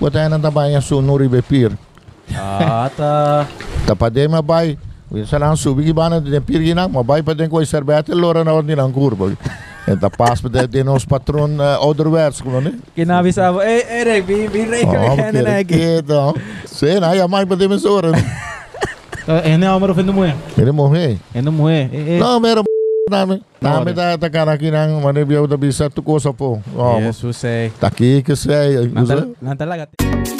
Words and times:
Bota 0.00 0.28
na 0.28 0.38
também 0.38 0.76
a 0.76 0.80
sua 0.80 1.02
nuri 1.02 1.28
bepir. 1.28 1.72
Ah, 2.34 2.90
tá. 2.96 3.46
Tapade 3.86 4.28
ma 4.28 4.42
bay. 4.42 4.78
Bisa 5.10 5.38
lang 5.38 5.56
subi 5.56 5.84
ki 5.84 5.92
bana 5.92 6.20
de 6.20 6.40
pir 6.40 6.60
gina, 6.62 6.86
ma 6.86 7.02
bay 7.02 7.22
pa 7.22 7.32
den 7.34 7.48
ko 7.48 7.64
serbete 7.64 8.14
lora 8.14 8.44
na 8.44 8.52
ordem 8.52 8.78
ang 8.78 8.92
curva. 8.92 9.32
Eta 9.88 10.10
pas 10.10 10.40
pa 10.40 10.48
de 10.48 10.84
nos 10.84 11.06
patron 11.06 11.58
uh, 11.58 11.80
ouderwets 11.80 12.42
gewoon 12.42 12.62
né? 12.64 12.72
Kinavisava, 12.94 13.64
hey 13.64 13.82
Erik, 13.88 14.26
wie, 14.28 14.48
wie 14.52 14.68
rekenen 14.68 15.10
Oh, 15.10 15.16
hen 15.16 15.32
en 15.32 15.32
kere 15.32 15.58
ekki? 15.64 15.74
keto. 15.74 16.34
Sei 16.68 17.00
na, 17.00 17.14
ya 17.16 17.26
mai 17.26 17.46
pa 17.46 17.56
de 17.56 17.68
mesora. 17.68 18.12
Ene 19.44 19.66
amaro 19.66 19.94
fendo 19.94 20.12
moe. 20.12 20.32
Mere 20.56 20.72
mo 20.72 20.92
he. 20.92 21.18
Ene. 21.34 21.48
Eh, 21.48 22.16
eh. 22.16 22.18
No, 22.20 22.38
mero 22.38 22.67
nami. 23.08 23.42
Nami 23.60 23.90
Ora. 23.92 24.16
ta 24.16 24.16
ta 24.16 24.28
kana 24.30 24.54
kinang 24.56 25.02
mane 25.02 25.24
biyaw 25.24 25.44
da 25.50 25.56
bisa 25.56 25.90
tu 25.90 26.00
ko 26.04 26.16
sa 26.22 26.30
po. 26.32 26.62
Oh, 26.76 27.00
Jesus, 27.02 27.36
sei. 27.42 27.72
Taki 27.80 28.22
que 28.22 28.36
sei. 28.36 28.86
Nan 28.92 29.34
nan 29.42 29.56
talaga. 29.58 30.37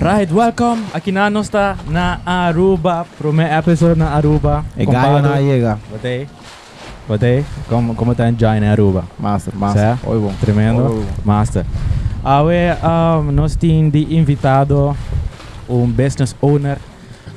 Right, 0.00 0.32
welcome. 0.32 0.82
Aqui 0.94 1.12
na 1.12 1.28
nós 1.28 1.44
está 1.44 1.76
na 1.86 2.20
Aruba, 2.24 3.06
primeiro 3.18 3.52
episode 3.52 3.98
na 3.98 4.08
Aruba. 4.08 4.64
E 4.74 4.86
gaio 4.86 5.20
na 5.20 5.38
llega. 5.38 5.78
Botei. 5.90 6.26
Botei. 7.06 7.44
Como 7.68 7.94
como 7.94 8.14
tá 8.14 8.26
enjoy 8.30 8.60
na 8.60 8.72
Aruba? 8.72 9.04
Master, 9.18 9.54
master. 9.54 9.98
Oi 10.04 10.18
bom. 10.18 10.32
Tremendo. 10.40 10.84
Oi, 10.84 11.04
bom. 11.04 11.06
Master. 11.22 11.66
Awe, 12.24 12.78
um, 12.82 13.30
nós 13.30 13.54
temos 13.56 13.92
de 13.92 14.16
invitado 14.16 14.96
um 15.68 15.86
business 15.86 16.34
owner 16.40 16.78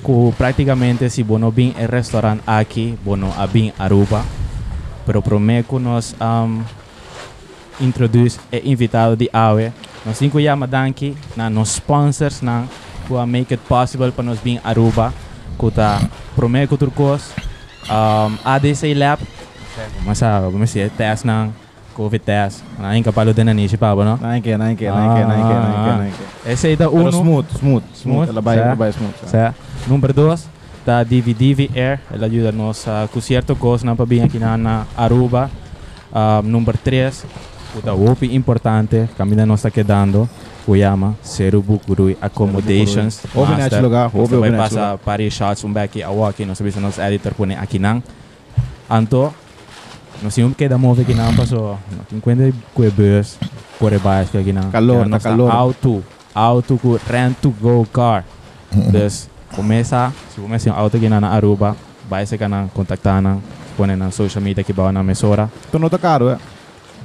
que 0.02 0.34
praticamente 0.38 1.10
se 1.10 1.22
bono 1.22 1.52
bem 1.52 1.76
é 1.78 1.86
restaurante 1.86 2.44
aqui, 2.48 2.98
bono 3.04 3.30
a 3.38 3.46
bem 3.46 3.74
Aruba. 3.78 4.24
Pero 5.06 5.22
prometo 5.22 5.80
nós 5.80 6.16
um, 6.22 6.64
introduz 7.82 8.40
é 8.54 8.62
invitado 8.64 9.18
de 9.18 9.30
Awe. 9.34 9.74
Nós 10.06 10.18
cinco 10.18 10.42
chama 10.42 10.68
danke 10.68 11.16
na 11.36 11.50
nos 11.50 11.76
sponsors 11.76 12.42
na 12.42 12.66
que 13.08 13.16
a 13.16 13.26
make 13.26 13.54
it 13.54 13.64
possible 13.68 14.12
para 14.12 14.24
nós 14.24 14.40
bem 14.40 14.60
Aruba. 14.64 15.14
Que 15.58 15.72
tá 15.72 16.02
prometo 16.36 16.78
turcos 16.78 17.32
um, 17.90 18.38
ADC 18.44 18.94
Lab. 18.94 19.22
Mas 20.06 20.22
ah, 20.24 20.40
vamos 20.40 20.72
ver 20.74 20.90
test 20.92 21.26
ng 21.26 21.52
COVID 21.94 22.20
test. 22.20 22.66
Na 22.80 22.98
yung 22.98 23.06
kapalo 23.06 23.34
din 23.34 23.46
na 23.46 23.54
ni 23.54 23.70
si 23.70 23.78
Pablo, 23.78 24.04
no? 24.04 24.18
Naike, 24.18 24.58
naike, 24.58 24.90
naike, 24.90 25.22
naike, 25.24 25.54
naike, 25.54 25.92
naike. 25.98 26.24
Esse 26.46 26.68
aí 26.68 26.78
tá 26.78 26.90
Pero 26.90 27.00
uno. 27.00 27.12
smooth, 27.12 27.48
smooth, 27.58 27.58
smooth. 27.58 27.86
Smooth, 27.94 28.30
Ela 28.30 28.42
vai, 28.42 28.56
certo. 28.58 28.68
ela 28.68 28.76
vai 28.76 28.90
smooth. 28.90 29.16
Certo? 29.30 29.56
Número 29.88 30.14
2, 30.14 30.50
tá 30.86 31.04
DVDV 31.04 31.70
Air. 31.76 32.00
Ela 32.12 32.26
ajuda-nos 32.26 32.86
uh, 32.88 33.08
com 33.14 33.22
certo 33.22 33.56
coisa 33.56 33.86
na 33.86 33.96
pabinha 33.96 34.26
aqui 34.26 34.40
na, 34.40 34.58
na 34.58 34.86
Aruba. 34.98 35.50
Um, 36.14 36.42
número 36.50 36.78
3, 36.78 37.26
o 37.76 37.82
da 37.82 37.94
OP 37.94 38.26
importante, 38.26 39.10
caminho 39.18 39.46
nós 39.46 39.60
está 39.60 39.72
quedando. 39.72 40.30
O 40.66 40.76
Yama, 40.76 41.16
Serubu 41.22 41.82
Gurui 41.86 42.18
Accommodations. 42.22 43.22
Houve 43.36 43.56
nesse 43.56 43.80
lugar, 43.82 44.10
Você 44.10 44.38
vai 44.38 44.52
passar 44.52 44.98
para 44.98 45.30
shots 45.30 45.64
um 45.66 45.74
back 45.74 46.02
a 46.02 46.10
walk, 46.10 46.46
nós 46.46 46.58
sabemos 46.58 46.78
nosso 46.78 47.02
editor 47.02 47.34
põe 47.34 47.54
aqui 47.56 47.78
não. 47.80 48.02
Anto, 48.90 49.34
nós 50.22 50.34
temos 50.34 50.56
que 50.56 50.70
dar 50.70 50.78
move 50.78 51.02
aqui 51.02 51.14
não, 51.14 51.36
passou. 51.36 51.78
Não 51.92 52.22
tem 52.22 52.22
que 52.22 52.90
bus, 52.92 53.38
por 53.78 53.98
baixo 54.00 54.38
aqui 54.38 54.54
não. 54.54 54.72
Calor, 54.72 55.10
tá 55.10 55.20
calor. 55.20 55.52
Auto, 55.52 56.04
auto 56.34 56.78
com 56.78 56.98
rent 57.12 57.36
to 57.42 57.54
go 57.62 57.86
car. 57.92 58.24
Dus, 58.72 59.30
começa, 59.54 60.14
se 60.34 60.40
começa 60.40 60.70
um 60.70 60.74
auto 60.74 60.96
aqui 60.96 61.10
na 61.10 61.28
Aruba, 61.28 61.76
vai 62.10 62.26
se 62.26 62.38
canal 62.38 62.70
contactar 62.74 63.22
na, 63.22 63.38
põe 63.76 63.96
na 63.98 64.12
social 64.12 64.42
media 64.42 64.64
que 64.64 64.72
vai 64.72 64.94
na 64.94 65.04
mesora. 65.04 65.52
Tu 65.72 65.78
não 65.78 65.90
tá 65.90 65.98
caro, 65.98 66.30
é? 66.30 66.38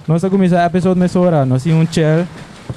Nós 0.08 0.24
começa 0.24 0.64
episode 0.64 0.98
mesora, 0.98 1.44
nós 1.44 1.62
temos 1.62 1.86
um 1.86 1.92
chill, 1.92 2.26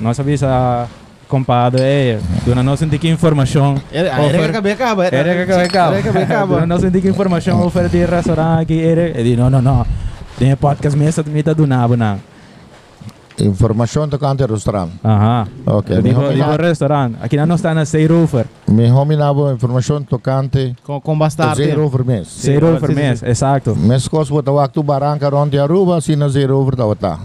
nós 0.02 0.18
sabemos 0.18 0.44
a 0.44 0.86
compadre, 1.30 1.82
é, 1.82 2.20
dona 2.46 2.62
nós 2.62 2.82
tem 2.82 2.90
que 2.90 3.08
informação. 3.08 3.82
Era 3.90 4.10
que 4.20 4.36
acabei 4.50 4.74
acaba. 4.74 5.06
Era 5.06 5.46
que 5.46 5.52
acaba. 5.54 5.96
Era 5.96 6.12
que 6.12 6.18
acaba. 6.18 6.66
Nós 6.66 6.82
tem 6.92 7.02
que 7.02 7.08
informação 7.08 7.66
offer 7.66 7.88
de 7.88 8.04
restaurante 8.04 8.64
aqui, 8.64 8.74
ele, 8.74 9.38
não, 9.38 9.50
não, 9.50 9.62
não. 9.62 9.86
Tem 10.38 10.54
podcast 10.58 11.00
mesa 11.00 11.24
de 11.24 11.30
mita 11.30 11.56
do 11.56 11.66
nabo 11.66 11.96
na. 11.96 12.18
Informação 13.44 14.08
to 14.10 14.18
kante 14.20 14.46
restaurant. 14.46 14.92
Aha. 15.04 15.48
Okay. 15.66 16.02
Digo, 16.02 16.22
digo 16.34 16.48
na 16.48 16.56
restaurante. 16.58 17.16
Aqui 17.22 17.36
na 17.38 17.46
nós 17.46 17.60
está 17.60 17.74
na 17.74 17.86
Seirofer. 17.86 18.46
mi 18.68 18.90
homi 18.92 19.16
na 19.16 19.34
bo 19.34 19.52
informação 19.52 20.04
to 20.04 20.20
kante 20.20 20.76
Com, 20.84 21.02
com 21.02 21.18
bastante. 21.18 21.56
zero 21.64 21.86
over 21.86 22.04
mes. 22.06 22.28
Seirofer 22.28 22.90
sim, 22.90 22.96
sim, 22.96 23.02
mes, 23.02 23.24
exato. 23.24 23.76
Mes 23.76 24.08
kos 24.08 24.30
bota 24.30 24.52
waktu 24.52 24.84
barangka 24.84 25.30
ronde 25.30 25.58
Aruba 25.60 26.00
sina 26.02 26.30
zero 26.30 26.58
over 26.60 26.76
tawata. 26.76 27.18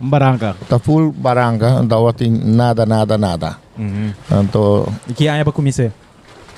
Um 0.00 0.08
barranca. 0.10 0.54
Ta 0.68 0.78
full 0.78 1.12
barangka 1.12 1.84
tawating 1.88 2.32
nada 2.56 2.84
nada 2.86 3.16
nada. 3.18 3.56
Uhum. 3.78 4.12
Anto 4.30 4.86
E 5.08 5.12
que 5.14 5.26
ano 5.28 5.44
para 5.44 5.52
começar? 5.52 5.90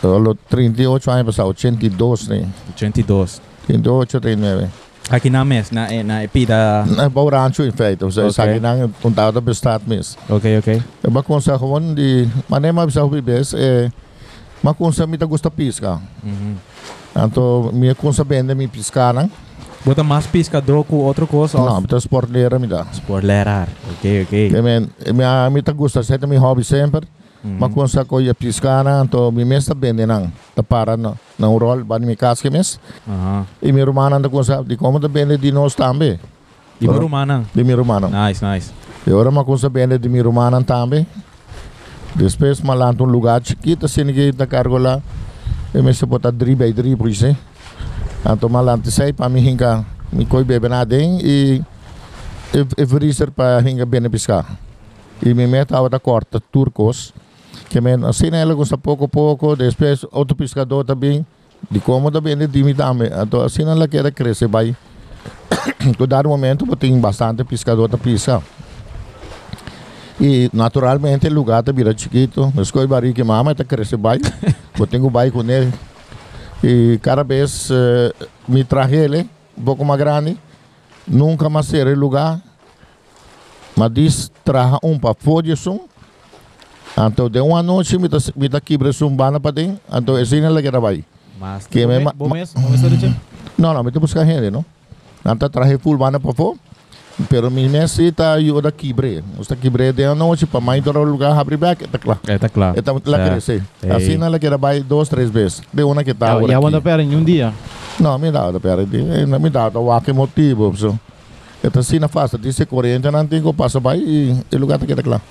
lo 0.03 0.35
38 0.35 1.11
anos 1.11 1.25
passado 1.27 1.49
82 1.49 2.29
né. 2.29 2.47
82. 2.75 3.41
38 3.67 4.21
39. 4.21 4.67
Aqui 5.07 5.31
na 5.31 5.47
mes, 5.47 5.71
na, 5.71 5.87
eh, 5.87 6.03
na 6.03 6.27
epida. 6.27 6.83
Na 6.83 7.07
bouw 7.07 7.31
rancho 7.31 7.63
in 7.63 7.71
feite. 7.71 8.03
Of 8.03 8.11
Oké. 8.11 8.27
okay. 8.27 8.35
sa 8.35 8.51
ginang 8.51 8.91
punta 8.99 9.31
da 9.31 9.39
bestaat 9.39 9.87
mis. 9.87 10.19
Ok, 10.27 10.59
ok. 10.59 10.71
E 10.83 11.07
ba 11.07 11.23
kung 11.23 11.39
sa 11.39 11.55
gewoon 11.55 11.95
di 11.95 12.27
manema 12.51 12.83
bisa 12.83 13.07
bibes 13.07 13.55
eh 13.55 13.87
ma 14.59 14.75
kung 14.75 14.91
sa 14.91 15.07
mita 15.07 15.23
gusta 15.23 15.47
pisca. 15.47 16.03
Uhum. 16.27 16.59
Anto 17.15 17.71
mi 17.71 17.95
kung 17.95 18.11
sa 18.11 18.27
bende 18.27 18.51
mi 18.59 18.67
pisca 18.67 19.15
nang. 19.15 19.31
Bota 19.87 20.03
mais 20.03 20.27
pescador 20.27 20.83
com 20.83 20.99
outra 21.07 21.23
coisa? 21.23 21.55
No, 21.55 21.79
mita 21.79 22.01
sport 22.03 22.27
lera 22.27 22.59
mi 22.59 22.67
da. 22.67 22.83
Por 23.07 23.23
lerar. 23.23 23.71
Ok, 23.95 24.27
ok. 24.27 24.35
Kaya 24.51 24.63
men 24.63 24.91
mi 25.15 25.23
mita 25.55 25.71
gusta 25.71 26.03
sa 26.03 26.19
mi 26.27 26.35
hobby 26.35 26.67
sempre. 26.67 27.07
Uhum. 27.47 27.63
Ma 27.63 27.71
kung 27.71 27.87
sa 27.87 28.03
ko 28.03 28.19
ya 28.19 28.35
pisca 28.35 28.83
na 28.83 28.99
anto 28.99 29.31
mi 29.31 29.47
mesta 29.47 29.71
bende 29.71 30.03
nang. 30.03 30.35
Ta 30.51 30.67
para 30.67 30.99
no 30.99 31.15
na 31.39 31.47
rol 31.47 31.87
ban 31.87 32.03
mi 32.03 32.19
kaske 32.19 32.51
mes. 32.51 32.83
Aham. 33.07 33.47
E 33.63 33.71
mi 33.71 33.79
romana 33.87 34.19
da 34.19 34.27
kung 34.27 34.43
sa 34.43 34.67
di 34.67 34.75
como 34.75 34.99
da 34.99 35.07
bende 35.07 35.39
di 35.39 35.55
nos 35.55 35.79
tambe. 35.79 36.19
E 36.83 36.89
Ora. 36.91 36.99
Rumana. 36.99 37.47
Di 37.55 37.63
mi 37.63 37.73
romano. 37.73 38.11
Nice, 38.11 38.43
nice. 38.43 38.75
E 39.07 39.13
ora 39.15 39.31
ma 39.31 39.47
kung 39.47 39.57
sa 39.57 39.71
bende 39.71 39.95
di 39.95 40.09
mi 40.11 40.19
romana 40.19 40.59
tambe. 40.59 41.07
Depois 42.19 42.61
malanto 42.67 43.05
um 43.05 43.07
lugar 43.07 43.41
chiquito 43.41 43.87
assim 43.87 44.11
que 44.13 44.33
da 44.33 44.47
cargo 44.47 44.77
lá. 44.79 45.01
E 45.73 45.81
me 45.81 45.95
se 45.95 46.05
botar 46.05 46.33
dri 46.33 46.57
by 46.57 46.73
dri 46.73 46.97
por 46.97 47.07
isso. 47.09 47.31
Anto 48.25 48.49
malante 48.49 48.91
sai 48.91 49.13
pa 49.13 49.29
mi 49.29 49.39
hinga 49.39 49.85
mi 50.11 50.27
koi 50.27 50.43
bebe 50.43 50.67
na 50.69 50.83
den 50.83 51.21
e 51.23 51.63
e, 52.51 52.67
e 52.77 52.87
freezer 52.87 53.31
pa 53.31 53.63
hinga 53.63 53.87
bene 53.87 54.11
piscar. 54.11 54.59
E 55.23 55.33
me 55.33 55.47
meta 55.47 55.79
a 55.79 55.89
da 55.89 56.01
corta 56.01 56.41
turcos. 56.41 57.15
Que 57.69 57.81
men 57.81 58.05
assim 58.05 58.29
ela 58.33 58.55
gosta 58.55 58.79
pouco 58.79 59.09
pouco, 59.09 59.57
depois 59.57 60.05
outro 60.13 60.37
pescador 60.37 60.85
também. 60.85 61.27
De 61.71 61.81
como 61.81 62.11
também 62.11 62.37
de 62.37 62.63
me 62.63 62.75
dame. 62.75 63.11
Então 63.11 63.41
assim 63.43 63.63
ela 63.63 63.89
quer 63.89 64.11
crescer 64.13 64.49
vai. 64.49 64.77
Todo 65.99 66.29
momento 66.29 66.77
tem 66.77 66.99
bastante 67.01 67.45
pescador 67.45 67.89
da 67.89 67.99
pisca. 67.99 68.43
E 70.21 70.49
naturalmente 70.53 71.27
o 71.27 71.33
lugar 71.33 71.63
tá 71.63 71.73
vira 71.73 71.97
chiquito. 71.97 72.53
Mas 72.55 72.71
coi 72.71 72.87
bari 72.87 73.13
que 73.13 73.25
mama 73.25 73.55
tá 73.55 73.65
crescer 73.65 73.97
vai. 73.97 74.19
Eu 74.79 74.87
tenho 74.87 75.11
bai 75.11 75.31
com 75.31 75.43
ele. 75.43 75.73
E 76.63 76.99
cada 77.03 77.23
vez 77.23 77.69
eh, 77.71 78.13
me 78.49 78.65
traje 78.65 78.97
ele 78.97 79.29
um 79.57 79.63
pouco 79.63 79.85
mais 79.85 79.99
grande. 79.99 80.39
Nunca 81.07 81.49
mais 81.49 81.67
ser 81.67 81.87
o 81.87 81.99
lugar. 81.99 82.41
Mas 83.77 83.93
diz 83.93 84.33
traja 84.45 84.79
um 84.83 84.99
para 84.99 85.15
sum. 85.57 85.81
Então 86.97 87.29
de 87.29 87.41
uma 87.41 87.63
noite 87.63 87.99
me 87.99 88.09
tá 88.09 88.19
me 88.35 88.49
tá 88.49 88.61
quebra 88.61 88.93
sum 88.93 89.15
bana 89.15 89.39
para 89.39 89.51
dentro. 89.51 89.79
Então 89.93 90.17
assim 90.17 90.41
ela 90.41 90.63
que 90.63 90.71
vai. 90.71 91.05
Mas. 91.39 91.67
Que 91.67 91.87
me 91.87 92.01
Bom 92.15 92.29
mês, 92.29 92.55
bom 92.55 92.69
mês. 92.71 92.83
Não, 93.59 93.75
não, 93.75 93.83
me 93.85 93.91
te 93.91 93.99
buscar 93.99 94.25
gente, 94.25 94.51
não? 94.51 94.65
Então 95.25 95.49
traje 95.49 95.77
full 95.79 95.99
bana 95.99 96.19
para 96.19 96.33
fora. 96.33 96.57
Pero 97.31 97.51
mi 97.51 97.67
necessita 97.67 98.39
eu 98.41 98.61
da 98.61 98.71
quebre. 98.71 99.25
Os 99.39 99.47
da 99.47 99.57
quebre 99.57 99.91
de 99.93 100.05
uma 100.07 100.15
noite 100.15 100.45
para 100.47 100.61
mais 100.61 100.83
do 100.85 100.93
lugar 100.93 101.39
abrir 101.39 101.57
back, 101.57 101.89
tá 101.89 101.99
claro. 101.99 102.21
É, 102.27 102.39
tá 102.39 102.49
claro. 102.49 102.77
Lá 103.07 103.17
Certo. 103.17 103.31
crescer. 103.31 103.63
Ei. 103.83 103.91
Assim 103.91 104.23
ela 104.23 104.39
quer 104.39 104.57
vai 104.59 104.81
duas, 104.81 105.09
três 105.09 105.31
vezes. 105.31 105.63
De 105.73 105.83
uma 105.83 106.05
que 106.05 106.13
tá 106.13 106.33
agora 106.33 106.53
ja, 106.53 106.61
want 106.61 106.75
aqui. 106.75 106.85
dan 106.85 106.97
per 106.97 107.01
in 107.01 107.17
um 107.17 107.25
dia. 107.25 107.53
Não, 107.99 108.19
me 108.19 108.31
dá, 108.31 108.53
pera, 108.61 108.85
de- 108.85 109.03
me 109.03 109.49
dá, 109.51 109.69
o 109.69 110.01
que 110.03 110.13
motivo, 110.13 110.77
so. 110.77 110.99
Então 111.65 111.81
assim 111.81 111.99
na 111.99 112.07
fasta, 112.09 112.37
disse 112.37 112.67
corrente 112.67 113.11
não 113.11 113.27
tem 113.27 113.43
que 113.43 113.53
passa 113.55 113.81
vai 113.81 113.99
e 113.99 114.37
o 114.53 114.59
lugar 114.59 114.79
tá 114.79 114.85
que 114.85 114.95
tá 114.95 115.03
claro. 115.03 115.23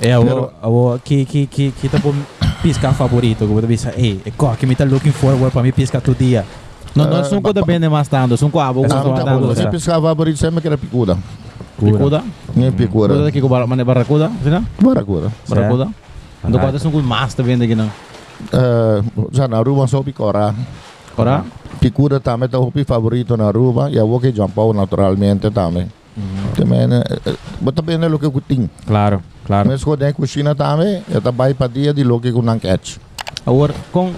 É, 0.00 0.18
o, 0.18 0.24
Pero- 0.24 0.50
o, 0.62 0.98
que, 1.04 1.24
que, 1.24 1.46
que, 1.46 1.70
que 1.72 1.88
tá 1.88 1.98
bom 1.98 2.14
pisca 2.62 2.92
favorito. 2.92 3.40
Que 3.40 3.46
vou 3.52 3.60
dizer, 3.62 3.94
ei, 3.96 4.20
é 4.24 4.30
qual 4.30 4.54
que 4.56 4.66
me 4.66 4.74
tá 4.74 4.84
looking 4.84 5.12
forward 5.12 5.50
para 5.52 5.62
me 5.62 5.72
piscar 5.72 6.00
todo 6.00 6.16
dia. 6.18 6.44
No, 6.94 7.04
Eh, 7.04 7.06
abo 8.60 8.80
ko 8.80 8.86
Esa 8.86 9.02
so 9.02 9.08
não 9.08 9.14
tá 9.14 9.20
Então, 9.22 9.34
bom, 9.34 9.40
tando. 9.42 9.52
essa. 9.52 9.62
você 9.62 9.70
pescava 9.70 10.08
favorito 10.08 10.38
sempre 10.38 10.60
que 10.60 10.66
era 10.66 10.76
picuda. 10.78 11.16
Picuda. 11.78 12.22
Nem 12.54 12.72
Picuda 12.72 13.08
picura. 13.14 13.24
daqui 13.24 13.40
com 13.40 13.48
barracuda, 13.84 14.30
sina? 14.42 14.64
Barracuda. 14.82 15.30
Barracuda. 15.48 15.84
Ando 15.84 15.94
Barracuda. 16.58 16.58
quase 16.58 16.78
são 16.80 16.90
com 16.90 17.00
mas 17.02 17.34
também 17.34 17.56
daqui 17.56 17.74
não. 17.74 17.86
Uh, 17.86 19.28
já 19.32 19.46
na 19.46 19.58
Aruba 19.58 19.86
só 19.86 20.02
picora. 20.02 20.54
Ora? 21.16 21.44
Picura 21.78 22.18
também 22.18 22.48
tá 22.48 22.58
o 22.58 22.72
favorito 22.86 23.36
na 23.36 23.46
Aruba. 23.46 23.90
E 23.90 23.98
a 23.98 24.02
que 24.20 24.32
jampau 24.34 24.72
naturalmente 24.72 25.50
também. 25.50 25.86
Também, 26.56 26.86
né? 26.86 27.02
Mas 27.60 27.74
também 27.74 27.96
é 28.02 28.06
o 28.08 28.18
que 28.18 28.26
eu 28.26 28.42
tenho. 28.46 28.68
Claro, 28.86 29.22
claro. 29.50 29.68
Mas 29.68 29.82
quando 29.82 30.02
é 30.02 30.12
cozinha 30.12 30.54
também, 30.54 31.02
eu 31.10 31.20
também 31.20 31.54
para 31.54 31.66
dia 31.66 31.92
de 31.92 32.04
lo 32.04 32.20
que 32.20 32.28
eu 32.28 32.40
não 32.40 32.58
catch. 32.58 32.98
Agora, 33.44 33.74
com... 33.90 34.12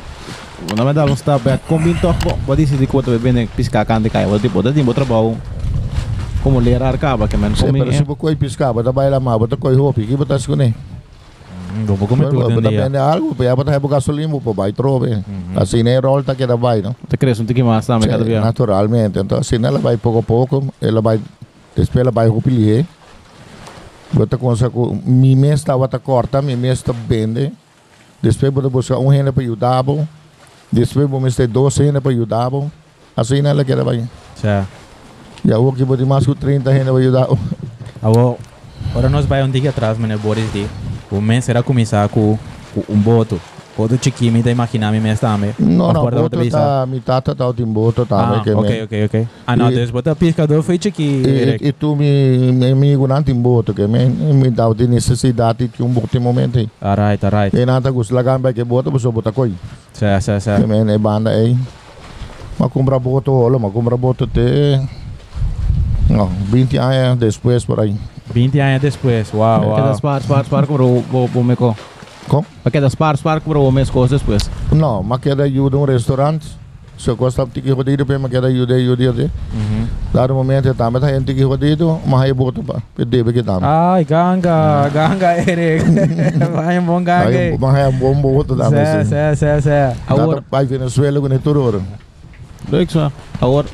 Na 0.77 0.85
verdade, 0.85 1.09
não 1.09 1.15
está 1.15 1.39
bem. 1.39 1.59
Com 1.67 1.79
bem 1.79 1.95
toque, 1.95 2.19
pode 2.47 2.63
decidir 2.63 2.87
quanto 2.87 3.11
bem 3.19 3.33
bem 3.33 3.47
piscar 3.47 3.85
cante 3.85 4.11
cai. 4.11 4.27
Pode 4.27 4.49
pode 4.49 4.73
ter 4.73 4.81
outro 4.81 5.05
trabalho. 5.05 5.37
Como 6.43 6.61
ler 6.61 6.83
arcaba, 6.83 7.27
que 7.27 7.37
man. 7.37 7.55
Se 7.55 7.65
Como 7.65 7.79
para 7.79 7.93
se 7.93 8.05
você 8.05 8.37
piscar, 8.37 8.73
você 8.73 8.93
vai 8.93 9.11
lá, 9.11 9.19
você 9.19 9.57
coi 9.57 9.75
roupa, 9.75 10.01
que 10.01 10.15
você 10.15 10.35
escolhe. 10.35 10.75
Mm, 11.75 11.85
Vou 11.87 12.07
comer 12.07 12.29
tudo 12.29 12.43
Você 12.43 12.77
vende 12.77 12.99
algo, 12.99 13.35
você 13.35 13.55
vai 13.55 13.65
ter 13.65 13.89
gasolina, 13.89 14.35
você 14.35 14.53
vai 14.53 14.73
trobe. 14.73 15.25
Assim, 15.57 15.83
né, 15.83 15.99
rolta 15.99 16.35
que 16.35 16.43
ela 16.43 16.57
vai, 16.57 16.83
não? 16.83 16.95
Te 17.09 17.17
cresce 17.17 17.43
um 17.43 17.45
tique 17.45 17.63
mais 17.63 17.87
também 17.87 18.09
cada 18.09 18.25
dia. 18.25 18.41
Naturalmente. 18.41 19.19
Então, 19.19 19.39
assim, 19.39 19.57
ela 19.57 19.79
vai 19.79 19.97
pouco 19.97 20.19
a 20.19 20.23
pouco, 20.23 20.75
ela 20.81 21.01
vai, 21.01 21.21
depois 21.75 21.97
ela 21.97 22.11
vai 22.11 22.29
repelir. 24.13 24.29
Você 24.29 24.37
consegue, 24.37 24.75
mi 25.05 25.35
mês 25.35 25.61
está 25.61 25.75
a 25.75 25.99
corta, 25.99 26.43
mi 26.43 26.57
mês 26.57 26.79
está 26.79 26.93
vende. 26.93 27.53
Depois 28.23 28.53
você 28.53 28.69
busca 28.69 28.99
um 28.99 29.09
renda 29.09 29.33
para 29.33 29.43
ajudar, 29.43 29.83
depois 30.71 31.11
você 31.11 31.47
tem 31.47 31.53
dois 31.53 31.77
renda 31.77 32.01
para 32.01 32.13
ajudar. 32.13 32.51
Assim, 33.17 33.45
ela 33.45 33.65
quer 33.65 33.83
vai. 33.83 34.09
E 35.45 35.53
a 35.53 35.59
outra 35.59 35.79
que 35.79 35.85
você 35.85 36.05
mais 36.05 36.25
que 36.25 36.35
30 36.35 36.71
renda 36.71 36.93
para 36.93 37.01
ajudar. 37.01 37.29
Abo, 38.01 38.39
ora 38.95 39.09
nós 39.09 39.27
vai 39.27 39.43
um 39.43 39.51
dia 39.51 39.71
atrás, 39.71 39.99
mano, 39.99 40.17
Boris 40.19 40.51
di. 40.53 40.67
O 41.11 41.21
mês 41.21 41.45
será 41.45 41.63
começar 41.63 42.09
com, 42.09 42.39
com 42.75 42.93
um 42.93 42.99
boto. 42.99 43.41
Boto 43.77 43.97
me 44.31 44.43
dá 44.43 44.51
imaginar 44.51 44.93
me 44.93 44.99
A 45.59 45.93
não, 45.93 45.93
porta 46.03 46.21
boto 46.21 46.51
tá, 46.51 46.87
mi 46.87 47.01
tata 47.01 47.35
tá 47.35 47.49
o 47.49 47.55
timboto 47.55 48.05
tá, 48.05 48.37
Ah, 48.37 48.41
que 48.41 48.51
ok, 48.53 48.83
ok, 48.85 49.05
ok. 49.07 49.29
Ah, 49.47 49.57
não, 49.57 49.69
E- 49.71 49.75
depois 49.75 49.91
bota 49.91 50.15
pescador 50.15 50.63
foi 50.63 50.79
chiquinho. 50.81 51.27
E, 51.27 51.57
e 51.69 51.73
tu 51.73 51.97
me 51.97 52.71
amigo 52.71 53.09
não 53.09 53.23
timboto, 53.23 53.73
que 53.73 53.87
me, 53.87 54.05
me 54.11 54.51
dá 54.51 54.69
de 54.75 54.87
necessidade 54.87 55.69
de 55.69 55.83
um 55.83 55.89
boto 55.89 56.21
momento. 56.21 56.59
aí. 56.59 56.69
Alright, 56.83 57.25
alright. 57.25 57.57
E 57.57 57.65
nada 57.65 57.91
gusto 57.91 58.15
lagan 58.15 58.39
ba 58.41 58.53
que 58.53 58.63
bota, 58.63 58.91
você 58.91 59.09
bota 59.11 59.33
coi. 59.33 59.53
Certo, 59.95 60.23
certo, 60.23 60.39
Que 60.43 60.51
certo. 60.51 60.69
me 60.69 60.85
ne 60.85 60.99
banda 60.99 61.31
aí. 61.31 61.57
Macumbra 62.59 62.99
boto, 62.99 63.33
olha, 63.33 63.59
macumbra 63.59 63.97
boto 63.97 64.27
te... 64.27 64.79
Não, 66.11 66.27
20 66.51 66.77
anos 66.79 67.19
depois 67.19 67.65
por 67.65 67.81
aí. 67.81 67.97
20 68.35 68.61
anos 68.61 68.83
depois, 68.83 69.33
uau, 69.33 69.61
Para 69.61 69.69
uau. 69.69 69.83
das 69.89 70.01
partes, 70.01 70.29
partes, 70.29 70.51
partes, 70.51 70.69
como 70.69 70.85
o 70.85 70.99
o 70.99 71.03
partes, 71.03 71.29
como 71.33 71.53
o 71.71 71.77
mês 73.73 73.91
coisas 73.91 74.21
depois. 74.21 74.51
Não, 74.73 75.03
mas 75.03 75.21
queda 75.21 75.45
ajuda 75.45 75.77
um 75.77 75.85
restaurante. 75.85 76.47
Se 76.99 77.09
eu 77.09 77.17
gostar 77.17 77.47
de 77.47 77.61
que 77.61 77.71
rodízio, 77.71 78.07
mas 78.21 78.31
queda 78.31 78.47
ajuda, 78.47 78.75
ajuda, 78.75 79.03
ajuda. 79.03 79.31
Uhum. 79.53 79.87
Dado 80.13 80.35
momento, 80.35 80.69
eu 80.69 80.75
também 80.75 81.01
tá 81.01 81.09
gente 81.09 81.35
que 81.35 81.43
rodízio, 81.43 81.99
mas 82.07 82.21
aí 82.21 82.33
boto 82.33 82.63
para 82.63 82.81
pedir 82.95 83.25
que 83.25 83.43
também. 83.43 83.69
Ai, 83.69 84.05
ganga, 84.05 84.89
ganga, 84.89 85.39
Eric. 85.51 85.85
Vai 86.55 86.79
um 86.79 86.85
bom 86.85 87.03
ganga. 87.03 87.27
Aí, 87.27 87.59
mas 87.59 87.75
aí 87.75 87.89
um 87.89 87.99
bom 87.99 88.15
boto. 88.15 88.57
Certo, 88.57 89.05
sim. 89.05 89.11
certo, 89.11 89.39
certo, 89.39 89.63
certo. 89.65 89.99
Agora, 90.07 90.45
vai 90.49 90.65
Venezuela 90.65 91.21
com 91.21 91.39
tudo. 91.39 91.83
Leuk 92.71 92.93
zo. 92.93 93.13
Agora, 93.41 93.67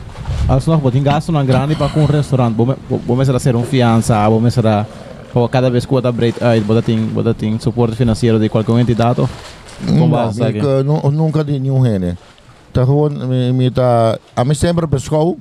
als 0.48 0.66
nog 0.66 0.82
wat 0.82 0.94
in 0.94 1.02
gasto 1.02 1.32
na 1.32 1.44
grande 1.44 1.76
para 1.76 1.88
com 1.88 2.00
um 2.00 2.06
restaurante, 2.06 2.54
bom 2.54 2.74
bom 2.88 3.24
será 3.24 3.38
ser 3.38 3.56
um 3.56 3.62
fiança, 3.62 4.28
bom 4.30 4.48
será 4.50 4.86
para 5.32 5.48
cada 5.48 5.70
vez 5.70 5.84
que 5.86 5.92
você 5.92 6.12
break 6.12 6.42
uit, 6.42 6.64
bota 6.64 6.82
tem 6.82 7.04
bota 7.06 7.34
tem 7.34 7.58
suporte 7.58 7.96
financeiro 7.96 8.38
de 8.38 8.48
qualquer 8.48 8.78
entidade. 8.80 9.20
Não, 9.80 9.98
Como 9.98 10.08
base, 10.08 10.38
sabe? 10.38 10.58
ik, 10.58 10.64
nu- 10.84 11.10
nunca 11.10 11.44
de 11.44 11.58
nenhum 11.58 11.80
rene. 11.80 12.16
Tá 12.72 12.84
gewoon, 12.84 13.10
me, 13.28 13.52
me 13.52 13.70
tá, 13.70 14.18
a 14.36 14.44
mim 14.44 14.54
sempre 14.54 14.86
pescou, 14.86 15.38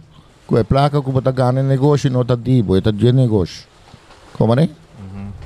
que 0.47 0.55
é 0.55 0.63
placa 0.63 1.01
que 1.01 1.21
tá 1.21 1.31
ganhando 1.31 1.63
negócio, 1.63 2.09
não 2.09 2.23
tá 2.23 2.35
dibo, 2.35 2.77
é 2.77 2.81
tá 2.81 2.91
de 2.91 3.11
negócio. 3.11 3.65
Como 4.37 4.55
né? 4.55 4.69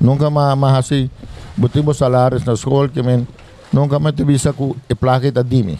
Nunca 0.00 0.28
mais, 0.30 0.58
mais 0.58 0.76
assim, 0.76 1.10
botimos 1.56 1.96
salários 1.96 2.44
na 2.44 2.52
escola, 2.52 2.88
que 2.88 3.02
men, 3.02 3.26
nunca 3.72 3.98
mais 3.98 4.14
te 4.14 4.24
visa 4.24 4.52
que 4.52 4.74
é 4.88 4.94
placa 4.94 5.30
tá 5.32 5.42
dimi. 5.42 5.78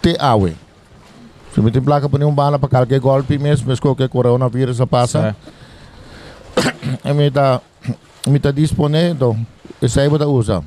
Te 0.00 0.16
awe. 0.18 0.54
Se 1.54 1.60
me 1.60 1.70
tem 1.70 1.82
placa 1.82 2.08
para 2.08 2.26
um 2.26 2.32
bala 2.34 2.58
para 2.58 2.68
qualquer 2.68 3.00
golpe 3.00 3.38
mesmo, 3.38 3.66
mas 3.68 3.80
qualquer 3.80 4.08
coronavírus 4.08 4.78
passa, 4.88 5.36
e 7.04 7.12
me 7.12 7.30
tá, 7.30 7.60
me 8.26 8.38
tá 8.38 8.50
disponível, 8.50 9.36
isso 9.80 10.00
aí 10.00 10.08
você 10.08 10.24
usa. 10.24 10.62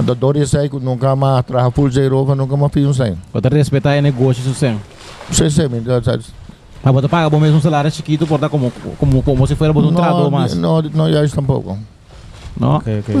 Então, 0.00 0.14
Doris 0.14 0.50
sai 0.50 0.68
que 0.68 0.78
nunca 0.78 1.14
mais 1.14 1.44
traga 1.44 1.70
full 1.70 1.90
zero, 1.90 2.34
nunca 2.34 2.56
mais 2.56 2.72
fiz 2.72 2.86
um 2.86 2.92
sem. 2.92 3.16
Bota 3.32 3.48
respeitar 3.48 3.98
o 3.98 4.02
negócio 4.02 4.40
isso 4.40 4.54
sim. 4.54 4.78
Sim, 5.30 5.50
sim, 5.50 5.68
me 5.68 5.80
dá, 5.80 6.02
sabe? 6.02 6.24
Mas 6.82 6.92
bota 6.94 7.08
paga 7.08 7.30
bom 7.30 7.38
mesmo 7.38 7.58
um 7.58 7.60
salário 7.60 7.90
chiquito 7.90 8.26
por 8.26 8.38
dar 8.38 8.48
como 8.48 8.72
como 8.98 9.22
como 9.22 9.46
se 9.46 9.54
fosse 9.54 9.70
um 9.70 9.94
trado 9.94 10.30
mas. 10.30 10.54
Não, 10.54 10.82
não, 10.82 11.10
já 11.12 11.24
está 11.24 11.40
pouco. 11.40 11.78
Não. 12.58 12.76
Ok, 12.76 13.00
ok. 13.00 13.16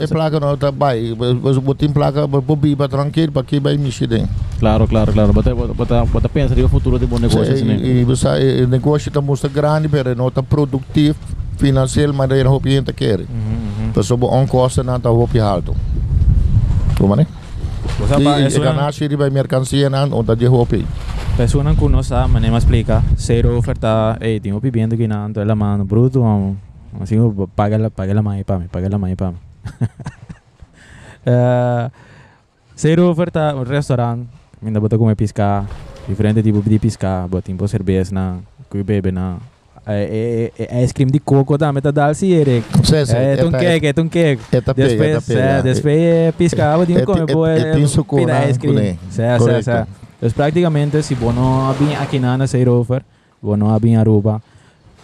É, 0.00 0.04
é 0.04 0.06
placa 0.06 0.40
não, 0.40 0.56
tá 0.56 0.72
bem. 0.72 1.16
Mas 1.42 1.58
botem 1.58 1.90
placa, 1.90 2.26
vou 2.26 2.56
biba 2.56 2.88
tranquilo, 2.88 3.32
para 3.32 3.42
que 3.44 3.60
vai 3.60 3.76
mexer 3.76 4.06
dentro. 4.06 4.30
Claro, 4.58 4.88
claro, 4.88 5.12
claro. 5.12 5.32
Bota 5.32 5.54
bota, 5.54 6.04
bota 6.04 6.28
pensa 6.28 6.54
no 6.54 6.68
futuro 6.68 6.98
de 6.98 7.06
bom 7.06 7.18
negócio 7.18 7.52
assim. 7.52 7.64
né? 7.64 7.76
E 7.76 8.04
você, 8.04 8.62
o 8.64 8.68
negócio 8.68 9.08
está 9.08 9.20
muito 9.20 9.48
grande, 9.48 9.88
mas 9.90 10.16
não 10.16 10.28
está 10.28 10.42
produtivo, 10.42 11.18
financeiro, 11.56 12.12
mas 12.14 12.30
ele 12.30 12.44
não 12.44 12.60
tem 12.60 12.82
quer. 12.84 13.20
Uhum, 13.20 13.26
uhum. 13.30 13.88
Então, 13.90 14.02
sobre 14.02 14.26
um 14.26 14.46
custo, 14.46 14.82
não 14.82 14.96
está 14.96 15.08
roupa 15.08 15.40
alto. 15.42 15.74
Como 16.98 17.16
né? 17.16 17.26
Você 17.98 18.14
E 18.14 18.24
pa, 18.24 18.40
e 18.40 18.46
isso 18.46 18.58
é 18.58 18.64
ganhar 18.64 18.92
se 18.92 19.04
ele 19.04 19.16
vai 19.16 19.30
mercancia, 19.30 19.90
não, 19.90 20.18
onde 20.18 20.36
de 20.36 20.46
roupa. 20.46 20.76
pessoa 21.36 21.64
não 21.64 21.74
conhece, 21.74 22.14
mas 22.28 22.42
nem 22.42 22.50
me 22.50 22.58
explica. 22.58 23.02
Zero 23.18 23.56
oferta, 23.56 24.16
ei, 24.20 24.40
tenho 24.40 24.60
bebendo 24.60 24.94
aqui 24.94 25.06
na 25.06 25.28
ela 25.36 25.54
mano, 25.54 25.84
bruto, 25.84 26.20
vamos. 26.20 26.56
Assim, 27.00 27.16
paga 27.56 27.78
la, 27.78 27.90
paga 27.90 28.12
la 28.12 28.22
mãe 28.22 28.44
para 28.44 28.58
mim, 28.58 28.66
paga 28.70 28.88
la 28.88 28.98
mãe 28.98 29.16
para 29.16 29.32
mim. 29.32 29.38
Eh, 31.24 31.90
Zero 32.76 33.08
oferta, 33.08 33.54
um 33.54 33.62
restaurante, 33.62 34.26
ainda 34.60 34.80
bota 34.80 34.98
comer 34.98 35.14
piscar, 35.14 35.66
diferente 36.08 36.42
tipo 36.42 36.60
de 36.62 36.80
piscar, 36.80 37.28
bota 37.28 37.46
tipo 37.46 37.68
cerveja 37.68 38.12
na, 38.12 38.38
que 38.68 38.82
bebe 38.82 39.12
na. 39.12 39.38
É, 39.84 40.50
é, 40.58 40.64
é, 40.78 40.84
ice 40.84 40.94
cream 40.94 41.10
de 41.10 41.18
coco 41.18 41.58
também, 41.58 41.82
tá 41.82 41.90
dal 41.90 42.14
se. 42.14 42.28
Sim, 42.84 43.04
sim. 43.04 43.16
É, 43.16 43.44
um 43.44 43.50
cake, 43.50 43.86
é 43.86 44.00
um 44.00 44.08
cake. 44.08 44.42
É 44.52 44.60
tá 44.60 44.72
pega, 44.72 44.92
é 44.92 44.96
tá 44.96 45.18
Depois, 45.18 45.26
pega. 45.26 45.40
é, 45.40 45.62
depois 45.62 46.00
é 46.00 46.32
piscar, 46.32 46.78
bota 46.78 46.92
é- 46.92 47.02
é- 47.02 47.34
boa, 47.34 47.50
é 47.50 47.86
suco 47.86 48.16
pida 48.16 48.32
na- 48.32 48.48
ice 48.48 48.58
cream. 48.58 48.74
com 48.74 48.80
ele. 48.80 48.98
Certo, 49.10 49.38
Correcto. 49.40 49.64
certo, 49.64 49.88
certo. 49.88 50.02
Então, 50.22 50.30
praticamente, 50.30 51.02
se 51.02 51.14
você 51.16 51.32
não 51.34 51.68
abrir 51.68 51.96
aqui 51.96 52.20
na 52.20 52.46
Zero 52.46 52.78
Offer, 52.78 53.02
você 53.42 53.56
não 53.56 53.74
abrir 53.74 53.96
Aruba, 53.96 54.40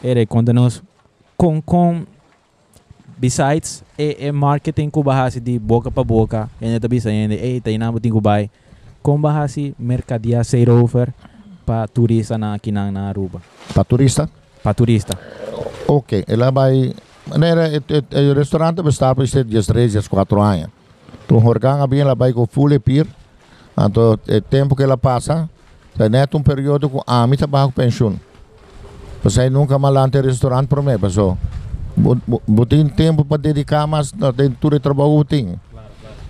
Eric, 0.02 0.26
conta-nos 0.30 0.80
com, 1.36 1.60
com 1.60 2.04
besides 3.18 3.82
é, 3.98 4.26
é 4.28 4.32
marketing 4.32 4.90
ko 4.90 5.02
bahasi 5.02 5.40
di 5.40 5.58
boca 5.58 5.90
para 5.90 6.04
boca 6.06 6.48
yan 6.62 6.78
ito 6.78 6.86
bisa 6.86 7.10
yan 7.10 7.34
eh 7.34 7.58
tayo 7.58 7.74
na 7.74 7.90
buting 7.90 8.14
kubay 8.14 8.46
kung 9.02 9.18
bahasi 9.18 9.74
mercadia 9.74 10.38
zero 10.46 10.78
offer 10.78 11.10
pa 11.66 11.82
turista 11.90 12.38
na 12.38 12.54
kinang 12.62 12.94
na 12.94 13.10
Aruba 13.10 13.42
Para 13.74 13.82
turista? 13.82 14.30
Pa 14.68 14.74
turista 14.74 15.16
Ok, 15.86 16.24
ela 16.28 16.50
vai. 16.50 16.92
Era, 17.32 17.74
et, 17.74 17.90
et, 17.90 18.30
o 18.30 18.34
restaurante 18.34 18.86
está 18.86 19.14
para 19.14 19.26
ser 19.26 19.46
3, 19.46 20.06
4 20.06 20.42
anos. 20.42 20.68
O 21.30 21.48
orgão 21.48 21.88
bem, 21.88 22.00
ela 22.00 22.14
vai 22.14 22.30
com 22.30 22.46
full 22.46 22.78
pir. 22.78 23.06
Então, 23.74 24.12
o 24.12 24.40
tempo 24.42 24.76
que 24.76 24.82
ela 24.82 24.98
passa, 24.98 25.48
é 25.98 26.36
um 26.36 26.42
período 26.42 26.90
com 26.90 27.02
a 27.06 27.26
mim 27.26 27.38
trabalha 27.38 27.66
com 27.68 27.72
pensão. 27.72 28.20
Você 29.24 29.48
nunca 29.48 29.78
mais 29.78 29.94
lá 29.94 30.06
no 30.06 30.20
restaurante 30.20 30.68
para 30.68 30.82
mim, 30.82 30.98
pessoal. 30.98 31.38
Botem 32.46 32.86
tempo 32.90 33.24
para 33.24 33.38
dedicar, 33.38 33.86
mas 33.86 34.12
não 34.12 34.30
tem 34.30 34.50
tudo 34.50 34.76
de 34.76 34.80
trabalho 34.80 35.16
botem. 35.16 35.58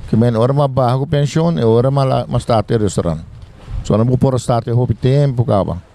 Que 0.09 0.16
men 0.16 0.37
hora 0.37 0.52
mais 0.52 0.71
com 1.00 1.07
pensão, 1.09 1.59
e 1.59 1.64
hora 1.64 1.90
mais 1.90 2.28
mais 2.28 2.42
estar 2.45 2.64
no 2.71 2.78
restaurante. 2.78 3.25
Só 3.83 3.99
não 3.99 4.04
vou 4.04 4.16
pôr 4.16 4.35
estar 4.37 4.62
roupa 4.68 4.95
tempo, 4.95 5.45
caba. 5.45 5.88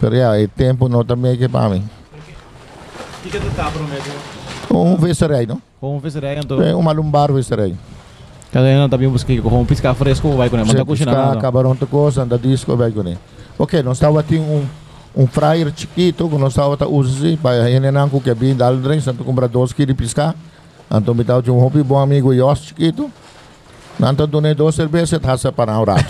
Pero 0.00 0.14
é, 0.14 0.46
tempo 0.46 0.88
não 0.88 1.04
também 1.04 1.36
que 1.36 1.48
para 1.48 1.68
mim. 1.70 1.84
O 3.18 3.22
que 3.22 3.30
que 3.30 3.38
tu 3.38 3.50
tá 3.54 3.70
prometendo? 3.70 4.38
Um 4.70 4.96
visserei, 4.96 5.46
não? 5.46 5.60
Fez 6.00 6.16
aí 6.16 6.38
então? 6.38 6.62
É 6.62 6.74
uma 6.74 6.92
lumbar 6.92 7.32
visserei. 7.32 7.74
Cada 8.52 8.66
ano 8.66 8.88
também 8.88 9.08
busquei 9.08 9.40
com 9.40 9.64
piscar 9.64 9.94
fresco 9.94 10.30
vai 10.32 10.48
com 10.48 10.56
ele, 10.56 10.64
mas 10.64 10.74
tá 10.74 10.84
cozinhando. 10.84 11.38
acabaram 11.38 11.74
de 11.74 11.86
coisa, 11.86 12.22
anda 12.22 12.38
disco, 12.38 12.76
vai 12.76 12.90
com 12.90 13.00
ele. 13.00 13.18
Ok, 13.58 13.82
nós 13.82 13.96
estava 13.96 14.22
tem 14.22 14.40
um 14.40 14.66
um 15.16 15.26
fryer 15.26 15.72
chiquito, 15.74 16.28
que 16.28 16.38
nós 16.38 16.52
estava 16.52 16.76
tá 16.76 16.86
usando, 16.86 17.36
para 17.38 17.68
ele 17.68 17.90
não 17.90 18.08
que 18.08 18.30
é 18.30 18.34
bem 18.34 18.54
dal 18.54 18.76
drink, 18.76 19.02
santo 19.02 19.24
comprar 19.24 19.48
dois 19.48 19.72
quilos 19.72 19.88
de 19.88 19.94
piscar. 19.94 20.34
Então 20.90 21.14
me 21.14 21.24
dá 21.24 21.38
um 21.38 21.58
hobby 21.58 21.82
bom 21.82 21.98
amigo 21.98 22.32
Yos 22.32 22.60
chiquito. 22.60 23.10
Nanto 23.98 24.26
doné 24.28 24.54
duas 24.54 24.76
cervejas, 24.76 25.20
taça 25.20 25.50
para 25.50 25.72
Barato, 25.72 26.04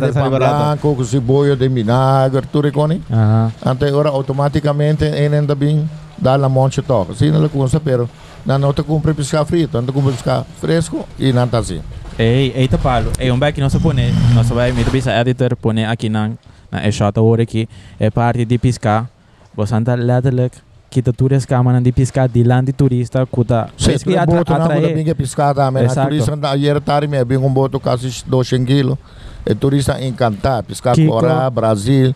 para 0.00 0.12
sai 0.12 0.22
pão 0.22 0.30
barato. 0.30 0.56
branco, 0.56 0.94
com 0.94 1.04
cebola 1.04 1.56
de 1.56 1.68
vinagre, 1.68 2.46
tudo 2.52 2.68
icone. 2.68 3.00
Ajá. 3.10 3.50
Ante 3.64 3.90
ora 3.90 4.10
automaticamente 4.10 5.06
en 5.06 5.32
ainda 5.32 5.54
bem 5.54 5.88
dá 6.18 6.36
la 6.36 6.48
monte 6.50 6.82
toca. 6.82 7.14
Sim, 7.14 7.34
ela 7.34 7.48
consa, 7.48 7.80
pero 7.80 8.08
na 8.44 8.58
nota 8.58 8.82
compra 8.82 9.14
pescar 9.14 9.46
frito, 9.46 9.80
não 9.80 9.92
compra 9.92 10.12
pescar 10.12 10.44
fresco 10.60 11.06
e 11.18 11.32
não 11.32 11.48
tá 11.48 11.58
assim. 11.58 11.80
Ei, 12.18 12.52
eita 12.54 12.76
Paulo, 12.76 13.10
é 13.18 13.32
um 13.32 13.38
back 13.38 13.54
que 13.54 13.60
nós 13.62 13.74
pone, 13.76 14.12
nós 14.34 14.48
vai 14.50 14.70
me 14.70 14.84
bisa 14.84 15.18
editor 15.18 15.56
pone 15.56 15.84
aqui 15.86 16.10
na 16.10 16.32
na 16.70 16.86
e 16.86 16.92
shot 16.92 17.18
hora 17.18 17.42
aqui 17.42 17.66
é 17.98 18.10
parte 18.10 18.44
de 18.44 18.58
piscar. 18.58 19.08
Você 19.56 19.74
anda 19.74 19.94
letterlijk 19.94 20.56
kita 20.56 20.73
toeris 21.02 21.44
kamer 21.46 21.80
de 21.82 21.92
piscar 21.92 22.28
de 22.28 22.42
land 22.44 22.66
de 22.66 22.72
turista 22.72 23.24
kuta. 23.26 23.68
Se 23.76 23.98
tu 23.98 24.10
atra- 24.18 24.26
boto 24.26 24.52
na 24.52 24.68
bem 24.68 25.04
que 25.04 25.14
pescar 25.14 25.54
também. 25.54 25.82
A 25.82 25.86
Exato. 25.86 26.08
turista 26.08 26.32
anda 26.34 26.50
ayer 26.50 26.80
tarde 26.80 27.06
me 27.08 27.24
bem 27.24 27.38
um 27.38 27.50
boto 27.52 27.78
quase 27.80 28.22
200 28.26 28.66
kilo. 28.66 28.98
E 29.46 29.54
turista 29.54 30.02
encantado, 30.02 30.66
pescar 30.68 30.94
Kiko. 30.94 31.12
fora, 31.12 31.48
Brasil. 31.50 32.14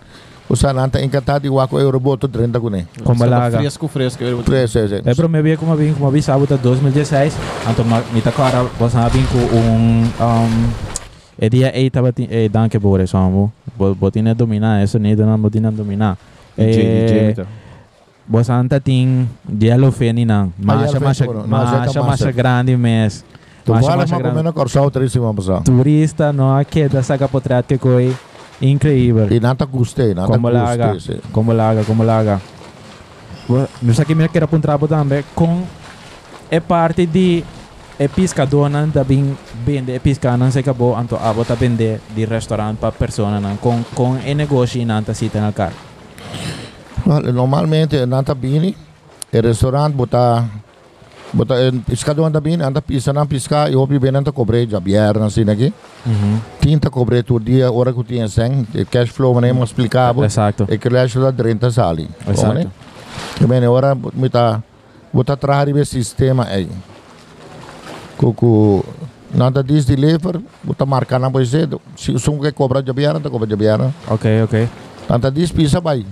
O 0.48 0.56
sananta 0.56 1.02
encantado 1.04 1.46
e 1.46 1.50
o 1.50 1.60
aquo 1.60 1.78
euro 1.78 2.00
boto 2.00 2.26
30 2.26 2.58
com 2.58 2.68
ele. 2.74 2.86
Como 3.04 3.22
laga. 3.22 3.58
Fresco, 3.58 3.86
fresco. 3.86 4.24
Eu- 4.24 4.42
Três, 4.42 4.70
seis, 4.70 4.88
seis. 4.88 5.02
É 5.06 5.14
para 5.14 5.28
me 5.28 5.42
ver 5.42 5.58
como 5.58 5.76
vim 5.76 5.92
como 5.92 6.10
vi 6.10 6.22
sábado 6.22 6.58
2016, 6.62 7.36
então 7.70 7.84
me 8.14 8.22
tá 8.22 8.32
cara 8.32 8.62
você 8.78 8.96
vim 9.12 9.26
com 9.26 9.38
um 9.56 10.04
um 10.04 10.70
é 11.38 11.48
dia 11.50 11.70
8 11.76 11.92
tava 11.92 12.12
é 12.30 12.48
danke 12.48 12.78
bore 12.78 13.06
somos 13.06 13.50
botina 13.76 14.34
dominar 14.34 14.82
isso 14.82 14.98
nem 14.98 15.14
não 15.14 15.38
botina 15.38 15.70
dominar. 15.70 16.16
DJ, 16.56 16.82
Eh, 16.82 17.34
DJ. 18.28 18.44
Você 18.44 18.52
anta 18.52 18.80
tem 18.80 19.28
não, 20.26 20.52
mas 20.58 20.92
puro, 21.18 21.46
não, 21.46 21.66
já 21.66 21.78
mas 21.78 21.92
tá 21.92 22.02
mas 22.02 22.20
massa. 22.20 22.32
grande 22.32 22.76
mês. 22.76 23.24
Tu 23.64 23.72
fala 23.72 23.80
mas 23.80 23.96
mais 23.96 24.12
ou 24.12 24.18
grande. 24.18 24.36
menos 24.36 24.52
corsal 24.52 24.90
trêsimo 24.90 25.34
passar. 25.34 25.62
Turista 25.62 26.32
não 26.32 26.56
aqui 26.56 26.88
da 26.88 27.02
saga 27.02 27.28
potrat 27.28 27.66
que 27.66 27.78
coi 27.78 28.14
incrível. 28.60 29.28
E 29.30 29.40
não 29.40 29.54
tá 29.54 29.64
gostei, 29.64 30.14
não 30.14 30.26
tá 30.26 30.34
Como 30.34 30.48
laga, 30.48 30.96
como 31.32 31.52
laga, 31.52 31.84
como 31.84 32.02
laga. 32.02 32.40
Não 33.82 33.94
sei 33.94 34.04
que 34.04 34.14
me 34.14 34.28
quer 34.28 34.42
apontar 34.42 34.78
também 34.78 35.24
com 35.34 35.64
é 36.50 36.60
parte 36.60 37.06
de 37.06 37.44
é 37.98 38.06
pescador 38.08 38.70
não 38.70 38.90
também 38.90 39.36
vende 39.64 39.92
é 39.92 39.98
pescar 39.98 40.38
não 40.38 40.50
sei 40.50 40.62
que 40.62 40.72
bom 40.72 40.98
então 41.00 41.18
a 41.20 41.32
bota 41.32 41.54
vender 41.56 42.00
de 42.14 42.24
restaurante 42.24 42.78
para 42.78 42.92
pessoa 42.92 43.40
não 43.40 43.56
com 43.56 43.82
com 43.94 44.16
é 44.24 44.34
negócio 44.34 44.84
não 44.86 45.02
tá 45.02 45.14
sita 45.14 45.40
na 45.40 45.52
cara. 45.52 45.72
Normalmente 47.08 48.04
nanta 48.04 48.34
bini, 48.34 48.76
e 49.32 49.40
restaurante 49.40 49.94
bota 49.94 50.44
bota 51.32 51.54
pescador 51.86 52.26
anda 52.26 52.40
bini, 52.40 52.62
anda 52.62 52.82
pisa 52.82 53.12
na 53.12 53.24
pescar 53.24 53.70
e 53.70 53.76
hopi 53.76 53.98
bem 53.98 54.14
anda 54.14 54.30
cobre 54.30 54.66
já 54.68 54.78
bier 54.78 55.14
sina 55.30 55.52
aqui. 55.52 55.72
Uhum. 56.06 56.38
Tinta 56.60 56.90
cobre 56.90 57.22
todo 57.22 57.42
dia, 57.42 57.72
hora 57.72 57.94
que 57.94 58.04
tinha 58.04 58.28
sem, 58.28 58.66
cash 58.90 59.08
flow 59.08 59.34
mané 59.34 59.52
mo 59.52 59.64
explicava. 59.64 60.24
Exato. 60.24 60.66
E 60.70 60.76
que 60.76 60.88
lá 60.90 61.06
da 61.06 61.32
30 61.32 61.70
sali. 61.70 62.10
Exato. 62.28 62.70
Que 63.36 63.46
bem 63.46 63.66
hora 63.66 63.94
bota 63.94 64.62
bota 65.10 65.36
trabalhar 65.36 65.76
o 65.76 65.84
sistema 65.86 66.44
aí. 66.44 66.68
Cucu 68.18 68.84
nada 69.34 69.62
diz 69.62 69.86
de 69.86 69.96
lever, 69.96 70.40
bota 70.62 70.84
marcar 70.84 71.18
na 71.18 71.30
pois 71.30 71.48
se 71.48 72.18
sum 72.18 72.38
que 72.38 72.52
cobra 72.52 72.82
já 72.84 72.92
bier, 72.92 73.16
anda 73.16 73.30
cobra 73.30 73.48
já 73.48 73.56
bier. 73.56 73.80
Ok, 74.10 74.42
ok. 74.42 74.68
Tanta 75.06 75.30
diz 75.30 75.50
pisa 75.50 75.80
vai. 75.80 76.04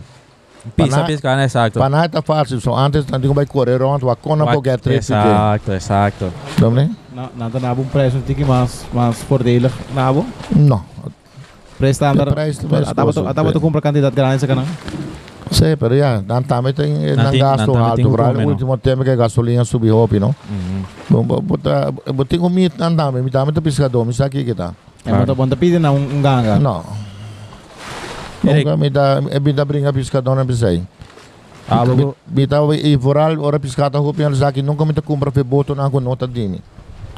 Pisa 0.75 0.97
Pana- 0.97 1.07
pescar, 1.07 1.39
exato. 1.41 1.79
Para 1.79 1.89
nada 1.89 2.09
tá 2.09 2.23
fácil, 2.23 2.61
so 2.61 2.75
antes 2.75 3.07
não 3.07 3.21
tinha 3.21 3.33
vai 3.33 3.47
correr 3.47 3.81
onde, 3.83 4.05
o 4.05 4.11
acona 4.11 4.45
Wa- 4.45 4.53
porque 4.53 4.71
é 4.71 4.77
três 4.77 5.09
Exato, 5.11 5.73
exato. 5.73 6.33
Não, 6.61 6.71
Na, 7.15 7.29
nada 7.37 7.61
na 7.61 7.75
bom 7.75 7.85
preço, 7.85 8.17
um 8.19 8.21
tique 8.23 8.45
mais, 8.45 8.85
mais 8.93 9.23
voordelig. 9.29 9.71
Na 9.95 10.13
bom? 10.13 10.27
não. 10.55 10.83
Preço 11.79 12.03
Ataba 12.05 13.45
kosten. 13.45 13.53
tu 13.53 13.61
compra 13.61 13.81
quantidade 13.83 14.15
grande, 14.17 14.41
se 14.41 14.47
canang. 14.47 14.67
Sim, 15.51 15.77
pero 15.79 15.95
ja, 15.95 16.21
dan 16.21 16.43
também 16.43 16.73
tem 16.73 16.93
Dan 17.15 17.23
não 17.23 17.31
tem- 17.31 17.41
gasto 17.41 17.67
tem 17.73 17.77
alto, 17.81 18.09
um 18.09 18.13
para 18.13 18.31
o 18.31 18.33
no? 18.43 18.49
último 18.49 18.77
tempo 18.79 19.05
que 19.05 19.11
a 19.11 19.15
gasolina 19.17 19.65
subiu 19.65 19.97
hop, 19.97 20.13
não? 20.15 20.35
Uhum. 20.51 20.83
Bom, 21.09 21.23
bom, 21.23 21.41
bota, 21.41 21.93
bota 22.13 22.39
com 22.39 22.49
mit 22.49 22.75
não 22.79 22.97
também, 22.97 23.23
me 23.23 23.31
também 23.31 23.55
tá 23.55 23.61
pescador, 23.63 24.05
me 24.05 24.13
sabe 24.13 24.43
que 24.43 24.55
tá. 24.55 24.73
É 25.05 25.13
muito 25.13 25.35
bom. 25.35 25.47
Na 25.81 25.93
um, 25.93 25.97
um 26.19 26.21
ganga. 26.23 26.59
Não. 26.59 26.83
Eric. 28.45 28.65
Nunca 28.65 28.77
me 28.77 28.91
dá, 28.91 29.21
me 29.21 29.53
dá 29.53 29.65
brinca 29.65 29.93
pescador 29.93 30.35
na 30.37 30.45
pesai. 30.45 30.83
Ah, 31.69 31.85
bago. 31.85 32.17
me 32.29 32.47
dá 32.47 32.59
e 32.75 32.95
voral 32.97 33.41
ora 33.41 33.59
pescada 33.59 34.01
hop, 34.01 34.19
ele 34.21 34.37
sabe 34.37 34.55
que 34.55 34.63
nunca 34.63 34.85
me 34.85 34.93
tá 34.93 35.03
compra 35.03 35.33
fe 35.33 35.43
boto 35.43 35.75
na 35.75 35.91
com 35.91 36.01
nota 36.01 36.27
dini. 36.27 36.61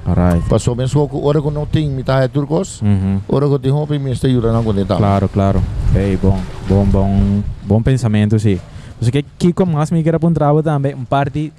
Alright. 0.06 0.48
Passou 0.48 0.74
bem 0.74 0.86
só 0.86 1.06
ora 1.12 1.42
com 1.42 1.50
não 1.50 1.66
tem, 1.66 1.88
me 1.88 2.02
tá 2.02 2.22
é 2.22 2.28
turcos. 2.28 2.80
Uhum. 2.80 3.20
Ora 3.28 3.46
com 3.46 3.58
tem 3.58 3.70
hop, 3.70 3.90
me 3.90 4.10
está 4.10 4.26
yura 4.26 4.52
na 4.52 4.62
com 4.62 4.72
deta. 4.72 4.96
Claro, 4.96 5.28
claro. 5.28 5.62
Hey, 5.94 6.16
bom, 6.16 6.40
bom, 6.66 6.84
bom, 6.86 7.42
bom 7.62 7.82
pensamento, 7.82 8.38
sim. 8.38 8.58
Você 9.00 9.10
que 9.10 9.22
Kiko 9.38 9.66
mais 9.66 9.90
me 9.90 10.02
quer 10.02 10.14
apontar 10.14 10.50
também 10.62 10.94
um 10.94 11.04
par 11.04 11.28
de 11.28 11.52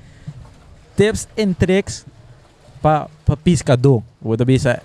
tips 0.98 1.28
and 1.38 1.54
tricks 1.54 2.06
para 2.82 3.08
pa 3.24 3.38
pescador. 3.38 4.02
Vou 4.20 4.36
te 4.36 4.44
bisa, 4.44 4.82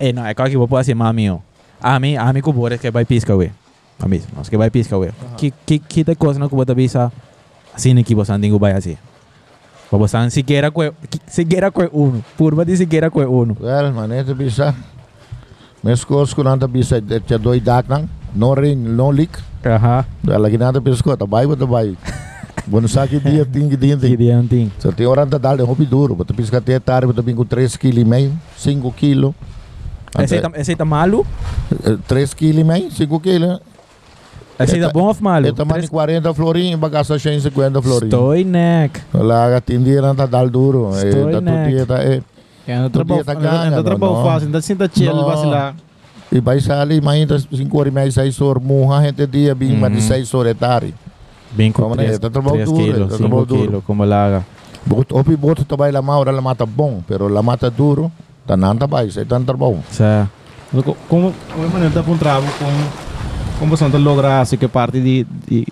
eh, 0.00 0.12
não, 0.12 0.24
é 0.24 0.32
claro 0.32 0.50
que 0.50 0.56
vou 0.56 0.66
fazer 0.66 0.94
mami, 0.94 1.30
ó. 1.30 1.38
A 1.80 2.00
mim, 2.00 2.16
a 2.16 2.32
mim 2.32 2.40
que 2.40 2.52
bora 2.52 2.78
que 2.78 2.90
vai 2.90 3.04
pescar, 3.04 3.36
ué. 3.36 3.50
A 4.00 4.08
mim, 4.08 4.20
nós 4.36 4.48
que 4.48 4.56
vai 4.56 4.70
pescar, 4.70 4.98
ué. 4.98 5.12
Que, 5.36 5.52
que, 5.64 5.78
que 5.78 6.04
te 6.04 6.14
coisa 6.16 6.38
não 6.38 6.48
que 6.48 6.64
te 6.64 6.74
bisa, 6.74 7.12
assim 7.74 8.02
que 8.02 8.14
você 8.14 8.36
não 8.36 8.58
vai 8.58 8.72
assim. 8.72 8.96
Você 9.90 10.30
siquiera 10.30 10.70
com, 10.70 10.90
siquiera 11.26 11.70
com 11.70 11.82
um, 11.92 12.22
purba 12.36 12.64
de 12.64 12.76
siquiera 12.76 13.10
com 13.10 13.20
um. 13.20 13.54
Well, 13.60 13.92
manete 13.92 14.32
bisa. 14.32 14.74
Mes 15.84 16.04
kos 16.04 16.32
ko 16.32 16.42
nanta 16.42 16.66
bisa, 16.66 17.00
tinha 17.00 17.38
dois 17.38 17.62
dak 17.62 17.88
nang, 17.88 18.08
no 18.34 18.54
rain, 18.54 18.76
no 18.76 19.10
leak. 19.10 19.32
Aham. 19.66 20.04
Lagi 20.24 20.56
nada 20.56 20.80
pesco, 20.80 21.14
tá 21.16 21.26
vai, 21.26 21.46
tá 21.56 21.66
vai. 21.66 21.96
Bueno, 22.66 22.88
sabe 22.88 23.20
que 23.20 23.30
dia 23.30 23.44
tem 23.44 23.68
que 23.68 23.76
dia 23.76 23.96
Que 23.96 24.08
tem. 24.08 24.16
dia 24.16 24.36
não 24.36 24.46
tem. 24.46 24.72
So 24.78 24.92
tem 24.92 25.06
hora 25.06 25.26
da 25.26 25.36
dar 25.36 25.56
de 25.56 25.62
hobby 25.62 25.84
duro, 25.84 26.14
bota 26.14 26.32
pisca 26.32 26.58
até 26.58 26.78
tarde, 26.78 27.08
bota 27.08 27.20
bingo 27.20 27.44
3 27.44 27.76
kg 27.76 27.98
e 27.98 28.04
meio, 28.04 28.32
5 28.56 28.92
kg. 28.92 29.34
Esse 30.20 30.40
tá, 30.40 30.50
esse 30.54 30.76
tá 30.76 30.84
malo? 30.84 31.26
3 32.06 32.34
kg 32.34 32.60
e 32.60 32.64
meio, 32.64 32.90
5 32.90 33.20
kg. 33.20 33.60
Esse 34.60 34.72
tá 34.78 34.86
Eta- 34.86 34.92
bom 34.92 35.06
ou 35.06 35.16
malo? 35.20 35.46
É 35.46 35.52
tamanho 35.52 35.88
40 35.88 36.32
florim, 36.34 36.76
bagaça 36.76 37.18
150 37.18 37.80
florim. 37.82 38.04
Estou 38.06 38.34
neck. 38.34 39.00
Lá 39.12 39.60
tem 39.60 39.82
dia 39.82 40.00
não 40.02 40.14
tá 40.14 40.26
dar 40.26 40.48
duro, 40.48 40.90
é 40.94 41.08
Estou 41.08 41.30
tá 41.30 41.40
neck. 41.40 41.56
tudo 41.62 41.68
dia 41.76 41.86
tá 41.86 41.98
é. 42.02 42.22
É, 42.64 42.88
trabalho, 42.88 43.24
tá 43.24 43.34
no 43.70 43.82
trabalho 43.82 44.22
fácil, 44.22 44.46
ainda 44.46 44.60
sinta 44.60 44.88
chill, 44.92 45.14
vacilar. 45.24 45.74
E 46.30 46.40
vai 46.40 46.60
sair 46.60 47.02
mais 47.02 47.26
5 47.52 47.78
horas 47.78 47.92
e 47.92 47.94
meia, 47.94 48.10
6 48.10 48.40
horas, 48.40 48.62
morra, 48.62 49.02
gente 49.02 49.26
dia 49.26 49.54
bem, 49.54 49.76
mas 49.76 49.90
de 49.92 49.98
Uhum. 49.98 50.02
6 50.08 50.34
horas 50.34 50.50
é 50.52 50.54
tarde. 50.54 50.94
Bem 51.50 51.72
com 51.72 51.82
Como 51.82 51.96
3 51.96 52.14
é? 52.14 52.18
Tá 52.18 52.30
trabalho 52.30 52.64
duro, 52.64 52.76
quilos, 52.78 52.98
tá 53.10 53.16
5 53.16 53.18
trabalho 53.18 53.46
duro. 53.46 53.60
quilos, 53.62 53.84
como 53.84 54.04
laga. 54.04 54.44
Bot, 54.86 55.12
opi 55.12 55.36
boto 55.36 55.64
também 55.64 55.92
la 55.92 56.00
maura, 56.02 56.30
la 56.32 56.40
mata 56.40 56.64
bom, 56.64 57.02
pero 57.06 57.28
la 57.28 57.42
mata 57.42 57.68
duro, 57.70 58.10
tá 58.46 58.56
não 58.56 58.74
tá 58.76 58.86
vai, 58.86 59.10
sai 59.10 59.24
tanto 59.24 59.54
bom. 59.56 59.80
Sa, 59.90 60.28
Como, 60.72 61.34
como 61.52 61.64
é 61.64 61.68
maneira 61.68 61.90
de 61.90 61.98
apontar 61.98 62.40
com 62.40 63.11
como 63.62 63.76
você 63.76 63.86
logra 63.86 64.40
assim 64.40 64.56
que 64.56 64.66
parte 64.66 65.00
de 65.00 65.24
de 65.46 65.64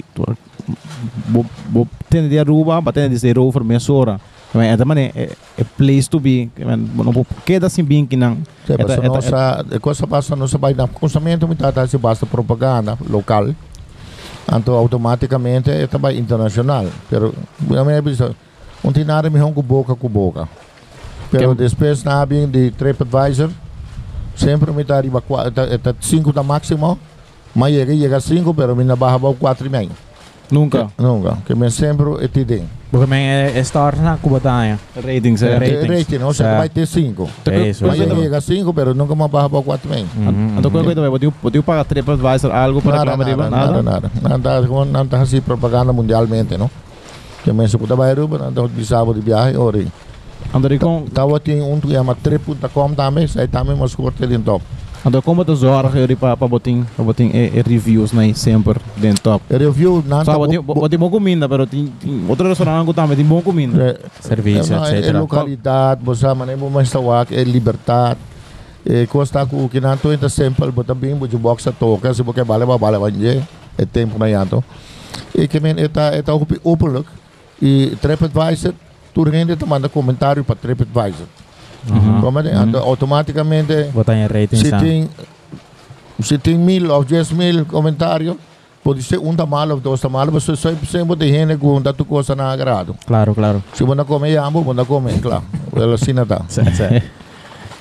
bo 1.27 1.45
bo 1.69 1.89
tem 2.09 2.29
de 2.29 2.39
Aruba, 2.39 2.81
batendo 2.81 3.11
de 3.11 3.17
zero 3.19 3.43
over 3.43 3.65
mensura. 3.65 4.21
Mas 4.55 4.69
é 4.69 4.77
também 4.77 5.11
é 5.13 5.31
é 5.59 5.65
place 5.77 6.09
to 6.09 6.21
be, 6.21 6.49
não 6.57 7.27
queda 7.45 7.67
assim 7.67 7.83
bem 7.83 8.07
que 8.07 8.17
não. 8.17 8.39
Eta- 8.69 8.79
basta 8.85 8.93
eta- 8.95 9.09
nossa, 9.09 9.67
e 9.73 9.79
cosa 9.81 10.07
basta 10.07 10.37
nossa 10.37 10.57
vai 10.57 10.73
na 10.73 10.87
consamento 10.87 11.49
mi 11.49 11.57
tata 11.57 11.85
se 11.89 11.99
basta 11.99 12.25
propaganda 12.27 12.97
local. 13.09 13.53
Anto 14.53 14.71
automaticamente 14.71 15.71
é 15.71 15.89
também 15.89 16.17
internacional. 16.17 16.87
Pero 17.09 17.35
a 17.77 17.85
minha 17.85 18.01
bisa 18.01 18.37
um 18.85 18.93
tinara 18.93 19.29
mi 19.29 19.41
com 19.41 19.63
boca 19.63 19.97
com 19.97 20.09
boca. 20.09 20.49
Pero 21.33 21.57
depois 21.57 22.05
na 22.05 22.25
de 22.25 22.71
TripAdvisor 22.71 23.51
sempre 24.37 24.71
me 24.71 24.85
tá 24.85 24.97
arriba 24.97 25.21
eta 25.73 25.97
5 26.01 26.33
da 26.33 26.45
máximo. 26.45 26.97
Mas 27.55 27.75
chega 27.75 27.95
chega 27.95 28.21
5, 28.21 28.55
pero 28.55 28.77
me 28.77 28.85
na 28.85 28.97
barra 28.97 29.19
4 29.19 29.67
e 29.67 29.71
meio. 29.71 29.91
Nunca. 30.51 30.89
Nunca, 30.99 31.39
que 31.47 31.55
me 31.55 31.71
sempre 31.71 32.25
é 32.25 32.29
tidem. 32.29 32.69
porque 32.91 33.07
men 33.07 33.25
é 33.25 33.63
star 33.63 33.97
na 33.97 34.17
kubataya. 34.17 34.79
Ratings 34.97 35.43
é. 35.43 35.59
Ratings. 35.59 35.89
Rating, 35.89 36.25
ou 36.25 36.35
seja, 36.35 36.57
vai 36.57 36.69
ter 36.69 36.87
5. 36.87 37.31
É 37.47 37.69
isso. 37.69 37.87
Mas 37.87 38.01
isso. 38.01 38.17
chega 38.17 38.41
5, 38.41 38.75
pero 38.75 38.95
nunca 38.95 39.15
mais 39.15 39.31
barra 39.31 39.49
4 39.49 39.89
e 39.89 39.95
meio. 39.95 40.09
Então 40.59 40.71
qualquer 40.71 40.95
coisa, 40.95 41.11
pode 41.11 41.31
pode 41.31 41.63
pagar 41.63 41.85
TripAdvisor 41.85 42.51
algo 42.53 42.83
para 42.83 43.05
nada, 43.05 43.17
nada, 43.17 43.51
nada, 43.51 43.83
nada, 43.83 44.11
nada, 44.39 44.85
não 44.87 45.03
está 45.05 45.21
assim 45.21 45.41
propaganda 45.41 45.93
mundialmente, 45.93 46.57
não? 46.57 46.69
Que 47.45 47.53
men 47.53 47.69
se 47.69 47.79
puta 47.79 47.95
vai 47.95 48.13
ruba, 48.13 48.39
não 48.39 48.49
está 48.49 48.67
de 48.67 48.85
sábado 48.85 49.15
de 49.15 49.21
viagem, 49.21 49.57
ori. 49.57 49.89
Andari 50.53 50.79
com 50.79 51.05
Tawa 51.05 51.39
tem 51.39 51.63
um 51.63 51.79
que 51.79 51.93
chama 51.93 52.15
trip.com 52.15 52.95
também, 52.95 53.27
sai 53.29 53.47
também 53.47 53.77
mas 53.77 53.95
corte 53.95 54.25
ali 54.25 54.37
top. 54.39 54.65
Então, 55.05 55.23
como 55.23 55.45
tu 55.45 55.57
zorga 55.57 55.89
jullie 55.99 56.15
para 56.15 56.37
para 56.37 56.47
botin 56.47 56.85
para 56.95 57.05
botin 57.05 57.31
e, 57.33 57.53
e 57.57 57.63
reviews 57.63 58.13
na 58.13 58.35
sempre 58.35 58.79
dentro 58.99 59.23
top. 59.23 59.45
E 59.49 59.57
review 59.57 60.05
na 60.07 60.25
Só 60.25 60.37
botin 60.37 60.61
botin 60.61 60.99
bom 60.99 61.11
comida, 61.11 61.49
pero 61.49 61.67
tem 61.67 61.87
tem 61.87 62.25
outro 62.29 62.47
restaurante 62.47 62.87
que 62.87 62.93
também 62.93 63.17
tem 63.17 63.25
bom 63.25 63.41
comida. 63.41 63.99
É, 63.99 63.99
Serviço, 64.21 64.75
é, 64.75 64.99
etc. 64.99 65.09
é 65.09 65.13
localidade, 65.19 66.05
você 66.05 66.33
mané 66.35 66.55
mo 66.55 66.69
mais 66.69 66.91
tawak, 66.91 67.35
é 67.35 67.43
liberdade. 67.45 68.21
E 68.85 69.07
costa 69.07 69.47
ku 69.47 69.69
kinanto 69.69 70.13
ita 70.13 70.29
simple, 70.29 70.71
but 70.71 70.93
bem 70.95 71.15
bo 71.15 71.27
box 71.27 71.67
a 71.67 71.73
toca, 71.73 72.13
se 72.13 72.23
porque 72.23 72.45
bale 72.45 72.67
ba 72.67 72.77
bale 72.77 72.99
banje, 72.99 73.43
é 73.79 73.87
tempo 73.87 74.19
na 74.19 74.27
yanto. 74.27 74.63
E 75.35 75.49
que 75.49 75.61
men 75.61 75.79
eta 75.79 76.13
eta 76.13 76.35
op 76.35 76.49
openlijk 76.63 77.07
e 77.61 77.97
TripAdvisor, 78.01 78.75
tu 79.15 79.25
rende 79.25 79.57
te 79.57 79.67
manda 79.67 79.89
comentário 79.89 80.45
para 80.45 80.57
TripAdvisor. 80.57 81.27
Uhum. 81.89 82.21
Como 82.21 82.39
é? 82.41 82.63
Então, 82.63 82.83
automaticamente 82.83 83.85
Botar 83.93 84.15
em 84.15 84.27
rating 84.27 84.57
se 84.57 84.69
sa. 84.69 84.79
tem 84.79 85.09
se 86.21 86.37
tem 86.39 86.59
mil 86.59 86.93
ou 86.93 87.03
dez 87.03 87.31
mil 87.33 87.65
comentários, 87.65 88.37
pode 88.85 89.03
ser 89.03 89.19
um 89.19 89.35
tá 89.35 89.47
mal 89.47 89.69
ou 89.71 89.81
dois 89.81 90.01
tá 90.01 90.09
mal, 90.09 90.27
mas 90.31 90.43
só 90.43 90.55
sempre 90.55 91.17
tem 91.17 91.33
gente 91.33 91.57
que 91.57 91.67
um 91.67 91.81
tu 91.81 92.05
coisa 92.05 92.35
na 92.37 92.51
agrado. 92.51 92.95
Claro, 93.07 93.35
claro. 93.35 93.63
Se 93.73 93.85
você 93.85 94.05
come 94.05 94.33
jambo, 94.33 94.63
você 94.63 94.85
come, 94.85 95.19
claro. 95.19 95.45
Ela 95.75 95.95
assim 95.95 96.13
não 96.13 96.27
tá. 96.27 96.43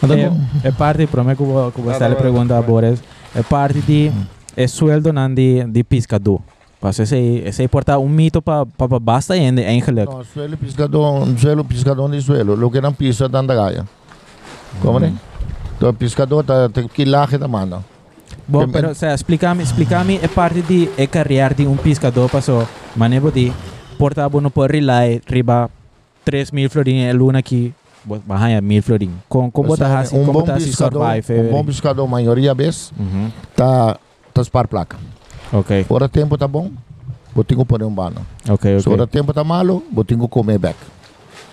Então, 0.01 0.15
é, 0.15 0.31
é 0.63 0.71
parte, 0.71 1.05
prometo 1.07 1.43
que 1.73 1.81
que 1.81 1.81
você 1.81 2.07
lhe 2.07 2.15
pergunta 2.15 2.57
a 2.57 2.61
Boris, 2.61 3.03
é 3.35 3.43
parte 3.43 3.81
de 3.81 4.11
é 4.55 4.67
sueldo 4.67 5.11
de, 5.35 5.65
de 5.65 5.83
pescador. 5.83 6.39
Mas 6.81 6.98
esse, 6.98 7.43
esse 7.45 7.62
importa 7.62 8.00
um 8.00 8.07
mito 8.07 8.41
para 8.41 8.65
para 8.65 9.00
basta 9.00 9.33
ainda, 9.33 9.62
eigenlijk. 9.62 10.09
No, 10.09 10.24
suelo 10.24 10.57
pescador, 10.57 11.27
suelo 11.38 11.65
pescador 11.65 12.09
de 12.09 12.21
suelo, 12.21 12.55
lo 12.55 12.71
que 12.71 12.79
não 12.79 12.93
pisa 12.93 13.27
danda 13.27 13.53
gaia. 13.53 13.86
Como 14.81 15.03
é? 15.03 15.12
Então, 15.75 15.93
pescador 15.93 16.43
tá 16.43 16.69
lá 17.05 17.25
da 17.25 17.48
mano. 17.48 17.83
Bom, 18.48 18.67
pero, 18.67 18.91
o 18.91 18.95
sea, 18.95 19.13
explícame, 19.13 19.62
explícame 19.63 20.19
é 20.21 20.27
parte 20.27 20.62
de 20.62 20.89
é 20.98 21.05
carreira 21.05 21.53
de 21.53 21.67
um 21.67 21.75
pescador, 21.75 22.29
passou, 22.29 22.67
manejo 22.95 23.31
de 23.31 23.51
porta 23.98 24.27
bueno 24.27 24.50
por 24.50 24.71
rely, 24.71 25.21
riba 25.27 25.69
3 26.25 26.51
mil 26.51 26.69
florin 26.69 27.01
é 27.01 27.13
luna 27.13 27.39
aqui, 27.39 27.74
bahaya 28.25 28.62
mil 28.62 28.81
florin. 28.81 29.12
Com 29.27 29.51
como 29.51 29.77
tá 29.77 30.00
assim, 30.00 30.17
um 30.17 30.25
como 30.25 30.43
tá 30.43 30.59
se 30.59 30.67
pescador, 30.67 31.05
survive? 31.05 31.48
um 31.48 31.51
bom 31.51 31.65
pescador, 31.65 32.07
maioria 32.07 32.53
vez, 32.53 32.91
tá 33.55 33.98
tá 34.33 34.43
spar 34.43 34.67
placa. 34.67 34.98
Ok, 35.51 35.85
Ora 35.89 36.07
tempo 36.07 36.37
tá 36.37 36.47
bom, 36.47 36.71
vou 37.33 37.43
ter 37.43 37.55
que 37.55 37.65
pôr 37.65 37.81
um 37.83 37.91
bano. 37.93 38.25
ok, 38.49 38.79
Se 38.79 38.87
ok. 38.87 38.93
ora 38.93 39.07
tempo 39.07 39.33
tá 39.33 39.43
malo, 39.43 39.83
vou 39.91 40.03
ter 40.03 40.17
que 40.17 40.27
comer 40.27 40.57
back. 40.59 40.77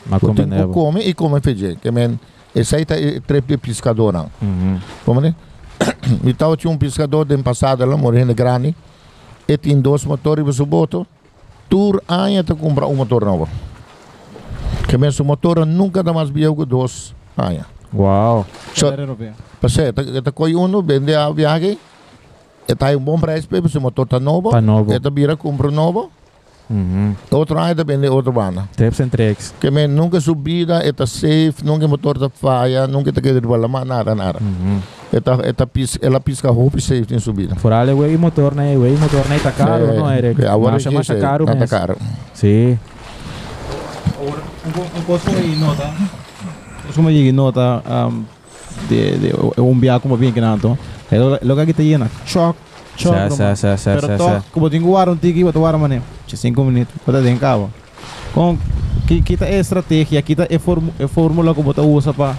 Mas 0.09 0.21
Vou 0.21 0.35
ter 0.35 0.47
que 0.47 0.67
comer 0.73 1.09
e 1.09 1.15
comer 1.15 1.41
feijão. 1.43 1.77
Que 1.77 1.91
men, 1.91 2.19
esse 2.55 2.77
aí 2.77 2.85
tá 2.85 2.95
trepe 3.27 3.57
pescador 3.57 4.13
não. 4.13 4.31
Uhum. 4.41 4.79
Como 5.05 5.21
é? 5.25 5.35
Então 6.25 6.55
tinha 6.57 6.71
um 6.73 6.79
pescador 6.79 7.25
do 7.25 7.43
passado 7.43 7.85
lá, 7.85 7.97
morrendo 7.97 8.35
grande. 8.35 8.75
E 9.49 9.57
tem 9.57 9.81
dois 9.81 10.05
motores 10.05 10.45
você 10.45 10.65
boto. 10.65 11.07
Tur 11.69 12.03
anos 12.09 12.45
te 12.45 12.55
comprar 12.55 12.87
um 12.87 12.95
motor 12.95 13.25
novo. 13.25 13.49
Que 14.89 14.97
mesmo 14.97 15.25
o 15.25 15.27
motor 15.27 15.67
nunca 15.67 16.03
dá 16.03 16.13
mais 16.13 16.31
viu 16.31 16.55
que 16.55 16.65
dois 16.65 17.15
anos. 17.37 17.65
Uau. 17.95 18.47
So, 18.75 18.87
europeu. 18.87 19.33
Passei, 19.61 19.93
tá 19.93 20.31
coi 20.33 20.55
um, 20.55 20.83
vende 20.83 21.15
a 21.15 21.29
viagem. 21.31 21.79
E 22.69 22.75
tá 22.75 22.91
um 22.97 23.01
bom 23.01 23.19
preço, 23.19 23.49
porque 23.49 23.79
o 23.79 23.81
motor 23.81 24.07
tá 24.07 24.19
novo. 24.19 24.51
Tá 24.51 24.61
novo. 24.61 24.93
E 24.93 24.99
tá 25.01 25.09
vira 25.11 25.37
compra 25.37 25.71
novo. 25.71 26.11
Uhum. 26.69 27.15
Outro 27.31 27.59
ano 27.59 27.85
vende 27.85 28.09
outro 28.09 28.33
bana. 28.33 28.69
Tips 28.77 29.01
and 29.01 29.09
tricks. 29.09 29.55
Que 29.61 29.71
men 29.71 29.87
nunca 29.87 30.21
subida, 30.21 30.85
e 30.85 30.93
tá 30.93 31.07
safe, 31.07 31.63
nunca 31.63 31.87
motor 31.87 32.19
tá 32.19 32.29
falha, 32.29 32.89
nunca 32.89 33.13
tá 33.13 33.21
querendo 33.21 33.47
falar 33.49 33.85
nada, 33.85 34.15
nada. 34.17 34.41
Uhum. 34.43 34.81
E 35.13 35.21
tá, 35.21 35.39
e 35.47 35.53
tá 35.53 35.65
pis, 35.65 35.97
ela 36.03 36.19
pisca 36.19 36.51
roupa 36.51 36.79
e 36.79 36.81
safe 36.81 37.15
em 37.15 37.21
subida. 37.21 37.55
Fora 37.55 37.95
o 37.95 38.01
way 38.01 38.17
motor, 38.17 38.53
né? 38.53 38.77
O 38.77 38.81
way 38.81 38.97
motor, 38.97 39.29
né? 39.29 39.39
Tá 39.41 39.53
caro, 39.53 39.85
Eh, 39.85 39.97
não, 39.97 40.13
Eric? 40.13 40.43
eh, 40.43 40.49
agora 40.49 40.73
Mas 40.73 40.87
mas 40.87 41.07
tá 41.07 41.13
sei, 41.15 41.23
caro 41.23 41.47
tá 41.47 41.55
mesmo. 41.55 41.69
caro. 41.69 41.97
Sim. 42.35 42.77
Um 44.99 45.03
posto 45.03 45.31
aí 45.31 45.55
nota. 45.57 45.89
Como 46.95 47.11
eu 47.11 47.33
nota 47.33 47.83
de 48.89 49.19
de 49.19 49.61
um 49.61 49.79
biar 49.79 50.01
como 50.01 50.17
bem 50.17 50.33
que 50.33 50.41
nanto. 50.41 50.77
É 50.95 50.96
lo 51.11 51.57
que 51.57 51.71
está 51.71 51.83
llena. 51.83 52.09
Choc. 52.27 52.57
Choc. 52.97 53.15
Sa, 53.15 53.31
sa, 53.31 53.57
sa, 53.57 53.77
sa, 53.77 53.95
Pero 53.95 54.07
sa, 54.07 54.17
to, 54.17 54.25
sa. 54.25 54.43
como 54.53 54.71
tenho 54.71 54.87
guarda 54.87 55.13
um 55.13 55.17
tiki, 55.17 55.45
botar 55.45 55.61
guarda 55.61 55.79
mané. 55.79 56.01
5 56.27 56.65
minutos. 56.65 56.95
Botar 57.07 57.21
dentro 57.21 57.41
cabo. 57.41 57.71
Com 58.35 58.59
que 59.07 59.21
kita 59.23 59.47
é 59.47 59.59
estratégia, 59.59 60.21
kita 60.23 60.47
é 60.51 60.59
formu, 60.59 60.93
é 60.99 61.07
fórmula 61.07 61.55
que 61.55 61.63
botar 61.63 61.83
usa 61.83 62.13
para 62.13 62.35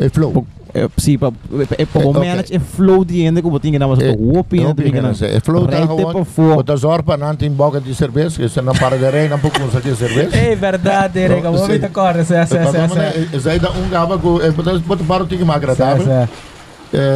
É 0.00 0.08
flow. 0.08 0.46
é 0.72 0.88
sim 0.98 1.18
para 1.18 1.32
é 1.78 1.84
para 1.84 2.02
Eh, 2.02 2.06
ok. 2.06 2.28
manage 2.28 2.54
é 2.54 2.58
flow 2.60 3.04
de 3.04 3.22
ende 3.26 3.42
que 3.42 3.48
botinha 3.50 3.76
na 3.78 3.88
mas 3.88 3.98
Eh, 3.98 4.14
o 4.16 4.38
opinião 4.38 4.72
de 4.72 4.82
pinga, 4.84 5.02
não 5.02 5.14
sei. 5.14 5.36
É 5.36 5.40
flow 5.40 5.66
tá 5.66 5.78
gewoon. 5.80 6.12
para 6.12 6.24
fora. 6.24 6.54
Bota 6.56 6.76
zorpa 6.76 7.16
não 7.16 7.34
tem 7.34 7.50
boca 7.50 7.80
de 7.80 7.92
cerveja, 7.94 8.36
que 8.36 8.48
você 8.48 8.60
não 8.62 8.72
para 8.74 8.96
de 8.96 9.08
rei, 9.10 9.28
não 9.28 9.38
pode 9.38 9.58
conseguir 9.58 9.96
cerveja. 9.96 10.36
É 10.36 10.54
verdade, 10.54 11.18
Eric. 11.18 11.42
Não, 11.42 11.52
Vou 11.52 11.66
sim. 11.66 11.78
me 11.78 11.84
acorda. 11.84 12.24
Sa, 12.24 12.46
sa, 12.46 12.64
sa, 12.70 12.88
sa. 12.88 13.36
Esse 13.36 13.48
aí 13.50 13.58
dá 13.58 13.70
um 13.72 13.88
gaba 13.88 14.16
que 14.18 14.42
é 14.46 14.50
botar 14.52 14.78
botar 14.78 15.04
para 15.04 15.24
o 15.24 15.26
tique 15.26 15.44
mais 15.44 15.56
agradável. 15.56 16.04
sa. 16.04 16.12
É, 16.12 16.28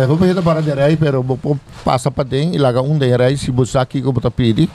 vou 0.06 0.16
pedir 0.16 0.40
para 0.42 0.60
de 0.62 0.72
rei, 0.72 0.96
pero 0.96 1.22
vou 1.22 1.36
pôr- 1.36 1.58
passa 1.84 2.10
para 2.10 2.24
dentro 2.24 2.54
e 2.54 2.58
larga 2.58 2.80
um 2.82 2.96
de 2.98 3.16
rei 3.16 3.36
se 3.36 3.50
você 3.50 3.76
aqui 3.78 4.00
que 4.00 4.12
botar 4.12 4.30
pedi. 4.30 4.68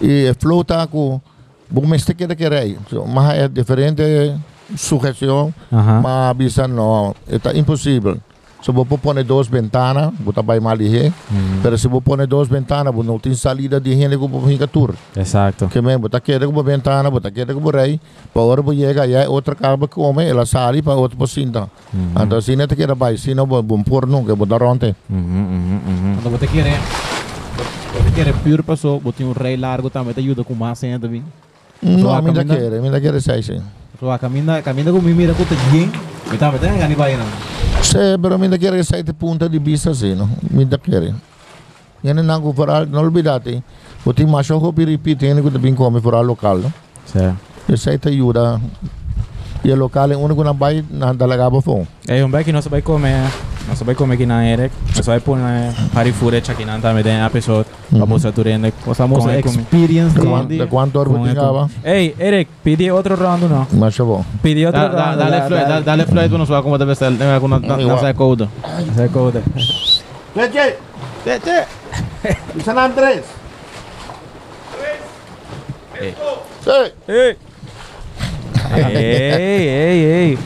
E 0.00 0.32
flow 0.38 0.62
tá 0.64 0.86
com 0.86 1.20
bom 1.70 1.86
mas 1.86 2.04
que 2.04 2.26
que 2.36 2.48
rei. 2.48 2.76
Mas 3.08 3.34
é 3.38 3.48
diferente 3.48 4.02
sugestão, 4.76 5.54
Aham. 5.72 6.00
mas 6.02 6.36
bisa 6.36 6.66
não, 6.68 7.14
está 7.28 7.54
impossível. 7.54 8.18
Se 8.66 8.72
vou 8.72 8.84
pôr 8.84 9.22
duas 9.22 9.46
ventanas, 9.46 10.12
botar 10.18 10.42
vai 10.42 10.58
mal 10.58 10.76
aí. 10.76 11.06
Uhum. 11.30 11.60
Pero 11.62 11.78
se 11.78 11.86
vou 11.86 12.02
pôr 12.02 12.26
duas 12.26 12.48
ventanas, 12.48 12.92
vou 12.92 13.04
não 13.04 13.16
tem 13.16 13.32
salida 13.32 13.80
de 13.80 13.94
gente 13.94 14.10
que 14.10 14.16
vou 14.16 14.44
ficar 14.44 14.66
tour. 14.66 14.92
Exato. 15.16 15.68
Que 15.68 15.80
mesmo, 15.80 16.00
botar 16.00 16.18
queda 16.18 16.48
com 16.48 16.62
ventana, 16.64 17.08
botar 17.08 17.30
queda 17.30 17.54
com 17.54 17.70
rei, 17.70 18.00
para 18.34 18.42
hora 18.42 18.60
vou 18.60 18.74
chegar 18.74 19.02
aí 19.02 19.24
outra 19.28 19.52
acaba 19.52 19.86
come, 19.86 20.24
ela 20.24 20.44
sai 20.44 20.82
para 20.82 20.94
outra 20.94 21.16
pocinta. 21.16 21.70
Uhum. 21.94 22.24
Então 22.24 22.40
se 22.40 22.56
não 22.56 22.66
te 22.66 22.74
queda 22.74 22.96
vai, 22.96 23.16
se 23.16 23.36
não 23.36 23.46
vou 23.46 23.62
pôr 23.84 24.04
nunca, 24.04 24.34
vou 24.34 24.44
dar 24.44 24.60
ontem. 24.64 24.96
Uhum, 25.08 25.16
uhum, 25.16 25.80
uhum. 25.86 26.16
Quando 26.20 26.36
você 26.36 26.48
quer 26.48 26.80
você 28.02 28.10
quer 28.16 28.32
pure 28.42 28.64
passou, 28.64 28.98
botinha 28.98 29.28
um 29.28 29.32
rei 29.32 29.56
largo 29.56 29.88
também 29.90 30.12
te 30.12 30.18
ajuda 30.18 30.42
com 30.42 30.54
mais 30.54 30.82
ainda 30.82 31.06
também. 31.06 31.22
Não, 31.80 32.12
a 32.12 32.20
me 32.20 32.32
dá 32.32 32.44
caminhar? 32.44 32.70
queda, 32.70 32.82
me 32.82 32.90
dá 32.90 33.00
queda 33.00 33.20
sai 33.20 33.44
sim. 33.44 33.62
So 33.98 34.10
a 34.10 34.18
caminha, 34.18 34.62
caminha 34.62 34.92
com 34.92 35.00
mimira 35.00 35.32
com 35.32 35.44
tadinho. 35.44 35.90
Me 36.30 36.36
tá 36.36 36.52
metendo 36.52 36.78
gani 36.78 36.94
vai 36.94 37.16
não. 37.16 37.24
Se, 37.82 38.18
pero 38.20 38.38
me 38.38 38.48
dá 38.48 38.58
queda 38.58 38.82
sai 38.84 39.02
de 39.02 39.12
punta 39.12 39.48
de 39.48 39.58
vista 39.58 39.90
assim, 39.90 40.14
não? 40.14 40.28
Me 40.50 40.64
dá 40.64 40.76
queda. 40.76 41.14
Yan 42.04 42.18
ang 42.18 42.42
ko 42.42 42.52
para 42.52 42.84
não 42.84 43.00
olvidate. 43.00 43.62
Buti 44.04 44.26
macho 44.26 44.60
ko 44.60 44.72
piripit, 44.72 45.22
yan 45.22 45.42
ko 45.42 45.50
tabing 45.50 45.74
come 45.74 46.00
para 46.00 46.20
local, 46.20 46.58
no? 46.58 46.72
Sim. 47.06 47.34
Essa 47.72 47.90
aí 47.90 47.98
te 47.98 48.08
ajuda. 48.08 48.60
E 49.64 49.72
o 49.72 49.76
local 49.76 50.12
é 50.12 50.16
único 50.16 50.44
na 50.44 50.52
bai 50.52 50.84
na 50.90 51.12
dalagaba 51.12 51.62
fo. 51.62 51.86
É 52.06 52.24
um 52.24 52.30
que 52.44 52.52
nós 52.52 52.66
vai 52.68 52.82
comer. 52.82 53.26
Nós 53.68 53.82
vai 53.82 53.94
comer 53.94 54.14
aqui 54.14 54.26
na 54.26 54.44
Eric. 54.46 54.72
Nós 54.94 55.04
vai 55.06 55.18
pôr 55.20 55.36
na 55.38 55.72
Harifure 55.94 56.36
aqui 56.36 56.64
na 56.64 56.78
também 56.78 57.02
tem 57.02 57.20
a 57.20 57.28
pessoa. 57.28 57.66
Vamos 57.90 58.24
a 58.24 58.30
turende. 58.32 58.72
Passamos 58.84 59.18
Com 59.18 59.28
a 59.28 59.32
a 59.32 59.42
comi- 59.42 59.56
experience 59.58 60.14
De 60.14 60.20
de 60.20 60.26
quanto, 60.26 60.48
de 60.48 60.66
quanto 60.66 60.96
hora 60.98 61.08
Com 61.10 61.18
buti 61.18 61.30
a 61.30 61.34
nga 61.34 61.52
ba? 61.52 61.68
Ei, 61.84 62.14
Eric, 62.18 62.50
pedi 62.62 62.90
outro 62.90 63.16
round 63.16 63.44
não? 63.46 63.66
Macho 63.72 64.04
bom. 64.04 64.24
Pedi 64.42 64.64
outro 64.66 64.80
Da- 64.80 64.88
da- 64.88 65.04
round. 65.04 65.18
Dale 65.18 65.30
da- 65.30 65.46
flight, 65.46 65.62
da- 65.64 65.68
dale- 65.68 65.84
dale 65.84 66.06
flight 66.06 66.28
para 66.28 66.38
nós 66.38 66.48
ver 66.48 66.62
como 66.62 66.78
deve 66.78 66.94
ser, 66.94 67.10
né, 67.10 67.40
com 67.40 67.48
na 67.48 67.56
Igual. 67.56 68.02
na 68.02 68.14
code. 68.14 68.48
Sai 68.94 69.08
coda. 69.08 69.42
Leche! 70.36 70.76
Tete. 71.24 71.66
San 72.64 72.76
Andrés! 72.78 73.24
Ei. 76.00 76.14
Sim! 76.62 76.92
Ei! 77.08 77.36
Ei, 78.74 79.98
ei, 79.98 80.38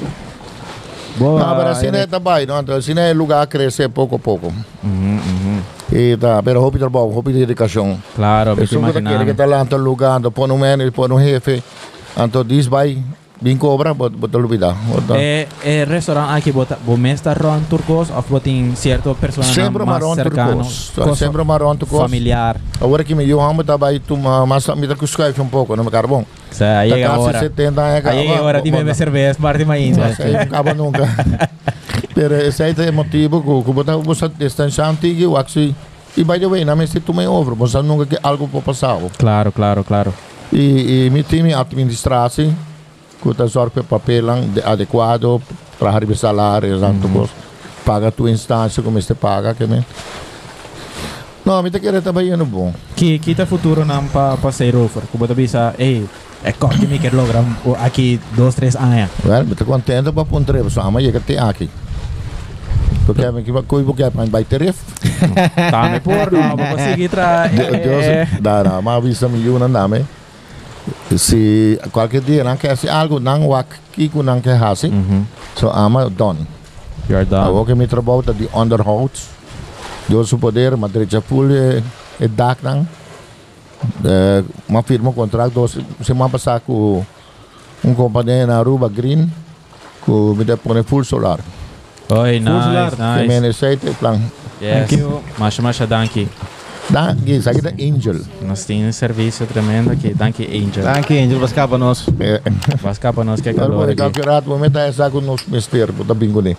ei. 1.21 1.27
Boa. 1.27 1.41
Não, 1.41 1.55
mas 1.55 1.67
assim 1.79 1.89
é 1.89 2.07
também, 2.07 2.47
não? 2.47 2.61
Então, 2.61 2.77
assim 2.77 2.99
é 2.99 3.13
lugar 3.13 3.43
a 3.43 3.47
crescer 3.47 3.89
pouco 3.89 4.17
a 4.17 4.19
pouco. 4.19 4.53
Uhum, 4.83 5.21
uhum. 5.21 5.61
E 5.93 6.17
tá, 6.17 6.43
pero 6.43 6.61
hobby 6.61 6.79
do 6.79 6.89
bom, 6.89 7.09
hobby 7.11 7.33
de 7.33 7.43
educação. 7.43 8.01
Claro, 8.17 8.57
me 8.57 8.65
Isso 8.65 8.79
que 8.79 8.85
aquele 8.85 9.03
que 9.03 9.09
imaginando. 9.11 9.35
tá 9.35 9.45
lá, 9.45 9.65
tá 9.65 9.77
lugar, 9.77 10.21
tá 10.21 10.31
põe 10.31 10.51
um 10.51 10.57
manager, 10.57 10.93
põe 10.93 11.13
um 11.13 11.21
jefe. 11.21 11.63
Então, 12.17 12.45
diz 12.45 12.67
vai, 12.67 12.99
bem 13.41 13.57
cobra, 13.57 13.95
bota 13.95 14.17
bota 14.17 14.39
olvidar. 14.39 14.75
Bota. 14.87 15.17
É, 15.17 15.49
é 15.65 15.85
restaurante 15.85 16.37
aqui, 16.37 16.53
bota, 16.53 16.79
você 16.85 17.09
está 17.09 17.33
ron 17.33 17.61
turcos 17.69 18.11
ou 18.11 18.23
botem 18.29 18.75
certo 18.77 19.17
pessoa 19.21 19.45
Sempre 19.45 19.85
cercano, 20.15 20.65
turcos. 20.95 21.19
Sempre 21.19 21.45
marrom 21.45 21.77
turcos. 21.77 21.99
familiar. 21.99 22.57
Agora 22.81 23.03
que 23.03 23.15
me 23.15 23.25
dio 23.25 23.41
hambre, 23.41 23.65
tá 23.65 23.77
vai, 23.77 23.99
tu 23.99 24.17
mas 24.17 24.67
me 24.69 24.95
que 24.95 25.05
escreve 25.05 25.41
um 25.41 25.49
pouco, 25.49 25.75
não 25.75 25.85
me 25.85 25.91
aí 26.65 26.91
Tá 26.91 26.97
chega 26.97 27.07
a 27.07 27.15
quase 27.15 27.29
hora. 27.29 27.39
70 27.39 27.81
anos. 27.81 28.07
Aí 28.07 28.27
chega 28.27 28.39
a 28.39 28.43
hora 28.43 28.63
de 28.63 28.71
beber 28.71 28.95
cerveja, 28.95 29.39
parte 29.41 29.65
mais 29.65 29.97
Não 29.97 30.41
acaba 30.41 30.75
nunca. 30.75 31.09
Pero 32.15 32.35
esse 32.35 32.63
aí 32.63 32.75
é 32.77 32.91
motivo 32.91 33.41
que 33.41 33.65
que 33.65 33.73
botar 33.73 33.97
você 33.97 34.29
distância 34.29 34.85
antiga, 34.87 35.29
o 35.29 35.37
axi. 35.37 35.75
E 36.17 36.25
by 36.25 36.41
the 36.41 36.47
way, 36.47 36.65
na 36.65 36.75
mente 36.75 36.99
tu 37.01 37.15
me 37.15 37.27
over, 37.27 37.55
você 37.55 37.81
nunca 37.83 38.05
que 38.05 38.19
algo 38.23 38.49
pode 38.49 38.65
passar. 38.65 38.99
Claro, 39.17 39.53
claro, 39.53 39.85
claro. 39.85 40.13
E, 40.53 41.07
e 41.07 41.11
meu 41.11 41.23
time 41.23 41.55
administração, 41.55 42.53
que 43.23 43.29
está 43.31 43.47
sorte 43.49 43.83
papel 43.83 44.27
de- 44.55 44.63
adequado 44.63 45.41
para 45.79 45.93
receber 45.93 46.17
salário, 46.17 46.77
Uhum. 46.77 47.25
mm. 47.25 47.29
paga 47.85 48.11
tua 48.11 48.31
instância 48.31 48.83
como 48.83 49.01
você 49.01 49.15
paga, 49.15 49.55
que 49.55 49.67
men. 49.67 49.85
Não, 51.45 51.63
me 51.63 51.71
te 51.71 51.81
também 52.03 52.37
no 52.37 52.45
bom. 52.45 52.73
Que 52.95 53.19
kita 53.19 53.47
futuro 53.47 53.85
nam 53.85 54.07
pa 54.09 54.37
pa 54.37 54.53
say 54.53 54.71
rover. 54.71 55.03
Kung 55.11 55.19
bata 55.19 55.35
bisa, 55.35 55.75
eh, 55.79 56.05
é 56.45 56.53
corte 56.53 56.87
me 56.87 56.99
quer 56.99 57.15
logram 57.15 57.45
o 57.65 57.75
aqui 57.75 58.21
dois 58.37 58.55
três 58.55 58.77
anos. 58.77 59.09
Well, 59.25 59.45
me 59.47 59.55
te 59.55 59.65
contento 59.65 60.13
para 60.13 60.25
pôr 60.25 60.45
três, 60.45 60.73
só 60.73 60.83
amanhã 60.83 61.11
que 61.11 61.21
te 61.21 61.39
aqui. 61.39 61.69
Porque 63.07 63.25
eu 63.25 63.33
que 63.43 63.51
coi 63.67 63.83
porque 63.83 64.05
é 64.05 64.11
para 64.11 64.27
vai 64.27 64.45
ter 64.45 64.63
Tá 65.71 65.89
me 65.89 65.99
por 66.01 66.31
no, 66.31 66.57
ba 66.57 66.77
sige 66.79 67.09
tra. 67.09 67.49
Deus, 67.49 68.29
dá, 68.41 68.81
mas 68.83 69.03
vista 69.03 69.27
milhão 69.29 69.59
não 69.59 69.71
dá, 69.73 69.89
me. 71.11 71.19
Se 71.19 71.79
qualquer 71.93 72.21
dia 72.23 72.45
não 72.45 72.57
quer 72.57 72.77
se 72.77 72.89
algo 72.89 73.19
não 73.21 73.47
wak 73.49 73.69
kiko 73.93 74.23
não 74.23 74.41
quer 74.41 74.57
hasi, 74.63 74.91
so 75.57 75.69
ama 75.71 76.09
done. 76.11 76.47
You're 77.09 77.25
done. 77.27 77.51
ook 77.51 77.69
in 77.69 77.77
Metrobout 77.77 78.27
dat 78.27 78.39
die 78.39 78.49
onderhoud. 78.53 79.21
Door 80.07 80.25
zijn 80.27 80.41
poder, 80.41 80.79
maar 80.79 80.91
er 80.95 81.01
is 81.01 81.13
een 81.13 81.23
pool 81.23 81.49
het 82.17 82.37
dak 82.37 82.59
dan. 82.63 82.87
Eh, 84.03 84.39
Maar 84.67 84.83
firma 84.85 85.11
contract, 85.15 85.55
dus 85.55 85.77
se 86.01 86.15
maar 86.15 86.29
passar 86.29 86.61
com 86.65 87.05
um 87.81 87.95
companhia 87.95 88.47
na 88.47 88.59
Aruba 88.59 88.89
Green, 88.97 89.33
com 90.05 90.37
me 90.37 90.45
depone 90.45 90.83
full 90.85 91.03
solar. 91.05 91.39
Oi, 92.09 92.39
nice, 92.39 92.63
solar. 92.63 92.91
Que 92.91 93.03
nice. 93.03 93.27
mene 93.27 93.53
site 93.53 93.91
plan. 93.99 94.31
Yes. 94.59 94.73
Thank 94.89 94.91
you. 95.01 95.21
Masha, 95.39 95.63
masha, 95.63 95.87
danke. 95.87 96.27
Dan, 96.91 97.17
que 97.25 97.41
sabe 97.41 97.61
da 97.63 97.71
Angel. 97.71 98.17
Nós 98.43 98.65
temos 98.65 98.89
um 98.89 98.93
serviço 98.93 99.47
tremendo 99.47 99.93
aqui. 99.93 100.13
Danke, 100.13 100.43
Angel. 100.45 100.83
Dank 100.83 101.07
je, 101.15 101.21
Angel. 101.23 101.39
Was 101.41 101.53
capa 101.53 101.79
nós. 101.79 102.05
Eh, 102.19 102.41
Vas 102.83 102.99
cá 102.99 103.13
para 103.13 103.23
nós 103.25 103.41
que 103.41 103.49
é 103.51 103.55
calor 103.55 103.75
vou 103.77 103.85
aqui. 103.85 103.95
calcular, 103.95 104.41
vou 104.43 104.59
meter 104.59 104.89
essa 104.89 105.09
com 105.09 105.21
nos 105.21 105.47
mister, 105.47 105.93
da 105.93 106.15
bingo 106.15 106.43
ne. 106.43 106.57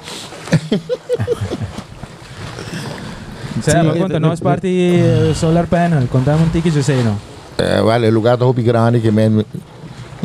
Sério, 3.62 3.94
Sim, 3.94 4.00
conta 4.00 4.14
de- 4.14 4.20
nós 4.20 4.40
de- 4.40 4.44
parte 4.44 4.68
eh, 4.68 5.34
solar 5.36 5.68
panel. 5.68 6.08
Contamos 6.08 6.48
um 6.48 6.50
ticket, 6.50 6.76
eu 6.76 6.84
sei, 6.84 7.04
não? 7.04 7.18
Eh, 7.58 7.82
well, 7.82 8.04
el 8.04 8.14
lugar 8.14 8.42
hopi 8.42 8.64
grande 8.64 9.00
que 9.02 9.12
men 9.12 9.46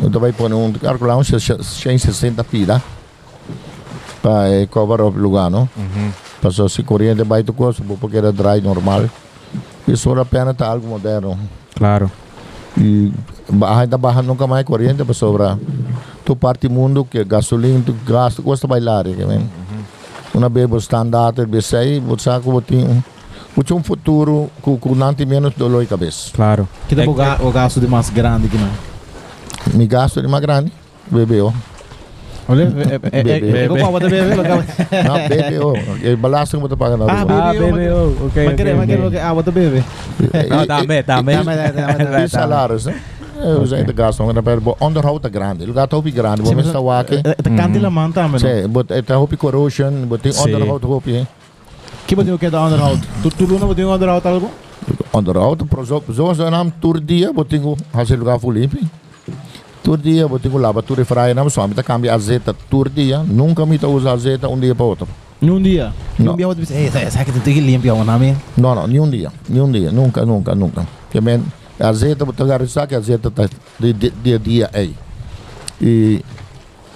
eu 0.01 0.09
também 0.09 0.31
pôr 0.31 0.51
um 0.53 0.71
calcular 0.73 1.17
uns 1.17 1.27
160 1.27 2.43
pila 2.45 2.81
para 4.21 4.49
eh, 4.49 4.67
cover 4.67 5.01
o 5.01 5.09
lugar, 5.09 5.51
não? 5.51 5.67
Uhum. 5.77 6.11
Passou 6.41 6.69
se 6.69 6.81
corrente 6.83 7.23
vai 7.23 7.43
tu 7.43 7.51
coisa, 7.53 7.83
porque 7.99 8.17
era 8.17 8.31
dry 8.31 8.61
normal. 8.61 9.09
E 9.87 9.95
só 9.95 10.13
a 10.19 10.25
pena 10.25 10.53
tá 10.53 10.67
algo 10.67 10.87
moderno. 10.87 11.37
Claro. 11.75 12.11
E 12.77 13.11
ainda 13.79 13.97
barra 13.97 14.21
nunca 14.21 14.45
mais 14.45 14.65
corrente 14.65 15.03
para 15.03 15.13
sobrar. 15.13 15.57
Tu 16.25 16.35
parte 16.35 16.67
mundo 16.67 17.05
que 17.05 17.23
gasolina, 17.23 17.81
tu 17.85 17.95
gasto, 18.05 18.43
custa 18.43 18.67
bailar, 18.67 19.05
que 19.05 19.25
men. 19.25 19.49
Uma 20.33 20.49
bebo 20.49 20.77
standard, 20.77 21.45
besei, 21.47 21.99
você 21.99 22.25
sabe 22.25 22.43
que 22.43 22.75
um 22.75 23.01
Puxa 23.57 23.73
um 23.73 23.81
futuro 23.81 24.51
com, 24.61 24.77
com 24.77 24.93
não 24.93 25.11
tem 25.15 25.25
menos 25.25 25.51
dolor 25.55 25.81
de 25.81 25.87
cabeça. 25.87 26.29
Claro. 26.31 26.69
Kita 26.87 27.01
É 27.01 27.05
é, 27.05 27.09
o, 27.09 27.13
ga 27.15 27.39
o 27.41 27.51
gasto 27.51 27.79
de 27.79 27.87
mais 27.87 28.07
grande 28.11 28.47
que 28.47 28.55
não. 28.55 28.69
Me 29.73 29.87
gasto 29.87 30.21
de 30.21 30.27
mais 30.27 30.43
grande, 30.43 30.71
bebeu. 31.09 31.51
Olha, 32.49 32.63
é, 33.11 33.17
é, 33.17 33.19
é, 33.19 33.23
Bebê. 33.23 33.57
é, 33.57 33.63
é, 33.65 33.67
como 33.67 33.91
bota 33.91 34.09
bebê, 34.09 34.35
bota 34.35 34.49
Não, 35.03 35.27
bebeu. 35.27 35.73
É 36.03 36.15
balança 36.15 36.57
que 36.57 36.63
você 36.63 36.75
paga 36.75 36.95
na 36.97 37.05
Ah, 37.05 37.21
rua. 37.23 37.43
Ah, 37.49 37.53
BBO, 37.53 37.71
BBO. 37.73 38.25
Ok, 38.27 38.45
Mas 38.45 38.55
querer, 38.55 38.75
mas 38.75 38.89
ok. 38.89 38.97
querer, 38.97 39.19
ah, 39.19 39.33
bota 39.33 39.51
bebê. 39.51 39.83
Não, 40.49 40.65
dá-me, 40.65 41.03
dá-me. 41.03 41.33
Dá-me, 41.35 41.55
dá-me, 41.55 42.05
dá-me. 42.05 42.23
E 42.25 42.29
salários, 42.29 42.85
né? 42.85 42.95
Eu 43.39 43.65
já 43.67 43.77
ainda 43.77 43.93
gasto, 43.93 44.23
mas 44.23 44.35
o 44.35 44.77
onderhoud 44.79 45.25
é 45.25 45.29
grande. 45.29 45.63
O 45.63 45.67
lugar 45.67 45.85
está 45.85 45.99
grande, 45.99 46.41
vou 46.41 46.59
estar 46.59 46.99
aqui. 46.99 47.21
Tá 47.21 47.49
canto 47.55 47.79
la 47.79 47.89
man 47.89 48.11
também, 48.11 48.31
não? 48.31 48.39
Sim, 48.39 48.67
but 48.67 48.89
está 48.89 49.19
hopi 49.19 49.37
corrosion, 49.37 50.07
but 50.07 50.21
tem 50.21 50.31
Sim. 50.31 50.45
onderhoud 50.55 50.83
hopi. 50.85 51.27
Que 52.07 52.15
botinho 52.15 52.39
que 52.39 52.49
dá 52.49 52.65
underhoud? 52.65 52.99
Tu 53.21 53.29
tu 53.29 53.45
luna 53.45 53.65
botinho 53.65 53.93
underhoud 53.93 54.25
algo? 54.27 54.49
Onderhoud, 55.13 55.65
zoals 56.13 56.37
de 56.37 56.49
naam 56.49 56.71
tour 56.79 56.99
dia, 56.99 57.31
botingo, 57.33 57.75
als 57.93 58.07
je 58.07 58.17
lugar 58.17 58.39
voor 58.39 58.55
limpi. 59.87 59.91
Tour 59.91 59.97
dia, 59.97 60.27
botingo 60.27 60.57
lavatura 60.57 61.05
fraia, 61.05 61.33
não 61.33 61.49
só, 61.49 61.65
me 61.67 61.73
cambia 61.75 62.13
azeta 62.13 62.53
tour 62.69 62.89
dia, 62.89 63.19
nunca 63.19 63.65
me 63.65 63.79
usa 63.83 64.11
azeta 64.11 64.49
um 64.49 64.59
dia 64.59 64.75
para 64.75 64.85
outro. 64.85 65.07
Num 65.39 65.61
dia. 65.61 65.93
Não. 66.19 66.35
Num 66.35 66.55
dia 66.55 66.75
ei, 66.75 66.89
sabe 66.89 67.31
que 67.31 67.39
tem 67.39 67.53
que 67.53 67.61
limpar 67.61 67.93
o 67.93 68.03
nome? 68.03 68.35
Não, 68.57 68.75
não, 68.75 68.87
nenhum 68.87 69.09
dia, 69.09 69.31
nenhum 69.47 69.71
dia, 69.71 69.91
nunca, 69.91 70.25
nunca, 70.25 70.53
nunca. 70.55 70.87
Que 71.09 71.21
men, 71.21 71.41
azeta, 71.79 72.25
botingo 72.25 72.51
arisar 72.51 72.87
que 72.87 72.95
azeta 72.95 73.31
tá 73.31 73.47
de 73.79 73.93
dia 73.93 74.35
a 74.35 74.39
dia 74.39 74.69
aí. 74.73 74.95
E 75.81 76.21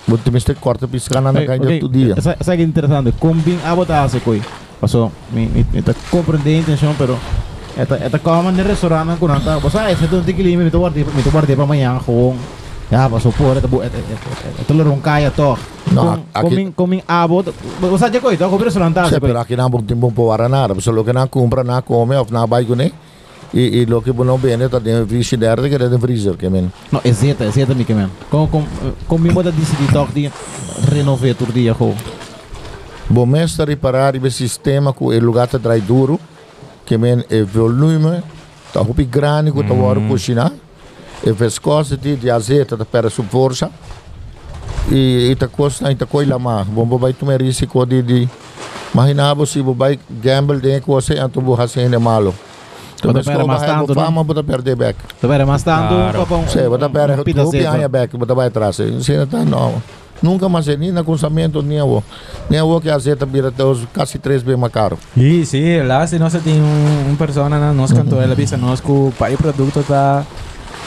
botingo 0.07 0.37
me 0.37 0.55
corta 0.55 0.87
piscana 0.87 1.31
na 1.31 1.45
canha 1.45 1.79
todo 1.79 1.89
dia. 1.89 2.15
Sabe 2.19 2.57
que 2.57 2.63
interessante? 2.63 3.13
Combin 3.13 3.59
a 3.63 3.75
botar 3.75 4.05
essa 4.05 4.19
coisa. 4.19 4.43
Passou, 4.81 5.11
me 5.31 5.45
me 5.45 5.65
me 5.71 5.81
tá 5.83 5.93
compreendendo 6.09 6.57
a 6.57 6.61
intenção, 6.61 6.95
pero 6.97 7.17
esta 7.77 7.95
esta 7.97 8.17
como 8.19 8.51
no 8.51 8.63
restaurante 8.63 9.19
com 9.19 9.27
nada. 9.27 9.59
Você 9.59 9.77
ah, 9.77 9.91
esse 9.91 10.07
tem 10.07 10.35
que 10.35 10.41
limpar, 10.41 10.63
me 10.65 10.71
tô 10.71 10.79
guardei, 10.79 11.05
me 11.05 11.21
tô 11.21 11.29
com. 12.91 12.95
Ya, 12.95 13.09
passou 13.09 13.31
por 13.31 13.55
esta 13.55 13.67
esta 13.67 13.97
esta 14.59 14.73
lorong 14.73 15.01
kaya 15.01 15.31
to. 15.31 15.57
Não, 15.91 16.13
aqui- 16.33 16.49
Combin 16.49 16.71
combin 16.71 17.01
a 17.07 17.27
botar. 17.27 17.53
Você 17.79 18.11
já 18.11 18.19
coisa, 18.21 18.47
com 18.49 18.57
restaurante 18.57 18.93
Sim, 18.95 18.99
essa 19.01 19.09
pero 19.11 19.33
coisa. 19.33 19.39
aqui 19.41 19.55
não 19.55 19.69
vamos 19.69 19.87
ter 19.87 19.95
bom 19.95 20.11
para 20.11 20.47
nada. 20.49 20.73
Você 20.73 20.91
lo 20.91 21.03
que 21.03 21.13
não 21.13 21.27
compra, 21.27 21.63
não 21.63 21.81
come, 21.81 22.15
ou 22.15 22.27
não 22.29 22.45
vai 22.47 22.65
com 22.65 22.75
E, 23.53 23.81
e 23.81 23.85
lo 23.85 24.01
dentro 24.79 25.03
do 25.05 25.07
frigideira, 25.09 25.67
que 25.67 25.75
é 25.75 25.77
dentro 25.77 25.97
do 25.97 25.99
freezer, 25.99 26.35
que 26.37 26.49
men. 26.49 26.71
Não, 26.91 27.01
é 27.03 27.11
zeta, 27.11 27.43
é 27.43 27.51
zeta, 27.51 27.73
Mickey, 27.73 27.93
man. 27.93 28.09
Com 28.29 28.47
com 28.47 28.63
combin 29.07 29.33
botar 29.33 29.51
decidir 29.51 29.91
toque 29.91 30.13
de 30.13 30.31
renovar 30.89 31.35
todo 31.35 31.51
dia 31.51 31.73
com. 31.73 31.93
Bom, 33.09 33.25
mestre 33.25 33.65
reparar 33.65 34.15
o 34.15 34.31
sistema 34.31 34.93
que 34.93 35.03
o 35.03 35.19
lugar 35.19 35.45
está 35.45 35.57
drai 35.57 35.81
duro, 35.81 36.17
que 36.85 36.97
men 36.97 37.25
é 37.29 37.43
volume, 37.43 38.23
está 38.67 38.79
rupi 38.79 39.03
grande 39.03 39.51
que 39.51 39.59
está 39.59 39.73
hora 39.73 39.99
cozinhar, 40.07 40.51
é 41.25 41.31
viscosity 41.31 42.15
de 42.15 42.29
azeite 42.29 42.73
está 42.73 42.85
para 42.85 43.09
sua 43.09 43.25
força, 43.25 43.69
e 44.91 45.31
está 45.31 45.47
custa, 45.47 45.91
está 45.91 46.05
coisa 46.05 46.37
mais. 46.39 46.67
Bom, 46.67 46.85
vai 46.97 47.13
tomar 47.13 47.41
risco 47.41 47.85
de, 47.85 48.01
de 48.01 48.29
Imagina 48.93 49.33
se 49.45 49.61
você 49.61 49.61
vai 49.61 49.99
gamble 50.09 50.59
de 50.59 50.81
coisa, 50.81 51.13
então 51.13 51.41
você 51.41 51.57
vai 51.57 51.67
ser 51.67 51.99
malo. 51.99 52.35
Então, 52.95 53.13
Bota 53.13 53.25
pera 53.25 53.45
mais 53.45 53.61
tanto, 53.61 53.95
não? 53.95 54.05
fama, 54.05 54.23
você 54.23 54.43
perder 54.43 54.75
back. 54.75 54.99
Tá 55.19 55.27
vendo? 55.27 55.47
Mas 55.47 55.63
tanto 55.63 56.17
papão. 56.19 56.47
Sim, 56.47 56.59
pita 57.23 57.43
rupi 57.43 57.57
zeta. 57.57 57.71
aia 57.71 57.89
back, 57.89 58.15
você 58.15 58.33
vai 58.33 58.47
atrás. 58.47 58.77
Não 58.77 58.99
está, 58.99 59.45
não. 59.45 59.81
Nunca 60.21 60.47
mais 60.47 60.67
nem 60.67 60.91
na 60.91 61.03
consamento, 61.03 61.63
nem 61.63 61.81
o. 61.81 62.03
Nem 62.47 62.61
o 62.61 62.79
que 62.79 62.89
a 62.89 62.99
zeta 62.99 63.25
vira 63.25 63.47
até 63.47 63.63
os 63.63 63.85
quase 63.91 64.19
três 64.19 64.43
vezes 64.43 64.59
mais 64.59 64.71
caro. 64.71 64.99
Sí, 65.15 65.45
sí, 65.45 65.81
lá 65.81 66.05
se 66.05 66.19
nós 66.19 66.33
tem 66.33 66.61
um, 66.61 67.11
um 67.11 67.15
persona 67.15 67.57
na 67.57 67.73
nós 67.73 67.91
cantou, 67.91 68.21
ela 68.21 68.33
avisa 68.33 68.55
nós 68.55 68.79
que 68.81 68.91
o 68.91 69.11
pai 69.17 69.35
produto 69.35 69.83
tá 69.87 70.23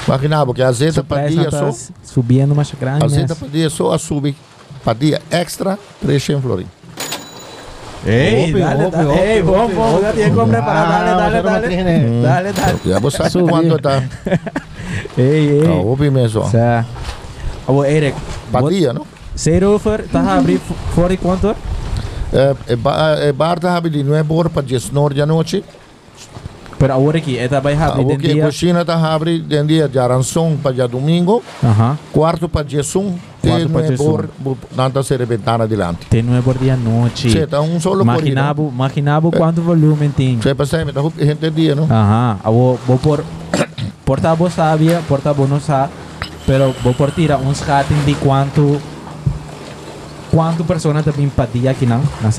Imagina, 0.06 0.44
porque 0.46 0.62
a 0.62 0.70
zeta 0.72 1.00
o 1.00 1.04
preço 1.04 1.36
padia 1.36 1.50
tá 1.50 1.72
só, 1.72 1.92
subindo 2.04 2.54
mais 2.54 2.70
grande. 2.72 3.04
a 3.04 3.08
zeta 3.08 3.34
padia 3.34 3.70
só 3.70 3.92
a 3.92 3.98
subir, 3.98 4.36
padia 4.84 5.20
extra 5.30 5.78
300 6.00 6.42
florins. 6.42 6.68
Ei, 8.06 8.44
Óbvio, 8.50 8.58
dale, 8.58 8.74
óbvio, 8.84 8.90
dale. 8.90 9.08
óbvio, 9.08 9.24
Ei, 9.24 9.42
vamos, 9.42 9.60
óbvio, 9.62 9.76
vamos, 9.76 10.00
já 10.02 10.12
tinha 10.12 10.30
como 10.30 10.46
preparar, 10.48 10.88
dale, 10.88 11.08
Ah, 11.10 11.30
dale, 11.30 11.42
dale. 11.42 12.22
Dale, 12.22 12.52
dale. 12.52 12.80
Já 12.84 12.98
você 12.98 13.16
sabe 13.16 13.30
Subir. 13.30 13.48
quanto 13.50 13.76
está. 13.76 14.02
Ei, 15.16 15.48
ei. 15.60 15.66
Não, 15.66 15.86
ouve 15.86 16.10
mesmo. 16.10 16.44
Sa, 16.50 16.84
oh, 17.66 17.82
Eric, 17.82 18.14
Padia, 18.52 18.92
não? 18.92 19.06
zero 19.36 19.70
over, 19.74 20.06
tá 20.08 20.36
abrir 20.36 20.60
fora 20.94 21.16
quanto? 21.16 21.56
É, 22.30 22.54
é, 22.68 23.28
é, 23.28 23.32
Barta 23.32 23.70
habe 23.70 23.88
de 23.88 24.02
não 24.02 24.14
é 24.14 24.22
bor 24.22 24.50
para 24.50 24.60
19 24.62 25.14
da 25.14 25.24
noite. 25.24 25.64
Pero 26.84 26.92
agora 26.96 27.16
aqui, 27.16 27.38
esta 27.38 27.62
vai 27.62 27.72
Ah, 27.72 27.86
abrir 27.86 28.04
O 28.04 28.08
dentro 28.08 28.22
que 28.28 28.34
dia. 28.34 28.44
cozinha 28.44 28.84
tá 28.84 28.94
abre 28.94 29.38
de 29.38 29.62
dia 29.64 29.88
de 29.88 29.98
aranção 29.98 30.54
para 30.62 30.72
dia 30.72 30.86
domingo, 30.86 31.42
Aham. 31.64 31.96
quarto 32.12 32.46
para 32.46 32.62
dia 32.62 32.82
sum, 32.82 33.14
Quarto 33.40 33.62
e 33.62 33.68
pa 33.68 33.78
não 33.78 33.80
é 33.80 33.88
Jesum. 33.88 34.04
bor, 34.04 34.28
nada 34.76 35.02
ser 35.02 35.24
ventana 35.24 35.64
adiante. 35.64 36.04
Tem 36.10 36.20
é 36.36 36.42
por 36.42 36.58
dia 36.58 36.76
noite. 36.76 37.30
Sim, 37.30 37.46
tá 37.46 37.62
um 37.62 37.80
solo 37.80 38.04
corrida. 38.04 38.20
Maquinabo, 38.20 38.70
maquinabo 38.70 39.30
quanto 39.32 39.62
volume 39.62 40.10
tem. 40.10 40.36
Você 40.38 40.54
percebe, 40.54 40.92
tá 40.92 41.00
gente 41.18 41.48
dia, 41.48 41.74
não? 41.74 41.84
Ajá, 41.84 42.36
a 42.44 42.50
vou, 42.50 42.78
vou 42.86 42.98
por 42.98 43.24
porta 44.04 44.34
vos 44.34 44.52
sabia, 44.52 45.00
porta 45.08 45.32
vos 45.32 45.48
não 45.48 45.60
sabe, 45.60 45.90
pero 46.44 46.74
vou 46.82 46.92
por 46.92 47.10
tirar 47.12 47.38
um 47.38 47.50
rating 47.66 48.04
de 48.04 48.14
quanto 48.16 48.78
quanto 50.30 50.62
persona 50.64 51.02
também 51.02 51.30
padia 51.30 51.70
aqui 51.70 51.86
não, 51.86 52.02
na 52.20 52.30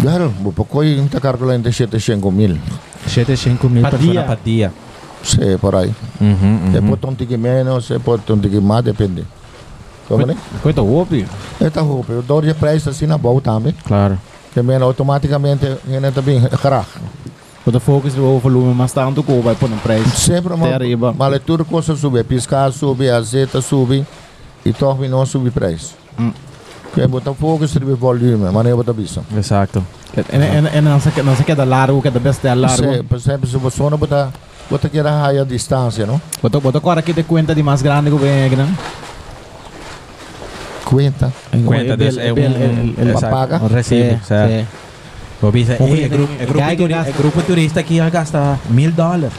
Claro, 0.00 0.28
vou 0.42 0.52
pouco 0.52 0.82
e 0.82 1.00
tá 1.08 1.20
calculando 1.20 1.70
700 1.72 2.32
mil. 2.32 2.56
75 3.06 3.68
mil 3.68 3.82
Padia. 3.82 3.98
persona 3.98 4.22
padia. 4.24 4.72
Sim, 5.22 5.58
por 5.60 5.74
aí. 5.74 5.94
Uhum, 6.20 6.72
Se 6.72 6.80
pode 6.80 7.06
um 7.06 7.14
tique 7.14 7.36
menos, 7.36 7.86
se 7.86 7.98
pode 7.98 8.32
um 8.32 8.38
tique 8.38 8.60
mais, 8.60 8.84
depende. 8.84 9.24
Como 10.08 10.26
né? 10.26 10.36
Coita 10.62 10.80
roupa. 10.80 11.14
Esta 11.60 11.80
roupa, 11.80 12.12
eu 12.12 12.22
dou 12.22 12.42
de 12.42 12.52
preço 12.54 12.90
assim 12.90 13.06
na 13.06 13.16
boa 13.16 13.40
também. 13.40 13.74
Claro. 13.86 14.18
Menos 14.56 14.82
automaticamente, 14.82 15.64
ele 15.88 16.10
também, 16.10 16.40
graag. 16.62 16.86
Quando 17.64 17.78
focus 17.78 18.16
o 18.18 18.38
volume, 18.38 18.74
mas 18.74 18.92
tanto 18.92 19.22
que 19.22 19.40
vai 19.40 19.54
pôr 19.54 19.70
um 19.70 19.78
preço. 19.78 20.16
Sempre 20.16 20.52
uma, 20.52 20.66
Até 20.66 20.74
arriba. 20.74 21.12
uma 21.12 21.28
leitura 21.28 21.64
coisa 21.64 21.94
sube, 21.94 22.22
piscar 22.24 22.72
sube, 22.72 23.08
azeta 23.08 23.60
sube, 23.62 24.04
e 24.64 24.72
torre 24.72 25.06
não 25.08 25.24
sube 25.24 25.50
preço. 25.50 25.94
Hum. 26.18 26.32
Que 26.94 27.06
botar 27.06 27.32
fogo 27.34 27.66
sobre 27.66 27.94
volume, 27.94 28.50
mas 28.52 28.64
não 28.64 28.76
botar 28.76 28.92
bisa. 28.92 29.22
Exacto. 29.36 29.82
En, 30.14 30.42
en, 30.42 30.66
en 30.76 30.82
não 30.84 31.00
se, 31.00 31.22
não 31.22 31.34
se 31.34 31.42
queda 31.44 31.64
largo, 31.64 32.02
queda 32.02 32.20
besta 32.20 32.54
largo. 32.54 32.92
Se, 32.94 33.02
por 33.02 33.16
exemplo, 33.16 33.46
se 33.48 33.56
você 33.56 33.82
não 33.88 33.96
botar, 33.96 34.30
botar 34.70 34.90
que 34.90 34.98
era 34.98 35.26
a 35.26 35.44
distância, 35.44 36.04
não? 36.04 36.20
Botou, 36.42 36.60
botou 36.60 36.78
agora 36.80 37.00
que 37.00 37.14
te 37.14 37.22
cuenta 37.22 37.54
de 37.54 37.62
mais 37.62 37.80
grande 37.80 38.10
que 38.10 38.16
vem 38.18 38.44
aqui, 38.44 38.56
não? 38.56 38.68
Cuenta. 40.84 41.32
Cuenta, 41.64 41.96
é 42.20 42.32
um, 42.32 43.30
paga. 43.30 43.60
um 43.62 43.68
recibo. 43.68 44.10
Sim, 44.10 44.20
certo. 44.24 44.50
sim. 44.52 44.66
Vou 45.40 45.50
dizer, 45.50 45.80
Um 45.80 45.88
"Ei, 45.88 46.04
é 46.04 46.08
grupo- 46.08 46.32
é 46.38 46.76
que 46.76 47.40
é 47.40 47.42
turista 47.42 47.80
aqui 47.80 47.98
a 47.98 48.10
gastar 48.10 48.58
mil 48.68 48.92
dólares. 48.92 49.32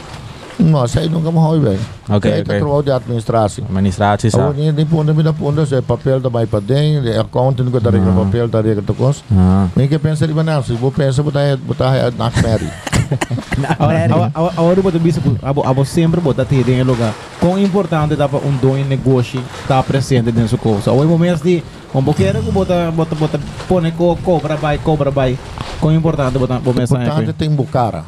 Nossa, 0.58 1.00
aí 1.00 1.08
nunca 1.08 1.30
morreu, 1.30 1.60
velho. 1.60 1.80
Ok, 2.08 2.32
Aí 2.32 2.40
ok. 2.42 2.44
tá 2.54 2.58
trabalho 2.60 2.82
de 2.82 2.90
administração. 2.92 3.64
Administratie, 3.64 4.30
Agora, 4.32 4.48
sabe? 4.48 4.60
nem 4.62 4.72
de 4.72 4.84
ponta, 4.84 5.12
me 5.12 5.22
dá 5.22 5.32
ponta, 5.32 5.66
se 5.66 5.80
papel 5.82 6.20
para 6.20 6.60
dentro, 6.60 7.02
de 7.10 7.18
accounting 7.18 7.70
que 7.70 7.80
tá 7.80 7.90
regra 7.90 8.10
Ah. 8.12 8.24
papel, 8.24 8.48
tá 8.48 8.60
regra 8.60 8.82
tá 8.82 8.94
coisa. 8.94 9.20
Ah. 9.32 9.66
Nem 9.74 9.88
que 9.88 9.98
pensa 9.98 10.26
de 10.26 10.32
banana, 10.32 10.62
se 10.62 10.72
vou 10.74 10.92
pensar, 10.92 11.22
botar, 11.22 11.56
botar 11.56 11.90
na 12.12 12.30
Mary. 12.42 12.68
Agora, 13.78 14.04
agora, 14.06 14.32
agora 14.56 14.82
botou 14.82 15.00
bicho, 15.00 15.20
abo, 15.42 15.62
abo 15.66 15.84
sempre 15.84 16.20
botar 16.20 16.46
em 16.50 16.82
lugar. 16.82 17.12
Quão 17.38 17.58
importante 17.58 18.16
dá 18.16 18.28
para 18.28 18.38
um 18.38 18.56
dono 18.56 18.82
negócio 18.84 19.40
estar 19.60 19.82
presente 19.82 20.32
dentro 20.32 20.56
do 20.56 20.58
coisa. 20.58 20.90
Ou 20.90 21.04
em 21.04 21.06
momentos 21.06 21.42
de, 21.42 21.62
um 21.94 22.02
pouquinho 22.02 22.42
que 22.42 22.50
bota, 22.50 22.90
bota, 22.90 23.14
bota, 23.14 23.40
põe 23.68 23.90
co, 23.92 24.16
cobra, 24.16 24.56
vai, 24.56 24.78
cobra, 24.78 25.10
vai. 25.10 25.38
Quão 25.80 25.92
importante 25.94 26.38
botar, 26.38 26.58
botar 26.58 26.80
mensagem 26.80 27.04
Importante 27.04 27.30
aqui. 27.30 27.38
tem 27.38 27.50
bucara. 27.50 28.04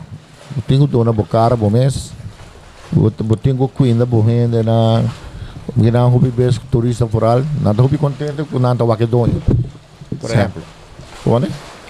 Eu 0.57 0.63
tenho 0.67 0.87
dona 0.87 1.13
bucara, 1.13 1.55
bom 1.55 1.69
mês. 1.71 1.97
Eu 1.97 2.01
tenho 2.07 2.16
cuida, 3.75 4.07
bom 4.07 4.20
renda 4.20 4.62
na... 4.62 5.03
Ginang 5.77 6.12
hobby 6.12 6.31
base 6.31 6.61
turista 6.70 7.07
foral, 7.07 7.42
nada 7.61 7.83
hobby 7.83 7.99
contente 7.99 8.44
com 8.44 8.59
nada 8.59 8.85
wakidonho. 8.85 9.42
Por 10.20 10.31
exemplo. 10.31 10.62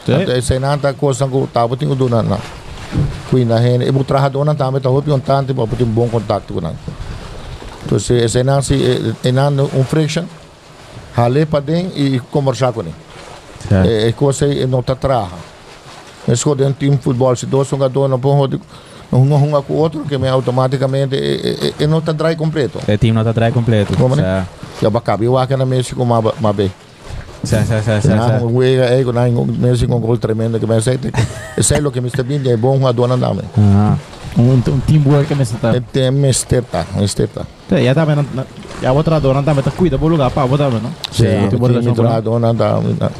Até 0.02 0.40
se 0.40 0.58
nada 0.58 0.94
coisa 0.94 1.28
que 1.28 1.46
tava 1.52 1.76
tenho 1.76 1.94
dona 1.94 2.22
na. 2.22 2.38
Cuida 3.28 3.58
renda, 3.58 3.84
e 3.84 3.92
butra 3.92 4.30
dona 4.30 4.54
também 4.54 4.80
tá 4.80 4.88
hobby 4.88 5.10
contente 5.10 5.52
para 5.52 5.66
ter 5.66 5.84
bom 5.84 6.08
contato 6.08 6.54
com 6.54 6.60
nada. 6.60 6.76
Então 7.84 7.98
se 7.98 8.26
se 8.28 8.42
não 8.42 8.62
se 8.62 8.74
não 9.30 9.64
um 9.74 9.84
friction, 9.84 10.24
hale 11.14 11.44
para 11.44 11.60
dentro 11.60 11.98
e 11.98 12.18
conversar 12.18 12.72
com 12.72 12.80
ele. 12.80 12.94
É 13.70 14.10
coisa 14.12 14.46
não 14.66 14.82
tá 14.82 14.96
traha. 14.96 15.28
Um 16.26 16.72
time 16.72 16.96
futebol 16.96 17.36
se 17.36 17.46
dois 17.46 17.68
jogadores 17.68 18.10
não 18.10 18.18
podem 18.18 18.58
um 19.12 19.34
um 19.34 19.62
com 19.62 19.72
o 19.72 19.76
outro 19.76 20.00
que 20.04 20.18
me 20.18 20.28
automaticamente 20.28 21.14
e, 21.14 21.74
e, 21.78 21.84
e 21.84 21.86
não 21.86 22.00
tá 22.00 22.12
dry 22.12 22.36
completo. 22.36 22.78
É 22.86 22.96
time 22.96 23.12
não 23.12 23.22
está 23.22 23.30
atrás 23.30 23.52
completo. 23.54 23.96
Como, 23.96 24.16
né? 24.16 24.22
Certo. 24.22 24.84
Ya 24.84 24.90
baka 24.90 25.16
bi 25.16 25.28
wa 25.28 25.46
na 25.46 25.64
Messi 25.64 25.94
com 25.94 26.02
uma 26.02 26.18
uma 26.18 26.52
bem. 26.52 26.70
Certo, 27.44 27.68
certo, 27.68 27.84
certo, 27.84 28.08
Na 28.08 28.28
certo. 28.28 28.46
um 28.46 28.56
wega 28.56 28.84
é 28.84 29.04
com 29.04 29.12
na 29.12 29.28
Messi 29.28 29.86
com 29.86 29.96
um 29.96 30.00
gol 30.00 30.18
tremendo 30.18 30.58
que 30.58 30.66
vai 30.66 30.80
ser. 30.80 30.98
Isso 31.56 31.74
é 31.74 31.78
o 31.78 31.90
que 31.90 31.98
Mr. 31.98 32.22
Bean 32.22 32.42
é 32.52 32.56
bom 32.56 32.86
a 32.86 32.92
dona 32.92 33.16
dame. 33.16 33.42
Ah. 33.58 33.96
Um, 34.36 34.52
um 34.52 34.80
teamwork 34.80 35.26
que 35.26 35.34
me 35.34 35.42
está. 35.42 35.74
É 35.74 35.80
tem 35.80 36.10
mesteta, 36.10 36.86
mesteta. 36.96 37.46
Já 37.70 37.94
também, 37.94 38.16
já 38.82 38.92
outra 38.92 39.18
dona 39.18 39.42
também 39.42 39.64
tá 39.64 39.70
cuida 39.70 39.96
do 39.96 40.06
lugar 40.06 40.30
para 40.30 40.46
botar, 40.46 40.68
não? 40.68 40.90
Sim, 41.10 41.24
Tem 41.24 41.48
tem 41.48 41.58
boa 41.58 41.72
tem 41.72 41.80
relação 41.80 41.94
dona 41.94 42.20
dona 42.20 42.52
da. 42.52 42.80
É 43.06 43.10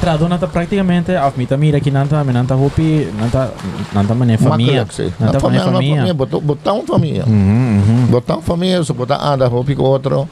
trado 0.00 0.28
nanta 0.28 0.46
praticamente 0.46 1.16
af 1.16 1.36
mita 1.36 1.56
mira 1.56 1.80
que 1.80 1.90
nanta 1.90 2.22
nanta 2.24 2.54
hopi 2.54 3.08
nanta 3.18 3.50
nanta 3.92 4.14
mané 4.14 4.36
família. 4.38 4.86
Na 5.18 5.26
Nanta 5.26 5.40
mané 5.40 5.58
família, 5.58 6.02
na 6.02 6.08
família. 6.08 6.40
botar 6.40 6.72
uma 6.72 6.84
família. 6.86 7.24
Uhum, 7.26 7.82
uhum. 7.88 8.06
Botar 8.06 8.34
uma 8.34 8.42
família, 8.42 8.82
se 8.84 8.92
botar 8.92 9.18
anda 9.22 9.46
roupa 9.48 9.74
com 9.74 9.82
outro. 9.82 10.28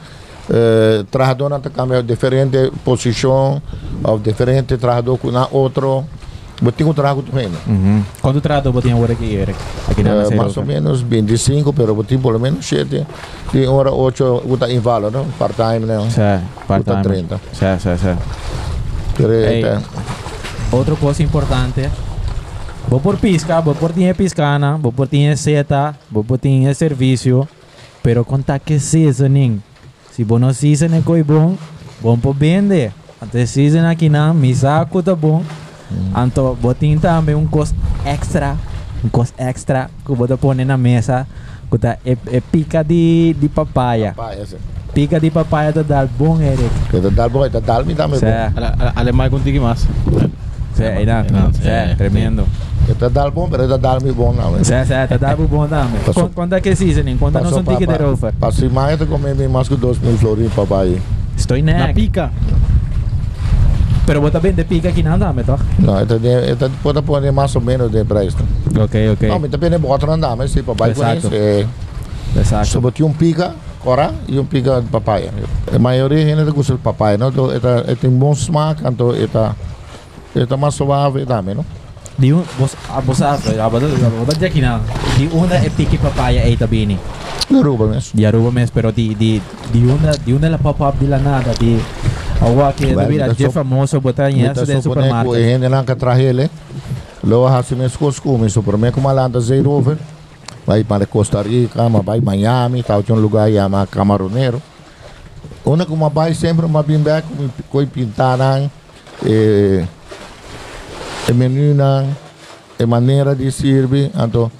Trajador 1.10 1.50
nanta 1.50 1.70
cambia 1.70 2.02
diferente 2.02 2.72
posição, 2.84 3.60
ou 4.02 4.18
diferente 4.18 4.76
trajador 4.76 5.18
com 5.18 5.30
na 5.30 5.46
outro. 5.50 6.04
Botinho 6.62 6.90
um 6.90 6.92
trago 6.92 7.22
do 7.22 7.32
reino. 7.34 7.56
Uhum. 7.66 8.02
Quanto 8.20 8.38
trado 8.42 8.70
botinha 8.70 8.94
hora 8.94 9.14
que 9.14 9.34
era? 9.34 9.54
Aqui 9.88 10.02
na 10.02 10.10
Eh, 10.10 10.34
mais 10.36 10.54
ou 10.58 10.62
menos 10.64 11.00
25, 11.00 11.72
pero 11.72 11.94
botinho 11.94 12.20
pelo 12.20 12.38
menos 12.38 12.66
7. 12.66 13.06
De 13.50 13.66
hora 13.66 13.90
8, 13.90 14.42
uta 14.46 14.70
inválido, 14.70 15.10
não? 15.10 15.24
Part-time, 15.38 15.86
não? 15.86 16.10
Certo, 16.10 16.44
Uta 16.44 16.66
part-time. 16.66 17.02
30. 17.02 17.40
Certo, 17.54 17.80
certo, 17.80 18.00
certo. 18.02 18.22
Eh, 19.22 19.80
Outra 20.72 20.94
coisa 20.96 21.22
importante. 21.22 21.90
Vou 22.88 23.00
por 23.00 23.16
pisca, 23.18 23.60
vou 23.60 23.74
por 23.74 23.92
tinha 23.92 24.14
piscana, 24.14 24.76
vou 24.76 24.92
por 24.92 25.06
tinha 25.06 25.36
seta, 25.36 25.94
vou 26.10 26.24
por 26.24 26.38
tinha 26.38 26.72
serviço, 26.74 27.46
pero 28.02 28.24
conta 28.24 28.58
que 28.58 28.78
seasoning. 28.78 29.62
Se 30.12 30.24
você 30.24 30.40
não 30.40 30.52
season 30.52 30.96
é 30.96 31.00
coi 31.00 31.22
bom, 31.22 31.56
bom 32.00 32.18
por 32.18 32.34
vender. 32.34 32.92
Até 33.20 33.46
season 33.46 33.86
aqui 33.86 34.08
na, 34.08 34.32
mi 34.32 34.54
saco 34.54 35.02
tá 35.02 35.14
bom. 35.14 35.42
Então, 36.16 36.54
botin 36.54 36.98
também 36.98 37.34
um 37.34 37.46
custo 37.46 37.76
extra, 38.04 38.56
um 39.04 39.08
custo 39.08 39.34
extra 39.38 39.90
que 40.04 40.12
você 40.12 40.36
põe 40.36 40.64
na 40.64 40.76
mesa, 40.76 41.26
tá 41.78 41.96
é, 42.04 42.16
é 42.26 42.40
pica 42.40 42.82
de, 42.82 43.34
de 43.38 43.48
papaya. 43.48 44.12
pá, 44.16 44.34
esse. 44.34 44.56
Pica 44.94 45.20
de 45.20 45.30
papaya 45.30 45.72
tá 45.72 45.82
dar 45.82 46.06
bom, 46.06 46.40
Eric. 46.40 46.68
Kita 46.90 47.10
dal 47.10 47.30
boy, 47.30 47.48
kita 47.48 47.60
dal 47.60 47.84
mi 47.84 47.94
dame 47.94 48.14
bom. 48.14 48.18
Certo, 48.18 48.60
Alemão 48.96 49.30
contigo 49.30 49.62
mais. 49.62 49.86
certo, 50.74 51.32
Não, 51.32 51.52
certo, 51.52 51.92
é, 51.92 51.94
tremendo. 51.94 52.44
Kita 52.86 53.08
dal 53.08 53.30
bom, 53.30 53.48
pero 53.48 53.62
kita 53.64 53.78
dal 53.78 54.00
mi 54.02 54.10
bom 54.10 54.32
não. 54.32 54.64
Certo, 54.64 54.88
certo, 54.88 55.18
dá 55.18 55.36
pro 55.36 55.46
bom 55.46 55.68
Quanto- 55.68 56.34
Quanto 56.34 56.54
é 56.54 56.60
que 56.60 56.74
seasoning? 56.74 57.16
Quanto 57.18 57.38
não 57.40 57.50
são 57.50 57.62
ticket 57.62 57.88
de 57.88 58.04
offer? 58.04 58.32
Passei 58.32 58.68
mais 58.68 58.98
de 58.98 59.06
comer 59.06 59.34
mi 59.36 59.46
mais 59.46 59.68
que 59.68 59.76
2 59.76 59.98
mil 60.00 60.16
florin 60.18 60.48
papai. 60.48 61.00
Estou 61.36 61.56
Na 61.58 61.86
neck. 61.86 61.94
pica. 61.94 62.30
Pero 64.10 64.20
bota 64.20 64.40
bem 64.40 64.52
de 64.52 64.64
pica 64.64 64.88
aqui 64.88 65.04
não 65.04 65.16
dá, 65.16 65.32
toch? 65.32 65.62
Não, 65.78 66.02
ita 66.02 66.16
ita 66.50 66.68
pode 66.82 67.00
pôr 67.00 67.22
mais 67.30 67.54
ou 67.54 67.62
menos 67.62 67.92
de 67.92 68.02
preço. 68.04 68.38
Ok, 68.76 69.10
ok. 69.10 69.28
Não, 69.28 69.38
mas 69.38 69.50
também 69.52 69.72
é 69.72 69.78
bota 69.78 70.04
não 70.04 70.18
dá, 70.18 70.34
mas 70.34 70.50
se 70.50 70.64
papai 70.64 70.90
Exato. 70.90 71.28
conhece, 71.28 71.68
é 72.34 72.40
Exato. 72.40 72.66
sobre 72.66 73.04
um 73.04 73.12
pica, 73.12 73.54
cora 73.78 74.12
e 74.26 74.36
um 74.36 74.44
pica 74.44 74.80
de 74.80 74.88
papaya. 74.88 75.32
A 75.72 75.78
maioria 75.78 76.26
gente 76.26 76.50
gosta 76.50 76.72
de 76.72 76.80
papaya, 76.80 77.16
não? 77.18 77.28
Então, 77.28 77.54
ita 77.54 77.84
ita 77.86 77.94
tem 77.94 78.10
bom 78.10 78.32
smaak, 78.32 78.82
então 78.84 79.14
ita 79.14 79.54
ita 80.34 80.56
mais 80.56 80.74
suave 80.74 81.24
também, 81.24 81.54
não? 81.54 81.64
Di 82.18 82.32
un 82.32 82.42
bos 82.58 82.74
ah, 82.90 83.00
bos 83.00 83.22
ah, 83.22 83.38
bota 83.68 83.86
bota 83.86 84.38
de 84.40 84.44
aqui 84.46 84.60
não. 84.60 84.80
Di 85.16 85.30
una 85.32 85.54
é 85.54 85.70
pique 85.70 85.98
papaya 85.98 86.48
e 86.48 86.56
tabini. 86.56 86.98
Garuba 87.48 87.86
mesmo. 87.86 88.10
Di 88.12 88.26
Aruba 88.26 88.50
mes 88.50 88.70
pero 88.72 88.90
di 88.90 89.14
di 89.14 89.40
di 89.70 89.86
una 89.86 90.10
di 90.16 90.32
una 90.32 90.48
la 90.50 90.58
pop 90.58 90.80
up 90.80 90.98
di 90.98 91.06
la 91.06 91.18
nada 91.18 91.54
di 91.54 91.80
Awa 92.40 92.72
que 92.72 92.86
Well, 92.86 92.96
de 93.00 93.06
vida 93.12 93.26
that's 93.26 93.38
je 93.38 93.44
so- 93.46 93.52
famoso 93.52 94.00
bota 94.00 94.30
em 94.30 94.44
essa 94.46 94.64
de 94.64 94.88
boneco, 94.88 95.36
e 95.36 95.42
gente 95.44 95.68
não 95.68 95.84
que 95.84 95.94
traje 95.94 96.22
ele. 96.24 96.50
Lo 97.22 97.46
hasi 97.46 97.74
mes 97.74 97.94
cosco, 97.96 98.38
me 98.38 98.48
supermercado 98.48 98.94
como 98.94 99.12
lá 99.12 99.28
zero 99.40 99.70
over. 99.70 99.98
Vai 100.66 100.84
para 100.84 101.04
Costa 101.06 101.42
Rica, 101.42 101.88
mas 101.88 102.04
vai 102.04 102.20
Miami, 102.20 102.82
tal 102.82 103.02
de 103.02 103.12
um 103.12 103.16
lugar 103.16 103.50
chama 103.52 103.86
Camaroneiro. 103.86 104.62
Una 105.64 105.84
como 105.84 106.08
vai 106.08 106.32
sempre 106.32 106.64
uma 106.64 106.82
bim 106.82 106.98
back, 106.98 107.26
coi 107.70 107.86
pintaran, 107.86 108.70
e 109.24 109.84
e 111.28 111.32
menu 111.34 111.74
nan, 111.74 112.06
e 112.78 112.86
maneira 112.86 113.34
de 113.36 113.50
servir, 113.52 114.10
então 114.14 114.50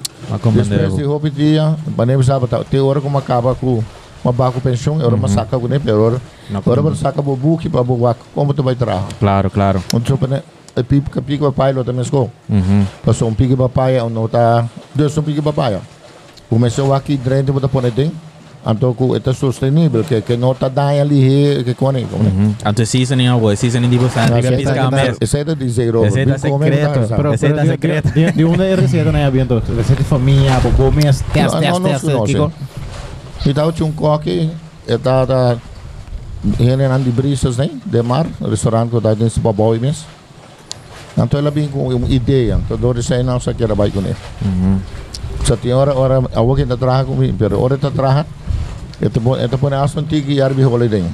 depois 0.53 0.95
de 0.97 1.03
roupa 1.03 1.31
dia, 1.31 1.75
banemos 1.87 2.27
sabe 2.27 2.47
tal, 2.47 2.63
te 2.65 2.79
hora 2.79 3.01
como 3.01 3.17
acaba 3.19 3.55
com 3.55 3.83
uma 4.25 4.33
baco 4.33 4.61
pensão, 4.61 4.97
hora 4.99 5.15
uma 5.15 5.29
saca 5.29 5.59
com 5.59 5.67
ele, 5.67 5.91
hora 5.93 6.21
Na 6.51 6.61
hora 6.65 6.83
para 6.83 6.95
saca 6.95 7.23
bo 7.23 7.37
buki 7.37 7.69
para 7.69 7.83
bo 7.83 7.97
como 8.35 8.53
tu 8.53 8.63
vai 8.63 8.75
trabalhar. 8.75 9.07
Claro, 9.19 9.51
claro. 9.51 9.83
Untuk 9.95 10.19
sebenarnya 10.19 10.45
pipa 10.89 11.11
ke 11.11 11.21
pipa 11.21 11.53
papai 11.53 11.73
lo 11.73 11.85
também 11.85 12.03
esco. 12.03 12.31
Mhm. 12.49 12.87
Pasal 13.05 13.29
um 13.29 13.35
pipa 13.35 13.57
papai 13.69 14.01
on 14.01 14.11
nota 14.11 14.69
dois 14.95 15.17
um 15.17 15.23
pipa 15.23 15.43
papai. 15.53 15.79
Começou 16.49 16.93
aqui 16.95 17.17
dentro 17.17 17.53
botar 17.55 17.69
pone 17.69 17.91
ding. 17.91 18.13
Anto 18.63 18.93
ku 18.93 19.17
eta 19.17 19.33
sustentável 19.33 20.05
que 20.05 20.21
que 20.21 20.37
nota 20.37 20.69
dá 20.69 20.89
ali 20.89 21.23
he 21.23 21.65
que 21.65 21.73
cone. 21.75 22.05
Mhm. 22.05 22.57
Anto 22.65 22.85
seasoning 22.85 23.29
awo, 23.29 23.57
seasoning 23.57 23.89
di 23.89 23.97
bosan 23.97 24.29
di 24.41 24.57
pisca 24.57 24.91
mes. 24.91 25.17
Essa 25.19 25.39
é 25.39 25.45
de 25.45 25.69
zero. 25.71 26.03
Receita 26.03 26.37
secreto. 26.37 27.17
Pero, 27.17 27.31
Receta 27.31 27.55
pero 27.55 27.67
de- 27.67 27.73
secreta. 27.73 28.11
De, 28.11 28.33
de 28.33 28.45
una 28.45 28.65
receita 28.77 29.11
na 29.13 29.25
aviento. 29.25 29.63
Receita 29.65 30.03
de 30.03 30.05
família, 30.05 30.61
Não, 30.61 30.71
test, 31.33 31.55
não, 31.55 31.81
test. 31.81 32.05
não, 32.05 32.25
Kiko. 32.25 32.53
Então 33.47 33.73
tinha 33.73 33.87
um 33.87 33.93
coque, 33.93 34.51
eta 34.87 35.25
da 35.27 35.57
Hene 36.59 36.89
nan 36.89 37.03
di 37.03 37.11
brisas 37.11 37.59
né, 37.59 37.69
de 37.85 38.03
mar, 38.03 38.27
restaurante 38.49 38.91
que 38.91 39.01
dá 39.01 39.13
dentro 39.13 39.35
de 39.35 39.41
baboi 39.41 39.79
mes. 39.79 40.05
Então 41.19 41.39
ela 41.39 41.51
vem 41.51 41.69
com 41.69 41.89
uma 41.89 42.09
ideia, 42.09 42.59
então 42.65 42.77
dori 42.79 43.03
sai 43.03 43.23
não 43.23 43.39
sa 43.41 43.53
kira 43.53 43.75
bai 43.75 43.91
com 43.91 44.01
ele. 44.01 44.17
Mhm. 44.43 44.79
Sa 45.45 45.57
tinha 45.57 45.77
hora 45.77 45.93
hora 45.95 46.23
awo 46.35 46.55
kita 46.57 46.77
traha 46.79 47.05
kumi, 47.05 47.33
pero 47.39 47.61
hora 47.61 47.77
ta 47.77 47.91
traha. 47.91 48.25
Ito 49.03 49.21
po 49.21 49.37
ito 49.37 49.59
po 49.59 49.69
na 49.69 49.83
ason 49.85 50.05
tigi 50.05 50.37
yarbi 50.37 50.63
holiday. 50.63 51.05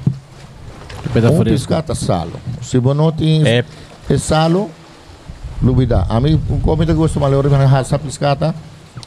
Peda 1.12 1.30
Um 1.30 1.36
fresco. 1.38 1.58
piscata 1.58 1.94
salo. 1.94 2.32
Se 2.62 2.78
você 2.78 2.94
não 2.94 3.12
tem 3.12 3.46
É, 3.46 3.64
é 4.08 4.18
salo, 4.18 4.70
lubida. 5.62 6.06
A 6.08 6.18
mim, 6.20 6.40
como 6.62 6.82
eu 6.82 6.94
gosto 6.94 7.20
mais, 7.20 7.32
eu 7.32 7.42
vou 7.42 7.58
rasa 7.66 7.98
piscata, 7.98 8.54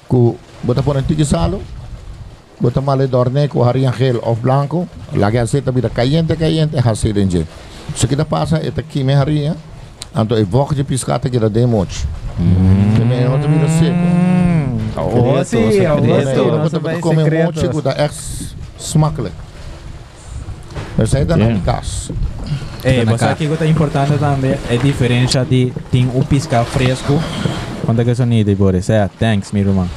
que 0.10 0.36
bota 0.64 0.84
por 0.84 0.96
antigo 0.96 1.26
salo, 1.26 1.62
bota 2.62 2.80
mal 2.82 2.98
dorne 3.08 3.48
com 3.48 3.64
harinha 3.64 3.92
gel 3.92 4.20
ou 4.22 4.36
blanco, 4.36 4.88
lagi 5.14 5.38
aceita 5.40 5.72
vida 5.72 5.90
caliente, 5.90 6.36
caliente, 6.36 6.78
hasa 6.78 7.12
denje. 7.12 7.46
Se 7.96 8.08
kita 8.08 8.26
passa, 8.26 8.58
é 8.58 8.68
aqui 8.68 9.04
me 9.04 9.14
harinha, 9.14 9.52
então 9.52 9.56
é 9.56 9.67
voca 10.48 10.76
de 10.76 10.84
piscata 10.84 11.30
que 11.30 11.40
dá 11.40 11.48
demote. 11.48 12.06
Também 12.98 13.24
não 13.26 13.40
tem 13.40 13.52
vida 13.52 13.68
seco. 13.68 14.28
Sim, 15.46 15.72
sim, 15.72 15.86
pode 16.70 16.80
vai 16.80 17.00
comer 17.00 17.34
um 17.34 17.46
monte 17.46 17.82
dá 17.82 17.92
echt 18.04 18.56
smakelijk. 18.80 19.36
Mas 20.98 21.14
aí 21.14 21.26
dá 21.26 21.38
na 21.38 21.60
casa. 21.60 22.12
É, 22.84 23.04
mas 23.04 23.22
aqui 23.24 23.48
que 23.48 23.64
é 23.64 23.68
importante 23.68 24.18
também 24.18 24.52
é 24.70 24.74
a 24.74 24.78
diferença 24.78 25.44
de 25.44 25.74
tem 25.92 26.10
um 26.14 26.24
pisca 26.24 26.64
fresco. 26.64 27.20
Quanto 27.86 28.02
é 28.02 28.06
que 28.06 28.16
sonido, 28.16 28.56
Boris? 28.56 28.90
É, 28.90 29.10
thanks, 29.20 29.52
meu 29.52 29.64
irmão. 29.64 29.88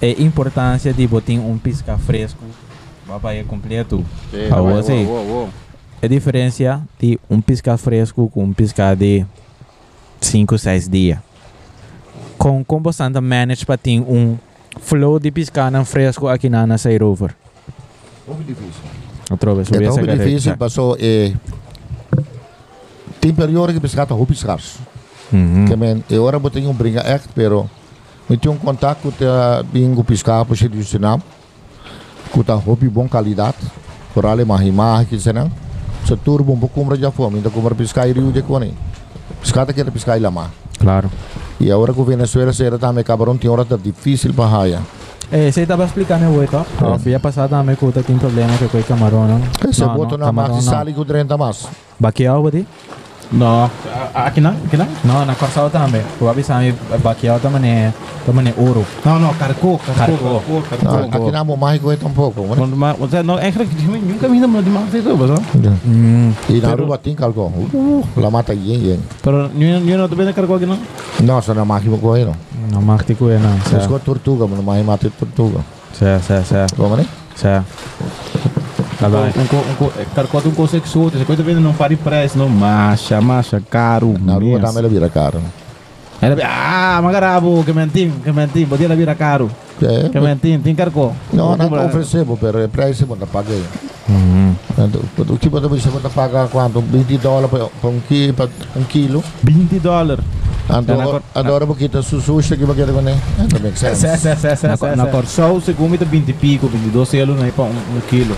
É 0.00 0.08
a 0.18 0.22
importância 0.22 0.92
de 0.92 1.06
botar 1.06 1.32
um 1.32 1.58
pisca 1.58 1.96
fresco. 1.98 2.44
Papai 3.06 3.38
é 3.38 3.42
completo. 3.42 4.04
Ah, 4.50 4.60
você. 4.60 5.06
A 6.02 6.06
diferença 6.06 6.82
de 6.98 7.18
um 7.28 7.40
pisca 7.40 7.76
fresco 7.76 8.30
com 8.30 8.44
um 8.44 8.52
pisca 8.52 8.94
de 8.94 9.26
5, 10.20 10.58
6 10.58 10.88
dias. 10.88 11.18
Com 12.38 12.64
como 12.64 12.90
anda 12.98 13.20
manage 13.20 13.66
para 13.66 13.76
ter 13.76 14.00
um 14.00 14.38
flow 14.80 15.18
de 15.18 15.30
piscana 15.30 15.84
fresco 15.84 16.26
aqui 16.26 16.48
na 16.48 16.78
Say 16.78 16.96
Rover. 16.96 17.34
Muito 18.26 18.44
difícil. 18.44 18.82
Outra 19.30 19.54
vez, 19.54 19.70
É 19.70 19.90
muito 19.90 20.16
difícil, 20.16 20.56
passou 20.56 20.96
é 20.98 21.32
tem 23.20 23.34
período 23.34 23.72
que 23.72 23.80
pescata 23.80 24.14
roupa 24.14 24.32
escasso. 24.32 24.80
Mhm. 25.30 25.66
Que 25.66 25.76
men, 25.76 26.02
e 26.08 26.18
ora 26.18 26.38
botei 26.38 26.66
um 26.66 26.72
brinca 26.72 27.00
echt, 27.06 27.28
pero 27.34 27.68
me 28.28 28.36
tinha 28.36 28.50
um 28.50 28.56
contato 28.56 29.02
com 29.02 29.24
a 29.24 29.62
bingo 29.62 30.02
pescar 30.02 30.44
para 30.44 30.54
o 30.54 30.84
sinal, 30.84 31.20
com 32.32 32.50
a 32.50 32.54
roupa 32.54 32.86
bom 32.88 33.08
qualidade, 33.08 33.58
por 34.14 34.24
ali 34.24 34.44
mais 34.44 34.66
imagem 34.66 35.06
que 35.06 35.20
se 35.20 35.32
não. 35.32 35.50
Se 36.10 36.16
turbo 36.16 36.52
um 36.52 36.58
pouco 36.58 36.74
como 36.74 36.96
já 36.96 37.10
fome, 37.12 37.36
ainda 37.36 37.50
como 37.50 37.72
pescar 37.74 38.08
e 38.08 38.12
rio 38.12 38.32
de 38.32 38.42
cone. 38.42 38.74
Pescata 39.40 39.72
que 39.72 39.80
era 39.80 39.90
pescar 39.92 40.16
e 40.16 40.20
lama. 40.20 40.50
Claro. 40.78 41.08
E 41.60 41.70
agora 41.70 41.92
que 41.92 42.00
o 42.00 42.04
Venezuela 42.04 42.52
se 42.52 42.64
era 42.64 42.78
também 42.78 43.04
cabrão, 43.04 43.36
tem 43.36 43.48
hora 43.48 43.64
tá 43.64 43.76
difícil 43.76 44.34
para 44.34 44.46
raia. 44.46 44.80
Eh, 45.30 45.52
você 45.52 45.60
estava 45.62 45.84
explicando 45.84 46.24
o 46.26 46.42
então? 46.42 46.66
Ah. 46.80 46.94
A 46.94 46.98
filha 46.98 47.20
passada 47.20 47.56
também 47.56 47.76
que 47.76 48.02
tem 48.02 48.18
problema 48.18 48.50
com 48.58 48.78
o 48.78 48.82
camarão, 48.82 49.28
não? 49.28 49.72
Se 49.72 49.80
Não, 49.82 49.94
bota 49.94 50.12
não, 50.12 50.18
na 50.18 50.26
camarão 50.26 50.54
máquina, 50.54 50.70
não. 50.72 50.78
sale 50.78 50.92
com 50.92 51.04
30 51.04 51.38
mais. 51.38 51.68
Baqueal, 52.00 52.42
bodi? 52.42 52.66
No. 53.32 53.70
Aqui 54.14 54.40
não? 54.40 54.50
Aqui 54.50 54.76
não? 54.76 54.86
Não, 55.04 55.24
na 55.24 55.34
Corsal 55.36 55.70
também. 55.70 56.02
O 56.20 56.28
Abi 56.28 56.42
sabe, 56.42 56.74
baqueal 57.02 57.38
também 57.38 57.70
é, 57.70 57.92
também 58.26 58.48
é 58.48 58.54
ouro. 58.60 58.84
Não, 59.04 59.20
não, 59.20 59.32
carcou, 59.34 59.78
Carcou. 59.78 60.40
carcou, 60.40 60.62
carcou, 60.62 60.92
Não, 60.92 61.04
aqui 61.04 61.30
não 61.32 61.54
é 61.54 61.56
mais 61.56 61.80
coisa 61.80 62.00
tampouco. 62.02 62.40
né? 62.40 62.54
Quando 62.56 62.76
ma- 62.76 62.92
você 62.94 63.22
não 63.22 63.38
é 63.38 63.52
que 63.52 63.58
nunca 63.58 64.28
me 64.28 64.40
deu 64.40 64.62
de 64.62 64.70
mais 64.70 64.92
isso, 64.92 65.16
mas 65.16 65.30
Hum. 65.86 66.32
E 66.48 66.60
na 66.60 66.68
Pero- 66.70 66.86
rua 66.86 66.98
tem 66.98 67.14
calco. 67.14 67.40
Uh, 67.72 68.04
lá 68.16 68.30
mata 68.30 68.52
yen 68.52 68.80
yen. 68.84 69.00
Pero 69.22 69.48
eu 69.56 69.98
não 69.98 70.08
tô 70.08 70.16
vendo 70.16 70.34
carcou 70.34 70.56
aqui 70.56 70.66
não. 70.66 70.78
Nossa, 71.22 71.54
na 71.54 71.64
máquina 71.64 71.96
com 71.98 72.16
ele. 72.16 72.32
Não 72.72 72.82
marque 72.82 73.14
com 73.14 73.28
ele, 73.30 73.38
não. 73.42 73.50
Mas 73.52 73.68
Certo, 73.68 73.88
com 73.88 73.98
tortuga, 74.00 74.46
mas 74.46 74.56
não 74.64 74.84
mata 74.84 75.10
tortuga. 75.18 75.60
certo, 75.92 76.24
certo, 76.24 76.46
certo. 76.46 76.76
Como 76.76 76.96
né? 76.96 77.06
certo. 77.36 77.64
Tá 79.00 79.08
bem. 79.08 79.20
Um 79.20 79.46
um 79.70 79.74
co- 79.76 79.92
carcou 80.14 80.42
um 80.46 80.50
conceito 80.54 80.86
outro, 80.98 81.16
essa 81.18 81.24
coisa 81.24 81.42
vendo 81.42 81.60
não 81.60 81.72
pare 81.72 81.96
preço, 81.96 82.36
não 82.38 82.48
marcha, 82.50 83.18
marcha 83.20 83.60
caro. 83.70 84.14
Na 84.20 84.34
rua 84.34 84.60
também 84.60 84.78
ela 84.78 84.88
vira 84.88 85.08
caro. 85.08 85.40
Era 86.20 86.36
ah, 86.46 87.00
magarabo, 87.02 87.64
que 87.64 87.72
mentim, 87.72 88.12
que 88.22 88.30
mentim, 88.30 88.66
podia 88.66 88.86
vira 88.94 89.14
caro. 89.14 89.50
É? 89.82 90.10
Que 90.10 90.20
mentim, 90.20 90.58
tem 90.58 90.74
carcou. 90.74 91.14
Não, 91.32 91.56
não 91.56 91.68
Compra- 91.70 91.86
oferecemos, 91.86 92.38
pero 92.38 92.58
é 92.58 92.68
preço 92.68 93.06
que 93.06 93.26
paguei. 93.26 93.64
Uhum. 94.06 94.54
O 95.16 95.38
que 95.38 95.48
você 95.48 95.88
pode 95.88 96.08
pagar 96.14 96.48
quanto? 96.48 96.80
20 96.80 97.16
dólares 97.16 97.50
um 97.88 98.00
para 98.34 98.48
um 98.76 98.82
quilo. 98.84 99.24
20 99.42 99.78
dólares. 99.78 100.22
Agora 101.34 101.66
vou 101.66 101.74
quitar 101.74 102.02
sushi 102.02 102.56
que 102.56 102.64
vai 102.64 102.76
querer 102.76 102.92
né? 103.02 103.18
Também 103.48 103.72
que 103.72 103.78
Certo, 103.78 103.96
certo, 103.96 104.40
certo, 104.40 104.60
certo, 104.60 104.86
Na, 104.86 104.96
na 104.96 105.06
Corsol, 105.06 105.60
se 105.60 105.72
come 105.74 105.96
20 105.96 106.28
e 106.28 106.32
pico, 106.32 106.68
22 106.68 107.14
euros, 107.14 107.36
né, 107.36 107.52
para 107.54 107.64
um, 107.64 107.68
um 107.68 108.00
quilo. 108.08 108.34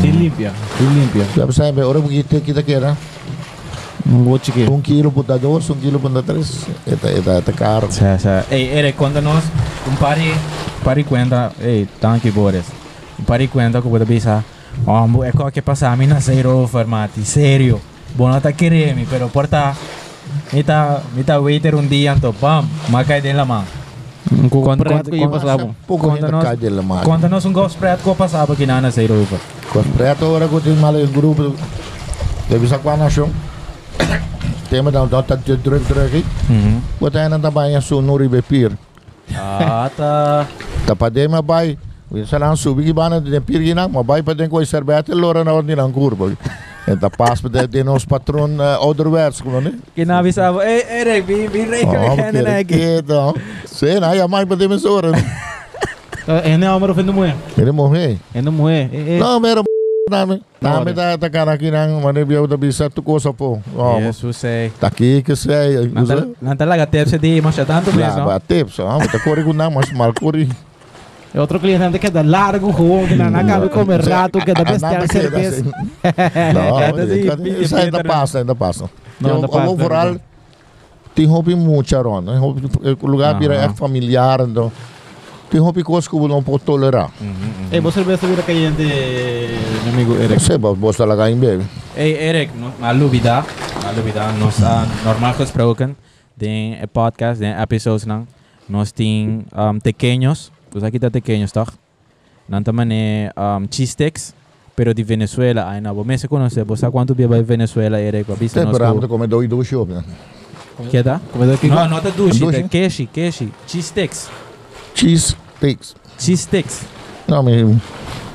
Sem 0.00 0.10
limpia, 0.10 0.52
sem 0.76 0.86
limpia. 0.88 1.24
Já 1.36 1.50
sabe, 1.52 1.80
agora 1.80 2.00
vou 2.00 2.08
quitar 2.10 2.40
que 2.40 2.62
queira. 2.62 2.96
Um 4.06 4.28
outro 4.28 4.52
que. 4.52 4.62
Um 4.62 4.80
quilo 4.80 5.12
por 5.12 5.24
dois, 5.24 5.68
um 5.68 5.74
quilo 5.74 6.00
por 6.00 6.22
três. 6.22 6.66
É 6.86 6.92
é 6.92 7.52
caro. 7.52 7.90
Certo, 7.90 8.22
certo. 8.22 8.52
Ei, 8.52 8.70
Eric, 8.78 8.96
conta-nos 8.96 9.44
um 9.86 9.94
pare, 9.96 10.34
pare 10.82 11.04
conta. 11.04 11.52
Ei, 11.60 11.86
tanque, 12.00 12.30
Boris. 12.30 12.64
Um 13.20 13.24
pare 13.24 13.46
conta 13.48 13.80
que 13.80 13.86
eu 13.86 13.90
vou 13.90 14.06
pensar. 14.06 14.44
Oh, 14.86 15.24
é 15.24 15.32
qual 15.32 15.50
que 15.50 15.60
passa 15.60 15.88
a 15.88 15.96
mim 15.96 16.06
na 16.06 16.20
zero 16.20 16.66
formati. 16.68 17.22
Sério. 17.22 17.80
Bom, 18.14 18.30
não 18.30 18.40
tá 18.40 18.52
querendo, 18.52 19.06
pero 19.10 19.28
porta. 19.28 19.76
Mita, 20.52 21.02
mita 21.14 21.40
waiter 21.40 21.74
um 21.74 21.86
dia, 21.86 22.14
então, 22.16 22.32
pam, 22.32 22.64
lá, 23.34 23.44
Um 24.30 24.48
coco 24.48 24.64
Quando- 24.64 24.80
preto 24.80 24.94
quando- 24.94 25.10
que 25.10 25.18
quando- 25.18 25.30
passar. 25.40 25.66
Pouco 25.86 26.10
ainda 26.10 26.28
cai 26.40 26.56
dele 26.56 26.82
mais. 26.82 27.02
Conta-nos 27.02 27.44
um 27.46 27.52
gosto 27.52 27.78
preto 27.78 28.02
que 28.02 28.08
eu 28.08 28.14
passava 28.14 28.52
aqui 28.52 28.66
na 28.66 28.80
na 28.80 28.90
zero. 28.90 29.26
Com 29.72 29.80
as 29.80 29.86
pretas, 29.86 30.22
agora 30.22 30.46
que 30.48 30.54
eu 30.54 30.60
tenho 30.60 30.76
mal 30.76 30.92
grupo, 31.06 31.54
deve 32.48 32.68
ser 32.68 32.78
com 32.78 32.90
a 32.90 32.96
nação. 32.96 33.30
Tema 34.68 34.90
da 34.90 35.06
nota 35.06 35.34
de 35.36 35.56
drug 35.56 35.82
drug. 35.84 36.24
Uhum. 36.50 36.80
Botar 37.00 37.20
ainda 37.22 37.38
também 37.38 37.74
a 37.74 37.80
sua 37.80 38.02
nuri 38.02 38.28
bepir. 38.28 38.72
Ah, 39.34 39.90
tá. 39.96 40.46
Tá 40.86 40.94
para 40.94 41.08
dem 41.08 41.34
a 41.34 41.40
bai. 41.40 41.78
Bisa 42.10 42.38
lang 42.38 42.56
subi 42.56 42.84
ki 42.84 42.92
bana 42.92 43.20
de 43.20 43.40
pir 43.40 43.60
ki 43.62 43.74
nak 43.74 43.90
mabai 43.92 44.22
pa 44.22 44.32
den 44.32 44.48
ko 44.48 44.64
serbete 44.64 45.12
lora 45.12 45.44
na 45.44 45.52
lang 45.52 45.92
curva. 45.92 46.32
Então 46.90 47.10
passa 47.10 47.48
para 47.48 47.66
de 47.66 47.84
nos 47.84 48.04
patron 48.06 48.48
ouderwärts 48.80 49.40
como 49.42 49.60
né? 49.60 49.74
Kinavisava, 49.94 50.64
ei, 50.64 50.82
Eric, 51.00 51.20
vi, 51.26 51.46
vi 51.48 51.62
rei 51.64 51.84
que 51.84 51.96
Oh, 51.96 52.16
ele 52.38 52.48
é 52.48 52.58
aqui. 52.60 52.74
que 52.74 52.98
então. 52.98 53.34
Sei 53.66 54.00
na 54.00 54.14
ya 54.14 54.26
mai 54.26 54.46
pa 54.46 54.54
dem 54.54 54.78
sora. 54.78 55.12
É, 56.26 56.56
não, 56.56 56.78
mas 56.78 56.90
ofendo 56.90 57.12
mulher. 57.12 57.34
Ele 57.56 57.72
morreu. 57.72 58.18
É 58.34 58.42
não 58.42 58.52
mulher. 58.52 58.90
É, 58.92 59.16
é. 59.16 59.18
Não, 59.18 59.40
mero 59.40 59.62
nami. 60.10 60.42
Nami 60.60 60.90
Ora. 60.90 60.94
ta 60.94 61.18
ta 61.18 61.30
kana 61.30 61.56
ki 61.56 61.70
nang 61.70 62.00
mane 62.02 62.24
biau 62.24 62.46
da 62.46 62.56
bisa 62.56 62.90
tu 62.90 63.02
ko 63.02 63.18
sa 63.18 63.32
po. 63.32 63.60
Oh, 63.76 64.00
Jesus. 64.00 64.42
Não 65.92 66.34
não 66.40 66.56
tá 66.56 66.64
lá 66.64 66.86
tempo 66.86 67.08
você 67.10 67.18
de 67.18 67.40
mas 67.40 67.56
tanto 67.56 67.92
mesmo. 67.92 68.24
ba 68.24 68.40
tips. 68.40 68.80
Ah, 68.80 68.98
cori 69.24 69.44
com 69.44 69.52
não, 69.52 69.70
mas 69.70 69.92
mal 69.92 70.12
cori. 71.32 71.38
É 71.38 71.40
outro 71.40 71.60
cliente 71.60 71.98
que 71.98 72.10
dá 72.10 72.22
largo, 72.22 72.70
rua, 72.70 73.06
que 73.06 73.14
não 73.14 73.26
acaba 73.38 73.66
de 73.66 73.72
comer 73.72 74.00
rato, 74.08 74.38
que 74.40 74.52
dá 74.52 74.64
besteira 74.64 75.06
certeza. 75.06 75.64
Não, 75.64 76.78
Cada 76.78 77.06
dia, 77.06 77.36
pilha, 77.36 77.58
isso 77.62 77.76
ainda 77.76 77.98
pilha, 78.02 78.04
passa, 78.12 78.38
ainda 78.38 78.54
passa. 78.54 78.90
Não, 79.20 79.34
ainda 79.36 79.46
o 79.46 79.50
passa, 79.50 79.70
overall 79.70 80.06
ainda 80.08 80.20
tem 81.14 81.26
hobby 81.26 81.54
muito 81.54 81.96
aron, 81.96 82.20
né? 82.20 82.38
Hobby- 82.38 82.68
O 83.02 83.06
lugar 83.06 83.36
vira 83.38 83.54
é 83.54 83.64
Aham. 83.64 83.74
familiar, 83.74 84.40
então 84.40 84.70
tem 85.50 85.60
hobby 85.60 85.82
coisas 85.82 86.06
que 86.06 86.14
eu 86.14 86.28
não 86.28 86.42
posso 86.42 86.60
tolerar. 86.60 87.10
É, 87.72 87.80
você 87.80 88.02
vê 88.04 88.12
essa 88.12 88.26
vida 88.26 88.42
caliente, 88.42 88.80
meu 88.82 89.92
amigo 89.92 90.14
Não 90.14 90.22
Eric. 90.22 90.40
sei, 90.40 90.56
você 90.58 91.04
lá 91.04 91.28
em 91.30 91.36
bebe. 91.36 91.64
Ei, 91.96 92.12
Erik, 92.14 92.52
malubida, 92.78 93.44
malubida, 93.82 94.30
nós 94.38 94.58
uh, 94.60 94.86
normal 95.04 95.34
gesproken, 95.36 95.96
den 96.36 96.74
eh, 96.74 96.86
podcast, 96.86 97.40
den 97.40 97.52
episodes 97.60 98.06
nang, 98.06 98.26
nós 98.68 98.92
tem 98.92 99.44
um, 99.52 99.78
pequeños, 100.68 100.76
os 100.76 100.84
aqui 100.84 100.98
tá 100.98 101.10
pequeños, 101.10 101.52
toch? 101.52 101.70
Não 102.48 102.62
também 102.62 102.88
é 102.92 103.32
um, 103.36 103.66
cheese 103.70 103.92
sticks, 103.92 104.34
pero 104.76 104.94
de 104.94 105.02
Venezuela, 105.02 105.68
aí 105.68 105.80
não, 105.80 105.94
você 105.94 106.18
se 106.18 106.28
conhece, 106.28 106.62
você 106.64 106.80
sabe 106.80 106.92
quanto 106.92 107.14
bebe 107.14 107.42
Venezuela, 107.42 108.00
Erik, 108.00 108.28
você 108.30 108.38
Tem 108.38 108.48
sabe 108.48 108.66
nós 108.66 108.78
para 108.78 108.92
co- 108.92 109.08
comer 109.08 109.26
dois 109.28 109.48
dois 109.48 109.66
show, 109.66 109.84
né? 109.86 110.02
que 110.90 111.02
tá? 111.02 111.20
Comedor 111.32 111.54
aqui. 111.56 111.66
Não, 111.66 111.88
não 111.88 112.00
tá 112.00 112.08
dushi, 112.10 112.38
Dushi? 112.38 112.62
tá 112.62 112.68
keshi, 112.68 113.06
keshi, 113.06 113.52
cheese 113.66 113.88
sticks, 113.88 114.30
Cheese 114.94 115.36
steaks. 115.58 115.94
cheese 116.18 116.42
sticks. 116.44 116.82
Não, 117.26 117.42
me 117.42 117.78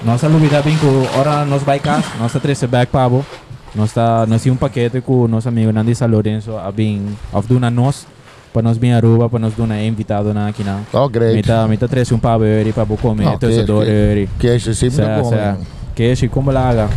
Nossa 0.04 0.28
lubida 0.28 0.62
bem 0.62 0.78
com 0.78 1.19
ora 1.19 1.46
nos 1.46 1.63
baikas, 1.63 2.04
nossa 2.19 2.39
trece 2.39 2.67
back 2.67 2.91
pabo. 2.91 3.26
Nós 3.74 3.91
tá, 3.93 4.26
nós 4.28 4.43
tinha 4.43 4.54
um 4.54 4.58
paquete 4.58 5.02
com 5.02 5.28
nosso 5.28 5.48
amigo 5.50 5.72
Nandi 5.72 5.96
San 5.96 6.06
Lorenzo, 6.08 6.55
a 6.58 6.70
bem, 6.72 7.18
of 7.32 7.47
duna 7.47 7.72
nós, 7.72 8.05
para 8.54 8.62
nós 8.62 8.78
bem 8.78 8.93
aruba, 8.93 9.28
para 9.28 9.39
nós 9.39 9.54
duna 9.54 9.82
invitado 9.82 10.34
na 10.34 10.47
aqui 10.47 10.64
na. 10.64 10.82
Oh, 10.93 11.10
great. 11.10 11.36
Mita, 11.36 11.68
mita 11.68 11.88
trece 11.88 12.14
um 12.14 12.20
pabo 12.20 12.45
eri 12.45 12.72
para 12.72 12.86
bo 12.86 12.95
comer, 12.97 13.38
terça 13.39 13.62
que- 13.62 13.66
dor 13.66 13.88
eri. 13.88 14.30
Que 14.39 14.47
é 14.49 14.56
esse 14.56 14.74
sempre 14.76 15.06
bom. 15.22 15.30
sa, 15.30 15.58
que 15.95 16.04
é 16.04 16.28
como 16.30 16.51
laga. 16.51 16.88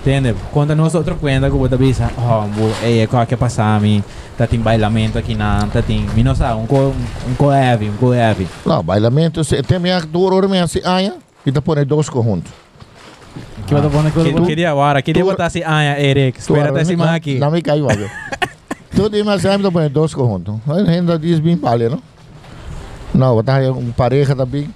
Entende? 0.00 0.34
Conta 0.52 0.74
nós 0.74 0.94
outra 0.94 1.14
cuenta 1.14 1.50
que 1.50 1.56
você 1.56 1.76
bisa, 1.76 2.10
oh, 2.16 2.46
bo, 2.48 2.70
eh, 2.82 3.06
qual 3.06 3.26
que 3.26 3.36
passa 3.36 3.62
a 3.62 3.78
mim, 3.78 4.02
tá 4.36 4.46
tem 4.46 4.58
bailamento 4.58 5.18
aqui 5.18 5.34
na, 5.34 5.66
tá 5.70 5.82
tem, 5.82 6.06
mi 6.14 6.22
não 6.24 6.34
sabe, 6.34 6.58
um 6.58 6.66
co, 6.66 6.94
um 7.28 7.34
co 7.36 7.52
heavy, 7.52 7.90
um 7.90 7.96
co 7.98 8.14
heavy. 8.14 8.48
Não, 8.64 8.82
bailamento, 8.82 9.44
se- 9.44 9.62
tem 9.62 9.78
minha 9.78 10.00
dor, 10.00 10.48
minha 10.48 10.66
se 10.66 10.80
aia. 10.86 11.14
e 11.44 11.52
te 11.52 11.60
põe 11.60 11.84
dois 11.84 12.08
conjuntos. 12.08 12.50
Que 13.66 13.74
dar 13.74 13.88
bom, 13.90 14.00
né? 14.02 14.10
Que 14.10 14.16
vai 14.16 14.24
dar 14.24 14.32
Que, 14.32 14.40
bom. 14.40 14.46
que 14.46 14.56
dia 14.56 14.70
agora? 14.70 15.02
Que 15.02 15.12
dia 15.12 15.22
Tu- 15.22 15.26
botar 15.30 15.46
assim, 15.46 15.62
ah, 15.66 16.00
Eric, 16.00 16.38
espera 16.40 16.70
até 16.70 16.82
cima 16.84 17.14
aqui. 17.14 17.38
Não 17.38 17.50
me 17.50 17.60
caiu, 17.60 17.84
olha. 17.86 18.10
Tudo 18.94 19.16
em 19.16 19.22
mais 19.22 19.42
te 19.42 19.70
põe 19.72 19.88
dois 19.88 20.14
conjuntos. 20.14 20.56
Aí 20.68 20.88
ainda 20.96 21.18
diz 21.18 21.38
bem 21.40 21.56
palha, 21.56 21.88
não? 21.90 22.02
Não, 23.14 23.42
aí 23.46 23.70
um 23.70 23.92
pareja 23.92 24.34
também. 24.34 24.68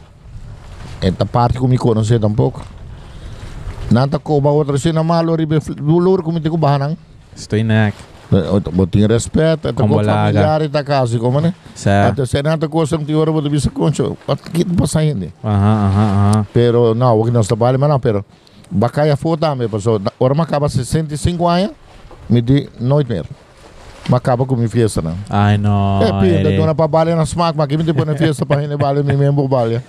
Esta 1.01 1.27
parte 1.27 1.59
que 1.59 1.67
me 1.67 1.77
conhece 1.77 2.19
tampouco. 2.19 2.62
Nanta 3.91 4.19
ko 4.19 4.41
ba 4.41 4.51
outra 4.51 4.79
sina 4.79 5.03
malo 5.05 5.37
ribe 5.37 5.59
dulur 5.77 6.23
kumiti 6.23 6.49
ko 6.49 6.57
bahanang. 6.57 6.97
Estou 7.37 7.62
neck. 7.62 7.95
Botin 8.73 9.07
respeto, 9.07 9.69
esta 9.69 9.83
Como 9.83 10.01
laga. 10.01 10.33
familiar 10.33 10.62
ita 10.62 10.83
kasi 10.83 11.19
ko 11.19 11.31
man. 11.31 11.55
Certo. 11.75 12.23
Até 12.23 12.43
nanta 12.43 12.67
ko 12.69 12.87
sam 12.87 13.05
ti 13.05 13.15
ora 13.15 13.31
bodo 13.31 13.51
bisa 13.51 13.71
concho. 13.71 14.17
At 14.27 14.41
kit 14.41 14.67
pa 14.75 14.87
sa 14.87 15.01
hindi. 15.03 15.31
Aham, 15.45 15.87
aham, 15.87 16.33
aham. 16.33 16.47
Pero 16.53 16.95
não, 16.95 17.21
o 17.21 17.25
que 17.25 17.31
nós 17.31 17.47
trabalhamos 17.47 17.81
mas 17.81 17.91
não, 17.91 18.01
pero 18.01 18.25
bacaya 18.71 19.17
foda 19.17 19.55
me 19.55 19.69
passou. 19.69 20.01
Ora 20.19 20.43
acaba 20.43 20.69
65 20.69 21.47
anos, 21.47 21.71
me 22.29 22.41
di 22.41 22.69
noite 22.81 23.09
mer. 23.12 23.27
Minha 24.09 24.69
festa 24.69 25.01
não. 25.01 25.15
Ai, 25.31 25.57
não. 25.57 26.01
É, 26.03 26.43
pinda, 26.43 26.75
pa 26.75 26.87
balha 26.87 27.17
na 27.17 27.25
smack, 27.25 27.57
mas 27.57 27.67
que 27.67 27.77
me 27.77 27.85
depois 27.85 28.07
na 28.07 28.15
festa 28.15 28.45
para 28.45 28.61
rene 28.61 28.77
balha, 28.77 29.03
me 29.03 29.17
mesmo 29.17 29.49
balha. 29.49 29.83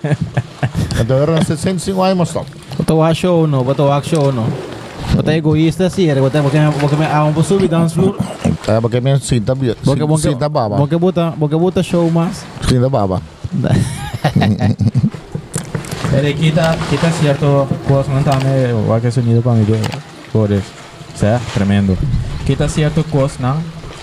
Então 0.98 1.18
era 1.18 1.44
65 1.44 2.02
anos, 2.02 2.16
mas 2.16 2.28
stop. 2.28 2.50
Bota 2.78 2.94
o 2.94 3.14
show 3.14 3.46
no, 3.46 3.62
bota 3.62 3.82
o 3.82 4.02
show 4.02 4.32
no. 4.32 4.46
Bota 5.14 5.34
egoísta 5.34 5.90
sim, 5.90 6.08
era 6.08 6.20
bota 6.20 6.42
porque 6.42 6.58
porque 6.80 6.96
me 6.96 7.04
ah 7.04 7.24
um 7.24 7.42
subir 7.42 7.68
dance 7.68 7.94
floor. 7.94 8.16
É, 8.66 8.80
porque 8.80 9.00
me 9.00 9.18
sinta 9.20 9.54
bia, 9.54 9.76
Porque 9.84 10.06
porque 10.06 10.28
sinta 10.28 10.48
baba, 10.48 10.76
porque 10.76 10.96
bota 10.96 11.34
porque 11.38 11.54
bota 11.56 11.82
show 11.82 12.10
mas. 12.10 12.44
sinta 12.68 12.88
baba. 12.88 13.20
Eric, 16.16 16.40
quita, 16.40 16.76
quita 16.88 17.10
cierto 17.10 17.66
cosas, 17.86 18.14
no 18.14 18.22
tame, 18.22 18.72
o 18.72 19.00
que 19.00 19.10
sonido 19.10 19.42
para 19.42 19.56
mí, 19.56 19.66
por 20.32 20.50
eso. 20.50 20.70
O 21.14 21.18
sea, 21.18 21.40
tremendo. 21.54 21.96
Quita 22.46 22.68
cierto 22.68 23.04
cosas, 23.04 23.40
¿no? 23.40 23.56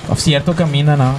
O 0.09 0.15
cierto 0.15 0.53
camino, 0.53 0.95
¿no? 0.97 1.13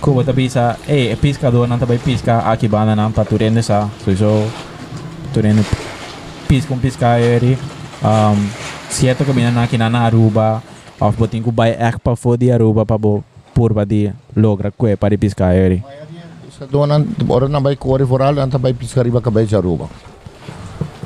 Cuba 0.00 0.22
te 0.24 0.32
pisa, 0.32 0.78
eh, 0.86 1.16
pescador, 1.20 1.68
no 1.68 1.78
te 1.78 1.84
vai 1.84 1.98
pisca, 1.98 2.50
aqui 2.50 2.68
banda, 2.68 2.94
não, 2.94 3.10
para 3.10 3.24
tu 3.24 3.36
rende, 3.36 3.62
sa. 3.62 3.88
So, 4.04 4.14
so, 4.16 4.46
tu 5.34 5.40
rende, 5.40 5.64
pisca 6.46 6.72
um 6.72 6.78
pisca, 6.78 7.18
Eric. 7.18 7.58
Um, 8.02 8.48
cierto 8.88 9.24
camino, 9.24 9.50
não, 9.50 9.62
aqui 9.62 9.76
na 9.76 9.88
Aruba, 9.88 10.62
of 11.00 11.16
botin 11.16 11.42
ku 11.42 11.50
bay 11.50 11.72
ek 11.78 11.98
pa 11.98 12.14
fo 12.14 12.36
di 12.36 12.50
Aruba, 12.50 12.86
pa 12.86 12.96
bo, 12.96 13.24
purba 13.52 13.84
di, 13.84 14.10
logra, 14.36 14.70
kwe, 14.70 14.96
para 14.96 15.18
pisca, 15.18 15.52
Eric. 15.52 15.82
Sa 16.58 16.66
dona, 16.66 17.04
ora 17.28 17.48
na 17.48 17.60
bay 17.60 17.76
kore 17.76 18.06
foral, 18.06 18.38
anta 18.38 18.58
bay 18.58 18.72
piscariba 18.72 19.20
ka 19.20 19.30
bay 19.30 19.46
jaruba. 19.46 19.86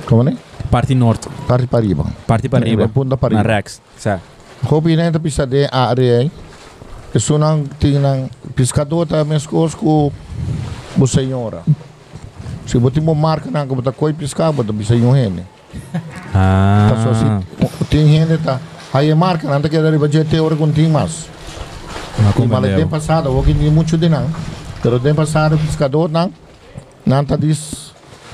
Como 0.07 0.23
né? 0.23 0.37
Parte 0.71 0.95
norte, 0.95 1.29
Pari 1.47 1.67
pariba. 1.67 2.05
parte 2.27 2.49
para 2.49 2.67
Iba, 2.67 2.85
riba, 2.85 2.89
Punta 2.89 3.11
na 3.11 3.17
pariba. 3.17 3.43
Rex, 3.43 3.81
sa. 3.97 4.21
Hopi 4.65 4.97
na 4.97 5.09
ita 5.09 5.19
pisa 5.21 5.47
de 5.47 5.69
aare 5.73 6.31
ay. 7.13 7.19
Isso 7.19 7.39
nang 7.39 7.69
tingnan 7.79 8.31
pescador 8.55 9.07
ta 9.07 9.25
mescos 9.25 9.75
ko 9.75 10.13
bo 10.97 11.07
senhora. 11.07 11.63
Se 12.67 12.79
boti 12.79 13.01
mo 13.01 13.15
marca 13.15 13.51
na 13.51 13.67
ko 13.67 13.75
bota 13.75 13.93
koi 13.93 14.13
bota 14.13 14.73
bisa 14.73 14.95
yung 14.95 15.15
hene. 15.15 15.45
Ah. 16.35 16.89
Ta 16.89 17.05
so 17.05 17.15
si 17.15 17.27
ting 17.89 18.09
hene 18.09 18.39
ta 18.39 18.59
hay 18.93 19.15
marca 19.15 19.49
nanta 19.49 19.69
que 19.69 19.81
dari 19.81 19.99
budget 19.99 20.33
ora 20.41 20.57
con 20.57 20.73
ting 20.73 20.91
mas. 20.93 21.29
Não 22.19 22.45
E 22.45 22.47
mal 22.47 22.63
tempo 22.63 22.91
passado, 22.91 23.31
o 23.31 23.43
que 23.43 23.55
muito 23.55 23.97
de 23.97 24.09
não. 24.09 24.29
Pero 24.83 25.01
tempo 25.01 25.17
passado 25.17 25.57
pescador 25.59 26.11
não 26.11 26.31
nanta 27.07 27.37
diz 27.37 27.93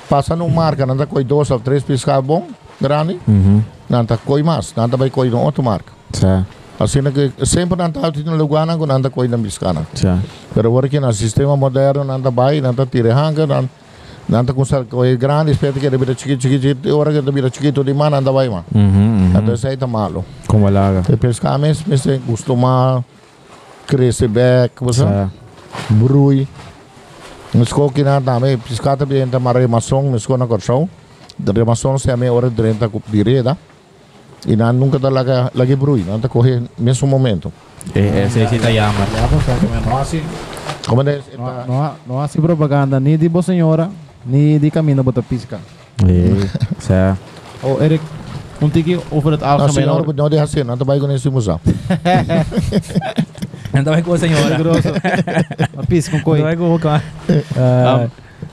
passa 0.09 0.35
no 0.37 0.49
marca 0.49 0.87
nanta 0.87 1.07
koi 1.07 1.25
dois 1.25 1.51
ou 1.51 1.61
três 1.61 1.83
pescar 1.83 2.21
bom 2.23 2.47
grande 2.81 3.19
Uhum. 3.27 3.63
nanta 3.89 4.17
koi 4.17 4.43
mas 4.43 4.75
nanta 4.77 4.97
vai 4.97 5.11
koi 5.11 5.31
outro 5.31 5.63
marca. 5.63 5.93
Sa. 6.13 6.45
Assim 6.79 7.03
que 7.11 7.45
sempre 7.45 7.77
nanta 7.77 8.01
out 8.01 8.23
no 8.23 8.37
lugar 8.37 8.65
não 8.65 8.87
nanta 8.87 9.11
koi 9.11 9.27
na 9.27 9.37
pescar. 9.37 9.75
Sa. 9.95 10.19
Pero 10.55 10.69
agora 10.69 10.89
que 10.89 11.01
no 11.01 11.13
sistema 11.13 11.57
moderno 11.57 12.05
nanda 12.05 12.31
vai, 12.31 12.61
nanda 12.61 12.87
tira 12.87 13.13
hanga, 13.15 13.47
nanda 13.47 13.69
nanda 14.29 14.53
com 14.53 14.65
sal 14.65 14.85
coi 14.85 15.17
grande, 15.17 15.53
espera 15.53 15.73
que 15.73 15.91
debira 15.91 16.15
chiquito 16.15 16.43
chiquito, 16.43 16.89
agora 16.89 17.13
que 17.13 17.21
debira 17.23 17.49
chiquito 17.49 17.83
de 17.83 17.95
mana 17.95 18.17
nanda 18.17 18.31
vai 18.31 18.49
ma. 18.49 18.65
Uhum. 18.75 19.33
Então 19.35 19.55
isso 19.55 19.67
aí 19.67 19.77
tá 19.77 19.87
malo. 19.87 20.25
Como 20.47 20.69
laga. 20.69 21.03
E 21.11 21.17
pescar 21.17 21.59
mesmo, 21.59 21.87
mesmo 21.89 22.21
costuma 22.21 23.03
crescer 23.87 24.29
back, 24.29 24.85
você 24.85 25.05
brui. 25.91 26.47
Mas 27.55 27.73
qual 27.73 27.91
que 27.91 28.05
nada 28.05 28.33
também, 28.35 28.59
pescar 28.59 28.97
também 28.97 29.23
entra 29.23 29.39
uma 29.39 29.53
remação, 29.53 30.11
mas 30.13 30.27
quando 30.27 30.45
a 30.45 30.47
corção, 30.47 30.89
da 31.39 31.53
remação 31.53 31.99
se 31.99 32.11
a 32.11 32.17
meia 32.17 32.33
hora 32.33 32.51
de 32.51 32.63
renta 32.63 32.91
direta. 33.09 33.57
E 34.47 34.57
não 34.57 34.73
nunca 34.73 34.99
dá 34.99 35.09
laga 35.09 35.51
lagi 35.55 35.75
brui, 35.77 36.05
não 36.07 36.19
tá 36.21 36.29
correr 36.29 36.63
mesmo 36.79 37.09
momento. 37.09 37.53
Eh, 37.95 38.25
ese 38.27 38.47
sí 38.49 38.59
te 38.59 38.73
llama. 38.73 39.07
Não 39.87 39.99
assim. 39.99 40.23
Como 40.87 41.03
é? 41.03 41.21
Não 41.37 41.67
não 41.67 41.95
não 42.07 42.21
assim 42.21 42.41
propaganda 42.41 43.01
nem 43.01 43.17
de 43.19 43.29
boa 43.29 43.43
senhora, 43.43 43.91
nem 44.25 44.59
de 44.59 44.71
caminho 44.71 45.03
bota 45.03 45.23
pisca. 45.23 45.59
Eh, 46.07 46.47
sa. 46.79 47.17
O 47.63 47.83
Eric, 47.83 48.05
um 48.63 48.69
tiki 48.71 48.99
over 49.11 49.33
het 49.33 49.43
Não, 49.43 49.51
algemeen. 49.51 49.75
senhora, 49.75 50.05
não 50.15 50.31
deixa 50.31 50.47
ser, 50.47 50.65
não 50.65 50.77
vai 50.77 51.01
com 51.01 51.11
esse 51.11 51.29
museu. 51.29 51.61
Anda 53.75 53.91
vai 53.91 54.03
com 54.03 54.13
a 54.15 54.19
senhora. 54.19 54.57
grosso. 54.57 54.89
Uma 55.75 55.83
pisca 55.85 56.17
com 56.19 56.23
coi. 56.23 56.39
Anda 56.39 56.47
vai 56.49 56.57
com 56.57 56.75
o 56.75 56.79
cara. 56.79 57.03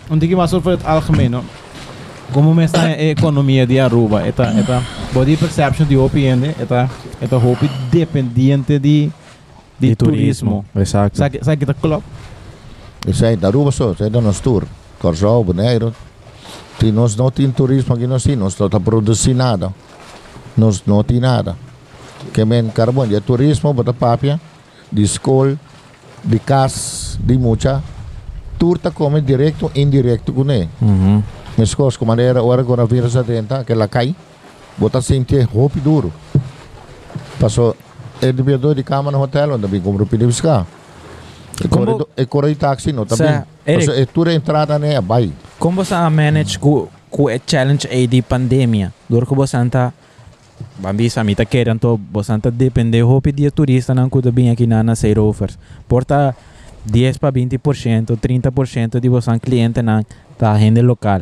Um, 0.10 0.16
um 0.16 0.20
tiki 0.20 0.36
mais 0.36 0.54
over 0.54 0.74
het 0.74 0.86
algemeen. 0.86 1.30
no. 1.30 1.44
Como 2.36 2.60
está 2.60 2.82
a 2.82 3.02
economia 3.02 3.66
de 3.66 3.80
Aruba, 3.80 4.28
eta 4.28 4.52
eta 4.60 4.84
body 5.14 5.38
perception 5.38 5.88
de 5.88 5.96
OPN, 5.96 6.52
eta 6.60 6.90
eta 7.22 7.38
hope 7.38 7.70
dependente 7.90 8.78
de 8.78 9.10
de 9.80 9.96
turismo. 9.96 10.66
Exacto. 10.76 11.18
Sabe 11.18 11.40
sabe 11.42 11.56
que 11.56 11.66
tá 11.66 11.74
klopt? 11.74 12.04
Isso 13.08 13.26
aí, 13.26 13.38
da 13.38 13.48
Aruba 13.48 13.72
só, 13.72 13.94
isso 13.94 14.04
aí 14.04 14.10
dá 14.10 14.20
nos 14.20 14.42
tour. 14.42 14.66
Corzal, 15.00 15.46
Boneiro. 15.46 15.94
Se 16.78 16.92
nós 16.92 17.16
não 17.16 17.32
temos 17.32 17.56
turismo 17.56 17.96
aqui, 17.96 18.06
nós 18.06 18.24
sim, 18.24 18.36
nós 18.36 18.60
não 18.60 18.68
estamos 18.68 18.84
produzindo 18.84 19.38
nada. 19.38 19.74
Nós 20.58 20.84
não 20.86 21.02
temos 21.06 21.22
nada. 21.22 21.56
Que 22.34 22.44
men 22.44 22.68
carbono, 22.68 23.08
de 23.08 23.22
turismo, 23.22 23.74
bota 23.74 23.94
papia, 23.94 24.42
de 24.92 25.04
escola, 25.04 25.58
de 26.22 26.38
casa, 26.38 27.18
de 27.18 27.38
mucha. 27.38 27.82
Tour 28.60 28.78
tá 28.78 28.92
come 28.92 29.22
direto, 29.22 29.72
indireto 29.74 30.34
com 30.34 30.52
ele. 30.52 30.68
Uhum. 30.82 31.24
Coisas 31.56 31.98
como 31.98 32.14
era, 32.14 32.40
agora 32.40 32.62
agora 32.62 32.86
vira 32.86 33.08
essa 33.08 33.24
dentro, 33.24 33.64
que 33.64 33.72
ela 33.72 33.88
cai, 33.88 34.16
bota 34.78 35.02
sentir 35.02 35.44
roupa 35.44 35.80
duro. 35.80 36.12
Passou, 37.40 37.76
é 38.22 38.32
de 38.32 38.44
de 38.76 38.84
cama 38.84 39.12
no 39.12 39.22
hotel, 39.22 39.54
onde 39.54 39.68
bem 39.68 39.82
como 39.82 40.06
pediu 40.06 40.28
buscar. 40.28 40.66
E 41.64 41.68
corre, 41.68 42.06
e 42.18 42.26
corre 42.26 42.56
táxi, 42.56 42.92
não, 42.92 43.06
também. 43.06 43.42
Passou, 43.66 43.94
é 43.94 44.06
tudo 44.06 44.32
entrada, 44.32 44.78
né, 44.78 45.00
vai. 45.00 45.32
Como 45.58 45.84
você 45.84 45.96
manage 46.10 46.60
ku 46.60 46.90
ku 47.10 47.30
e 47.30 47.40
challenge 47.48 47.88
aí 47.88 48.08
de 48.08 48.22
pandemia? 48.22 48.92
Dor 49.10 49.26
ko 49.26 49.36
você 49.36 49.56
anta 49.56 49.94
Bambi 50.80 51.10
sa 51.10 51.24
mita 51.24 51.46
querem 51.46 51.78
to 51.78 52.00
você 52.12 52.34
anta 52.34 52.52
depende 52.52 53.02
hope 53.02 53.32
dia 53.32 53.52
turista 53.52 53.94
não 53.94 54.10
kuda 54.10 54.32
bem 54.32 54.52
aqui 54.52 54.68
na 54.68 54.84
na 54.84 54.96
Sail 54.96 55.24
Offers. 55.24 55.58
Porta 55.88 56.36
10 56.86 57.18
para 57.18 57.32
20%, 57.32 58.18
30% 58.18 59.00
de 59.00 59.10
você 59.10 59.40
cliente 59.40 59.82
não 59.82 60.06
tá 60.38 60.58
gente 60.58 60.82
local. 60.82 61.22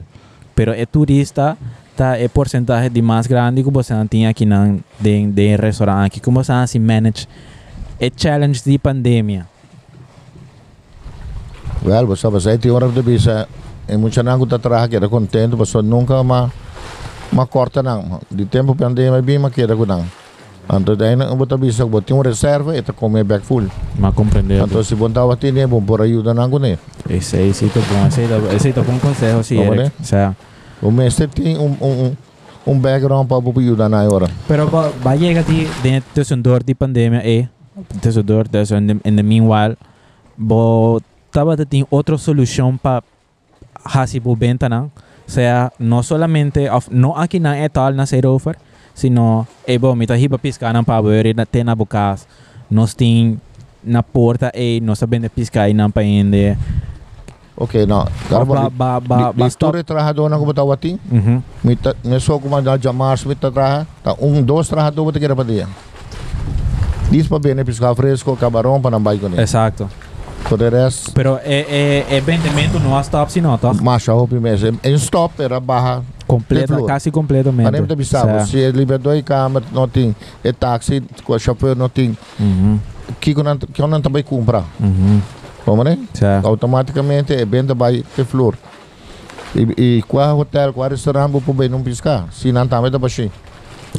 Pero 0.55 0.71
é 0.71 0.85
turista 0.85 1.57
tá 1.95 2.17
é 2.17 2.27
porcentagem 2.27 2.89
de 2.89 3.01
mais 3.01 3.27
grande 3.27 3.63
que 3.63 3.69
você 3.69 3.93
tem 4.09 4.27
aqui 4.27 4.45
na 4.45 4.75
de 4.99 5.27
de 5.27 5.55
restaurante 5.55 6.07
aqui 6.07 6.19
como 6.19 6.43
você 6.43 6.51
se 6.65 6.79
manage 6.79 7.27
é 7.99 8.11
challenge 8.15 8.61
de 8.63 8.77
pandemia. 8.77 9.45
Well, 11.85 12.07
basta, 12.07 12.49
aí 12.49 12.57
tem 12.57 12.71
hora 12.71 12.87
de 12.87 13.01
bisa, 13.01 13.47
e 13.87 13.97
muita 13.97 14.23
não 14.23 14.41
está 14.41 14.55
atrás, 14.55 14.87
que 14.87 14.95
era 14.95 15.09
contente, 15.09 15.55
basta 15.55 15.81
nunca 15.81 16.23
ma, 16.23 16.49
ma 17.31 17.45
corta 17.45 17.83
não. 17.83 18.21
De 18.31 18.45
tempo 18.45 18.73
pandemia, 18.73 19.21
bem, 19.21 19.37
ma 19.37 19.49
queda 19.49 19.75
com 19.75 19.85
não. 19.85 20.05
Então, 20.71 20.95
daí, 20.95 21.15
não 21.15 21.35
bota 21.35 21.57
bisa, 21.57 21.85
bota 21.85 22.13
uma 22.13 22.23
reserva, 22.23 22.75
e 22.75 22.81
tá 22.81 22.93
comer 22.93 23.23
back 23.23 23.45
full. 23.45 23.67
Mas 23.97 24.13
compreender. 24.15 24.63
Então, 24.63 24.83
se 24.83 24.95
botar 24.95 25.35
tem 25.35 25.51
né, 25.51 25.67
bom, 25.67 25.81
por 25.81 26.01
ajuda 26.01 26.33
não 26.33 26.49
com 26.49 26.63
ele. 26.65 26.79
Esse 27.09 27.37
aí 27.37 27.53
sim 27.53 27.67
tá 27.67 27.81
bom, 27.81 28.07
esse 28.07 28.21
aí 28.21 28.27
tá, 28.27 28.55
esse 28.55 28.67
aí 28.67 28.73
tá 28.73 28.81
bom 28.81 28.97
conselho, 28.99 29.43
sim, 29.43 29.57
Vamos 29.57 29.77
Eric. 29.77 29.91
Certo. 30.01 30.35
O 30.81 30.91
mestre 30.91 31.27
tem 31.27 31.57
um, 31.57 31.77
um, 31.79 31.87
um, 32.05 32.15
um 32.67 32.79
background 32.79 33.27
para 33.27 33.37
ajudar 33.37 33.87
na 33.87 34.03
hora. 34.03 34.27
Pero 34.47 34.67
ba, 34.67 34.91
ba 35.03 35.15
llega 35.15 35.43
ti 35.43 35.67
dentro 35.81 36.11
tusundor 36.13 36.63
di 36.63 36.75
pandemia 36.75 37.21
eh 37.23 37.47
tusundor 38.01 38.47
so 38.65 38.75
in 38.75 38.87
the, 38.87 38.95
in 39.07 39.15
the 39.15 39.23
meanwhile 39.23 39.75
bo 40.37 40.99
taba 41.31 41.55
te 41.55 41.65
tin 41.65 41.85
otra 41.89 42.17
solución 42.17 42.77
pa 42.77 43.01
hasi 43.83 44.19
bo 44.19 44.35
benta 44.35 44.67
nang 44.67 44.91
sea 45.25 45.71
no 45.79 46.03
solamente 46.03 46.69
of 46.69 46.89
no 46.91 47.15
aquí 47.15 47.39
na 47.39 47.63
etal 47.63 47.95
na 47.95 48.05
zero 48.05 48.35
offer 48.35 48.59
sino 48.93 49.45
e 49.67 49.77
bo 49.77 49.95
mita 49.95 50.15
hiba 50.15 50.37
pisca 50.37 50.71
nang 50.73 50.85
pa 50.85 51.01
ver 51.01 51.33
na 51.35 51.45
tena 51.45 51.75
bukas 51.75 52.25
nos 52.69 52.93
tin 52.93 53.41
na 53.83 54.01
porta 54.01 54.49
e 54.53 54.79
no 54.79 54.95
sabendo 54.95 55.29
pisca 55.29 55.67
e 55.69 55.73
nang 55.73 55.91
paende 55.91 56.57
Ok, 57.53 57.85
no. 57.85 58.01
Ba, 58.29 58.41
ba, 58.41 58.65
ba, 58.65 58.99
ba, 58.99 59.17
ba, 59.29 59.45
stop. 59.45 59.77
Bisture 59.77 59.83
trabajador 59.85 60.25
na 60.25 60.41
kumata 60.41 60.65
wati. 60.65 60.97
Mhm. 60.97 61.37
Mita, 61.61 61.93
meso 62.03 62.39
kuma 62.41 62.61
da 62.61 62.77
jamar 62.77 63.13
mita 63.27 63.51
traha. 63.51 63.85
Ta 64.03 64.17
um, 64.17 64.41
dois 64.41 64.67
trabajador 64.67 65.05
bota 65.05 65.19
kira 65.19 65.35
pa 65.35 65.43
dia. 65.43 65.69
Diz 67.11 67.27
pa 67.27 67.37
bene 67.37 67.63
pescar 67.63 67.93
fresco, 67.95 68.35
camarão 68.35 68.81
para 68.81 68.97
não 68.97 69.11
ele. 69.13 69.39
Exacto. 69.39 69.87
Por 70.49 70.57
de 70.57 70.69
resto, 70.69 71.11
Pero 71.13 71.39
eh, 71.43 71.65
eh, 71.69 72.05
eh, 72.09 72.21
vendimento 72.21 72.79
no 72.79 72.99
stop 72.99 73.31
sino, 73.31 73.57
toch? 73.57 73.81
Masha 73.81 74.13
hopi 74.13 74.39
mes. 74.39 74.61
Em 74.63 74.93
stop 74.95 75.41
era 75.41 75.59
barra. 75.59 76.03
Completamente. 77.11 77.63
Mas 77.63 77.71
nem 77.71 77.85
te 77.85 77.95
bisava. 77.95 78.39
Sa- 78.39 78.45
Se 78.47 78.57
ele 78.57 78.77
libertou 78.79 79.11
a 79.11 79.21
câmera, 79.21 79.65
não 79.71 79.87
tem. 79.87 80.15
E 80.43 80.53
táxi, 80.53 81.01
com 81.23 81.33
o 81.33 81.39
chauffeur 81.39 81.75
não 81.75 81.89
tem. 81.89 82.17
Mhm. 82.39 82.79
Que 83.19 83.33
que 83.33 83.43
não 83.43 83.57
não 83.87 84.01
também 84.01 84.23
compra. 84.23 84.63
Mhm. 84.79 85.21
Como 85.65 85.83
né? 85.83 85.97
Sa- 86.13 86.41
Automaticamente 86.43 87.33
é 87.33 87.45
bem 87.45 87.63
vai 87.65 88.03
ter 88.15 88.25
flor. 88.25 88.55
E, 89.55 89.97
e 89.99 90.01
qual 90.07 90.39
hotel, 90.39 90.73
qual 90.73 90.89
restaurante 90.89 91.31
vou 91.31 91.53
bem 91.53 91.69
não 91.69 91.81
piscar. 91.81 92.25
Se 92.31 92.51
não 92.51 92.67
também 92.67 92.89
dá 92.89 92.99
para 92.99 93.09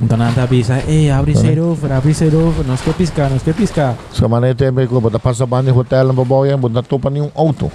Então 0.03 0.17
nada 0.19 0.43
avisa, 0.43 0.83
eh, 0.89 1.09
abre 1.13 1.35
Tá, 1.35 1.43
né? 1.43 1.49
serofo, 1.51 1.93
abre 1.93 2.13
serofo, 2.13 2.65
nós 2.67 2.81
quer 2.81 2.95
piscar, 2.95 3.31
nós 3.31 3.43
quer 3.45 3.55
piscar. 3.55 3.95
Sa 4.13 4.27
maneira 4.29 4.53
tem 4.57 4.73
bem 4.73 4.89
que 4.89 4.93
bota 5.01 5.21
passa 5.21 5.47
banda 5.47 5.73
hotel 5.73 6.05
não 6.09 6.15
vou 6.25 6.45
ir, 6.45 6.57
bota 6.57 6.83
topa 6.83 7.09
nenhum 7.11 7.31
auto. 7.37 7.71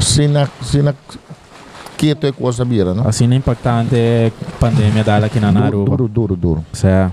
Se 0.00 0.28
na 0.28 0.48
se 0.62 0.82
na 0.82 0.94
que 1.96 2.14
tu 2.14 2.26
é 2.26 2.32
coisa 2.32 2.64
bira, 2.64 2.94
não? 2.94 3.06
Assim 3.08 3.30
é 3.32 3.36
impactante 3.36 3.94
a 3.96 4.58
pandemia 4.60 5.02
dela 5.04 5.26
aqui 5.26 5.40
na 5.40 5.50
Duro, 5.50 5.60
Naruba. 5.64 5.96
duro, 5.96 6.08
duro, 6.08 6.36
duro. 6.36 6.64
Sa- 6.72 7.10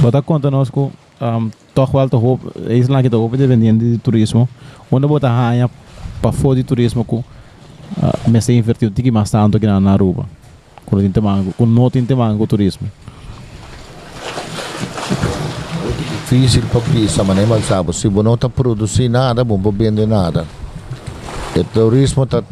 Bota 0.00 0.20
conta 0.22 0.50
nós 0.50 0.68
com 0.70 0.90
um, 1.20 1.50
toch 1.74 1.94
wel 1.96 2.08
te 2.08 2.16
hoop, 2.16 2.40
is 2.68 2.88
lang 2.88 3.08
te 3.08 3.14
hoop 3.14 3.36
dependendo 3.36 3.84
de 3.84 3.98
turismo. 3.98 4.48
Onde 4.90 5.06
bota 5.06 5.28
hanha 5.28 5.70
para 6.20 6.32
fora 6.32 6.56
de 6.56 6.64
turismo 6.64 7.04
com 7.04 7.18
uh, 7.18 7.24
me 8.30 8.40
se 8.40 8.52
invertiu 8.52 8.90
tiki 8.90 9.10
mais 9.10 9.30
tanto 9.30 9.56
aqui 9.56 9.66
na 9.66 9.78
Naruba. 9.80 10.26
Com 10.86 10.96
o 10.96 11.52
com 11.56 11.66
não 11.66 11.90
tem 11.90 12.04
mango 12.16 12.46
turismo. 12.46 12.88
Difícil 16.32 16.62
para 16.72 16.80
pisa, 16.80 17.22
mas 17.22 17.36
nem 17.36 17.44
mal 17.44 17.60
sabe. 17.60 17.92
Se 17.92 18.08
você 18.08 18.22
não 18.22 18.32
está 18.32 18.48
produzindo 18.48 19.18
nada, 19.18 19.44
não 19.44 19.58
vai 19.58 19.70
vender 19.70 20.06
nada. 20.06 20.46
O 21.54 21.62
turismo 21.62 22.24
está 22.24 22.42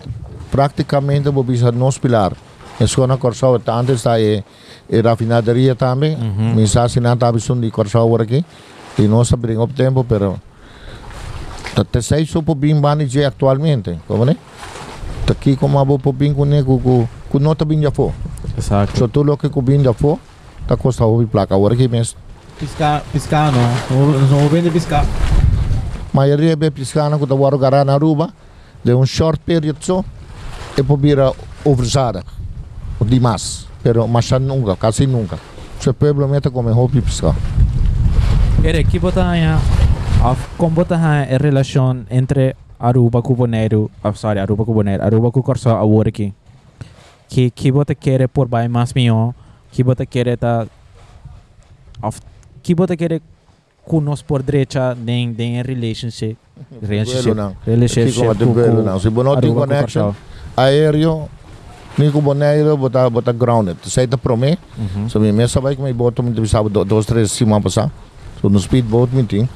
praticamente 0.50 1.30
vai 1.30 1.42
bisa 1.42 1.72
nos 1.72 1.96
pilar. 1.96 2.34
É 2.78 2.86
só 2.86 3.06
na 3.06 3.16
Corsau, 3.16 3.54
antes 3.54 3.96
está 3.96 4.16
a 4.16 5.08
rafinaderia 5.08 5.74
também. 5.74 6.14
Uhum. 6.14 6.56
Minha 6.56 6.66
não 7.00 7.14
está 7.14 7.32
precisando 7.32 7.62
de 7.62 7.70
Corsau 7.70 8.14
aqui. 8.16 8.44
E 8.98 9.08
nós 9.08 9.32
abrimos 9.32 9.64
o 9.64 9.68
tempo, 9.68 10.04
pero 10.04 10.38
Até 11.74 12.02
sei 12.02 12.26
só 12.26 12.42
para 12.42 12.54
bem 12.54 12.74
manager 12.74 13.28
atualmente, 13.28 13.98
como 14.06 14.26
né? 14.26 14.36
Tá 15.24 15.32
aqui 15.32 15.56
como 15.56 15.78
a 15.78 15.84
boa 15.86 15.98
bem 16.12 16.34
com 16.34 16.44
né, 16.44 16.62
com 16.62 17.08
com 17.30 17.38
nota 17.38 17.64
bem 17.64 17.80
já 17.80 17.90
foi. 17.90 18.12
Exacto. 18.58 18.98
Só 18.98 19.08
tudo 19.08 19.34
que 19.38 19.48
com 19.48 19.62
bem 19.62 19.82
já 19.82 19.94
foi, 19.94 20.16
tá 20.66 20.76
custa 20.76 21.06
o 21.06 21.26
placa 21.26 21.54
agora 21.54 21.74
que 21.74 21.88
mesmo. 21.88 22.18
Piscar, 22.60 23.02
piscar 23.10 23.50
não, 23.50 24.06
não 24.28 24.48
vende 24.48 24.70
piscar. 24.70 25.06
maioria 26.12 26.54
be 26.54 26.70
piscana 26.70 27.16
com 27.18 27.24
o 27.24 27.58
garana 27.58 27.84
na 27.86 27.94
Aruba 27.94 28.34
de 28.84 28.92
um 28.94 29.06
short 29.06 29.40
period 29.46 29.78
só 29.80 30.04
e 30.76 30.82
pode 30.82 31.00
vir 31.00 31.18
oversizada 31.64 32.22
demais 33.00 33.66
pero 33.82 34.06
mas 34.06 34.30
nunca 34.32 34.76
quase 34.76 35.06
nunca. 35.06 35.38
Se 35.78 35.92
pueblo 35.94 36.28
meta 36.28 36.50
como 36.50 36.70
hobby 36.72 37.00
pescar 37.00 37.34
Eric, 38.62 38.90
que 38.90 38.98
bota 38.98 39.22
hanha, 39.22 39.58
como 40.58 40.74
bota 40.74 40.94
hanha 40.96 41.34
a 41.34 41.38
relação 41.38 42.04
entre 42.10 42.54
Aruba 42.78 43.22
com 43.22 43.34
Bonaire, 43.34 43.88
ah, 44.04 44.12
sorry, 44.12 44.38
Aruba 44.38 44.66
com 44.66 44.74
Bonaire, 44.74 45.02
Aruba 45.02 45.30
com 45.30 45.42
Corso 45.42 45.70
a 45.70 45.82
work 45.82 46.34
que 47.26 47.50
que 47.50 47.72
bota 47.72 47.94
querer 47.94 48.28
por 48.28 48.48
bem 48.48 48.68
mais 48.68 48.92
melhor, 48.92 49.32
que 49.72 49.82
bota 49.82 50.04
querer 50.04 50.36
tá 50.36 50.66
of 52.02 52.20
que 52.62 52.74
bota 52.74 52.96
querer 52.96 53.20
nós 54.00 54.22
por 54.22 54.42
direita 54.42 54.94
nem 54.94 55.28
nem 55.36 55.62
relationship. 55.62 56.36
Relationship 56.82 57.34
não 57.34 57.56
relationship 57.66 58.14
com- 58.38 58.54
com 58.54 58.82
não 58.82 59.00
se 59.00 59.10
não 59.10 59.40
tem 59.40 59.52
connection 59.54 60.04
Corso. 60.04 60.16
aéreo 60.56 61.28
nem 61.98 62.10
com 62.10 62.20
boneiro 62.20 62.76
bota 62.76 63.08
bota 63.10 63.32
grounded. 63.32 63.76
Sai 63.84 64.06
da 64.06 64.16
prome 64.18 64.58
Mhm. 64.78 65.08
so 65.08 65.18
minha 65.18 65.32
mesa 65.32 65.60
vai 65.60 65.74
que 65.74 65.82
me 65.82 65.92
boto 65.92 66.22
me 66.22 66.46
sabe 66.46 66.68
dois 66.68 67.06
três 67.06 67.32
cima 67.32 67.60
passar 67.60 67.90
so 68.40 68.48
no 68.48 68.58
speedboat 68.60 69.12
me 69.14 69.24
tem 69.24 69.48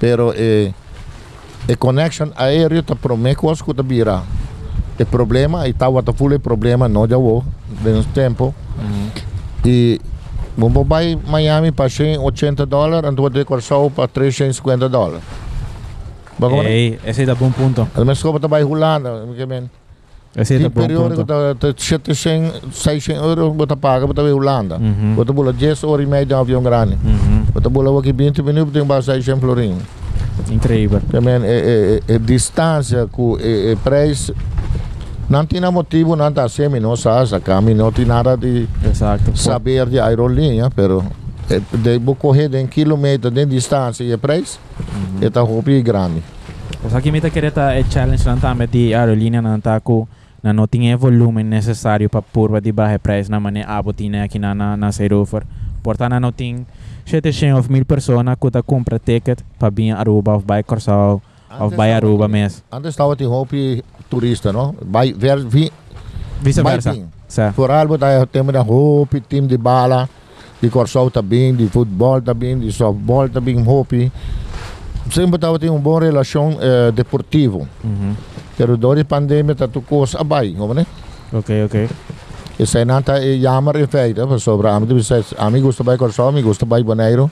pero 0.00 0.32
eh 0.36 0.72
e 1.68 1.76
connection 1.76 2.30
aéreo 2.36 2.82
prome 2.82 3.34
coisa 3.36 3.62
que 3.62 3.74
tá 3.74 3.82
bira. 3.82 4.22
E 4.98 5.04
problema 5.04 5.68
e 5.68 5.72
tá 5.72 5.88
wata 5.88 6.12
full 6.12 6.36
problema 6.40 6.88
no 6.88 7.06
já 7.06 7.16
vou 7.16 7.44
de 7.82 8.02
tempo. 8.14 8.52
Mhm. 8.78 9.10
e 9.66 10.00
vamos 10.58 10.86
vai 10.86 11.16
Miami 11.26 11.70
para 11.72 11.88
80 12.20 12.66
dólares 12.66 13.14
vou 13.14 13.30
ter 13.30 13.44
corção 13.44 13.90
para 13.90 14.08
350 14.08 14.88
dólares? 14.88 15.22
Ei, 16.66 16.98
esse 17.04 17.28
é 17.28 17.32
um 17.32 17.36
bom 17.36 17.50
ponto. 17.50 17.88
Al 17.94 18.04
mas 18.04 18.22
ko 18.22 18.32
pa 18.32 18.38
tabay 18.38 18.62
Holanda, 18.62 19.26
que 19.34 19.46
men. 19.46 19.68
Esse 20.36 20.54
é 20.54 20.66
um 20.66 20.70
bom 20.70 20.86
ponto. 20.86 21.24
ta 21.24 21.74
700, 21.76 22.72
600 22.72 23.22
euro 23.22 23.50
bota 23.50 23.76
paga 23.76 24.06
pa 24.06 24.14
tabay 24.14 24.32
Holanda. 24.32 24.78
Bota 25.16 25.32
bula 25.32 25.52
10 25.52 25.82
ore 25.84 26.04
e 26.04 26.06
meia 26.06 26.24
de 26.24 26.34
avião 26.34 26.62
grande. 26.62 26.96
Bota 27.52 27.68
bula 27.68 27.90
waki 27.90 28.12
20 28.12 28.42
minutos 28.42 28.72
tem 28.72 28.84
ba 28.84 29.02
600 29.02 29.40
florin. 29.40 29.76
Incrível. 30.50 31.00
Que 31.10 31.20
men 31.20 31.42
e, 31.44 32.00
e, 32.08 32.14
e 32.14 32.18
distância 32.18 33.08
com 33.10 33.36
e 33.40 33.76
preço 33.82 34.32
não 35.28 35.44
tinha 35.44 35.70
motivo 35.70 36.16
não 36.16 36.32
tá 36.32 36.48
semi 36.48 36.80
não 36.80 36.96
sa 36.96 37.24
sa 37.26 37.38
kami 37.38 37.74
não 37.74 37.92
tinha 37.92 38.06
nada 38.06 38.36
de 38.36 38.66
Exato. 38.84 39.36
saber 39.36 39.86
de 39.86 40.00
aerolinha, 40.00 40.70
pero 40.70 41.04
de 41.72 41.98
vou 41.98 42.14
correr 42.14 42.48
de 42.48 42.62
um 42.62 42.66
quilômetro 42.66 43.30
de 43.30 43.46
distância 43.46 44.04
e 44.04 44.16
preço, 44.16 44.60
é 45.20 45.30
tá 45.30 45.40
roupa 45.40 45.70
grande. 45.82 46.22
O 46.84 46.90
sea, 46.90 47.00
que 47.00 47.10
me 47.10 47.20
querer 47.20 47.50
ta 47.50 47.74
e 47.78 47.84
challenge 47.84 48.22
ta 48.40 48.54
met 48.54 48.70
die 48.70 48.94
aerolínea 48.94 49.40
nan 49.42 49.60
ta 49.60 49.80
ku 49.80 50.06
na 50.42 50.52
no 50.52 50.66
tinha 50.66 50.96
volume 50.96 51.42
necessário 51.42 52.08
para 52.08 52.22
purva 52.22 52.60
de 52.60 52.70
baixo 52.70 52.98
preço 53.00 53.30
na 53.30 53.40
mané 53.40 53.64
abotina 53.66 54.24
aqui 54.24 54.38
na 54.38 54.54
na 54.54 54.76
na 54.76 54.92
Serofer. 54.92 55.42
Portanto, 55.82 56.20
não 56.20 56.32
tem 56.32 56.66
700 57.06 57.58
of 57.58 57.72
mil 57.72 57.84
pessoas 57.84 58.24
que 58.40 58.50
ta 58.50 58.62
compra 58.62 58.98
ticket 58.98 59.40
para 59.58 59.70
vir 59.70 59.92
a 59.92 59.98
Aruba 59.98 60.38
by 60.38 60.62
Corsal 60.64 61.20
of 61.60 61.76
by 61.76 61.92
Aruba 61.92 62.28
mes. 62.28 62.62
Antes 62.70 62.90
estava 62.90 63.14
de 63.16 63.24
roupa 63.24 63.56
turista, 64.08 64.52
não? 64.52 64.74
Vai 64.80 65.12
ver 65.12 65.38
vi 65.44 65.70
Vice 66.40 66.62
versa. 66.62 66.96
Sa. 67.26 67.52
Por 67.52 67.70
algo 67.70 67.98
tá 67.98 68.24
tema 68.26 68.52
da 68.52 68.62
roupa, 68.62 69.20
time 69.20 69.46
de 69.46 69.58
bala, 69.58 70.08
de 70.62 70.70
corsal 70.70 71.10
também, 71.10 71.54
de 71.54 71.66
futebol 71.68 72.22
também, 72.22 72.58
de 72.58 72.72
softball 72.72 73.28
também, 73.28 73.60
roupa. 73.62 73.96
Sempre 75.10 75.36
estava 75.36 75.58
tem 75.58 75.68
uma 75.68 75.78
boa 75.78 76.00
relação 76.00 76.56
eh, 76.60 76.92
deportivo. 76.92 77.68
Mhm. 77.82 78.14
Pero 78.56 78.76
durante 78.76 79.02
a 79.02 79.04
pandemia 79.04 79.54
tá 79.54 79.68
tu 79.68 79.82
coisa 79.82 80.20
abai, 80.20 80.54
né? 80.74 80.86
Ok, 81.32 81.64
ok. 81.64 81.88
E 82.58 82.66
sai 82.66 82.84
nata 82.84 83.22
e 83.22 83.40
jammer 83.40 83.76
in 83.76 83.86
feite, 83.86 84.26
per 84.26 84.40
sopra 84.40 84.74
amici 84.74 84.92
mi 84.92 85.02
sai, 85.02 85.24
amici 85.36 85.62
gusta 85.62 85.84
bai 85.84 85.96
corsal, 85.96 86.32
mi 86.32 86.42
gusta 86.42 86.66
bai 86.66 86.82
boneiro. 86.82 87.30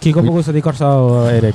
Que 0.00 0.12
como 0.12 0.32
gosta 0.32 0.52
de 0.52 0.60
Corsal, 0.60 1.30
Eric? 1.30 1.54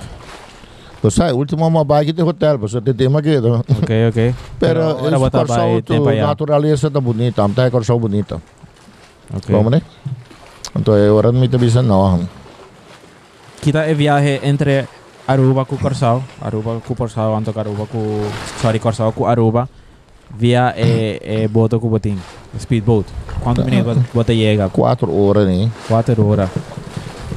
Lo 1.01 1.09
sai, 1.09 1.31
ultimo 1.31 1.69
ma 1.69 1.83
bai 1.83 2.11
de 2.11 2.23
hotel, 2.23 2.57
so 2.67 2.81
te 2.81 2.93
tema 2.93 3.21
che 3.21 3.37
Ok, 3.37 3.91
ok. 4.09 4.33
Pero 4.57 4.95
by 4.97 5.29
tu 5.29 5.93
tempo 5.93 6.09
ya. 6.09 6.25
natureza 6.25 6.89
tá 6.89 6.99
bonita, 6.99 7.43
am 7.43 7.53
tá 7.53 7.69
corsal 7.69 7.99
bonita. 7.99 8.41
Ok. 9.33 9.53
Como 9.53 9.69
né? 9.69 9.81
Então 10.75 10.95
é 10.95 11.09
hora 11.11 11.31
de 11.31 11.37
me 11.37 11.47
te 11.47 11.57
bisa 11.57 11.81
não. 11.83 12.27
Kita 13.61 13.89
e 13.89 13.93
viaje 13.93 14.39
entre 14.43 14.87
Aruba 15.27 15.65
ku 15.65 15.77
Corsal, 15.77 16.23
Aruba 16.41 16.79
ku 16.79 16.95
Corsal, 16.95 17.35
anto 17.35 17.51
Aruba 17.51 17.85
ku 17.85 18.23
sorry 18.61 18.79
Corsal 18.79 19.11
ku 19.11 19.25
Aruba 19.25 19.67
via 20.33 20.73
e, 20.77 21.19
e 21.21 21.47
boto 21.47 21.79
ku 21.79 21.89
boting, 21.89 22.17
speedboat. 22.57 23.05
Quanto 23.43 23.63
minutos 23.63 23.97
bota 24.13 24.33
chega? 24.33 24.69
4 24.69 25.11
horas 25.11 25.45
né? 25.47 25.69
4 25.87 26.25
horas. 26.25 26.49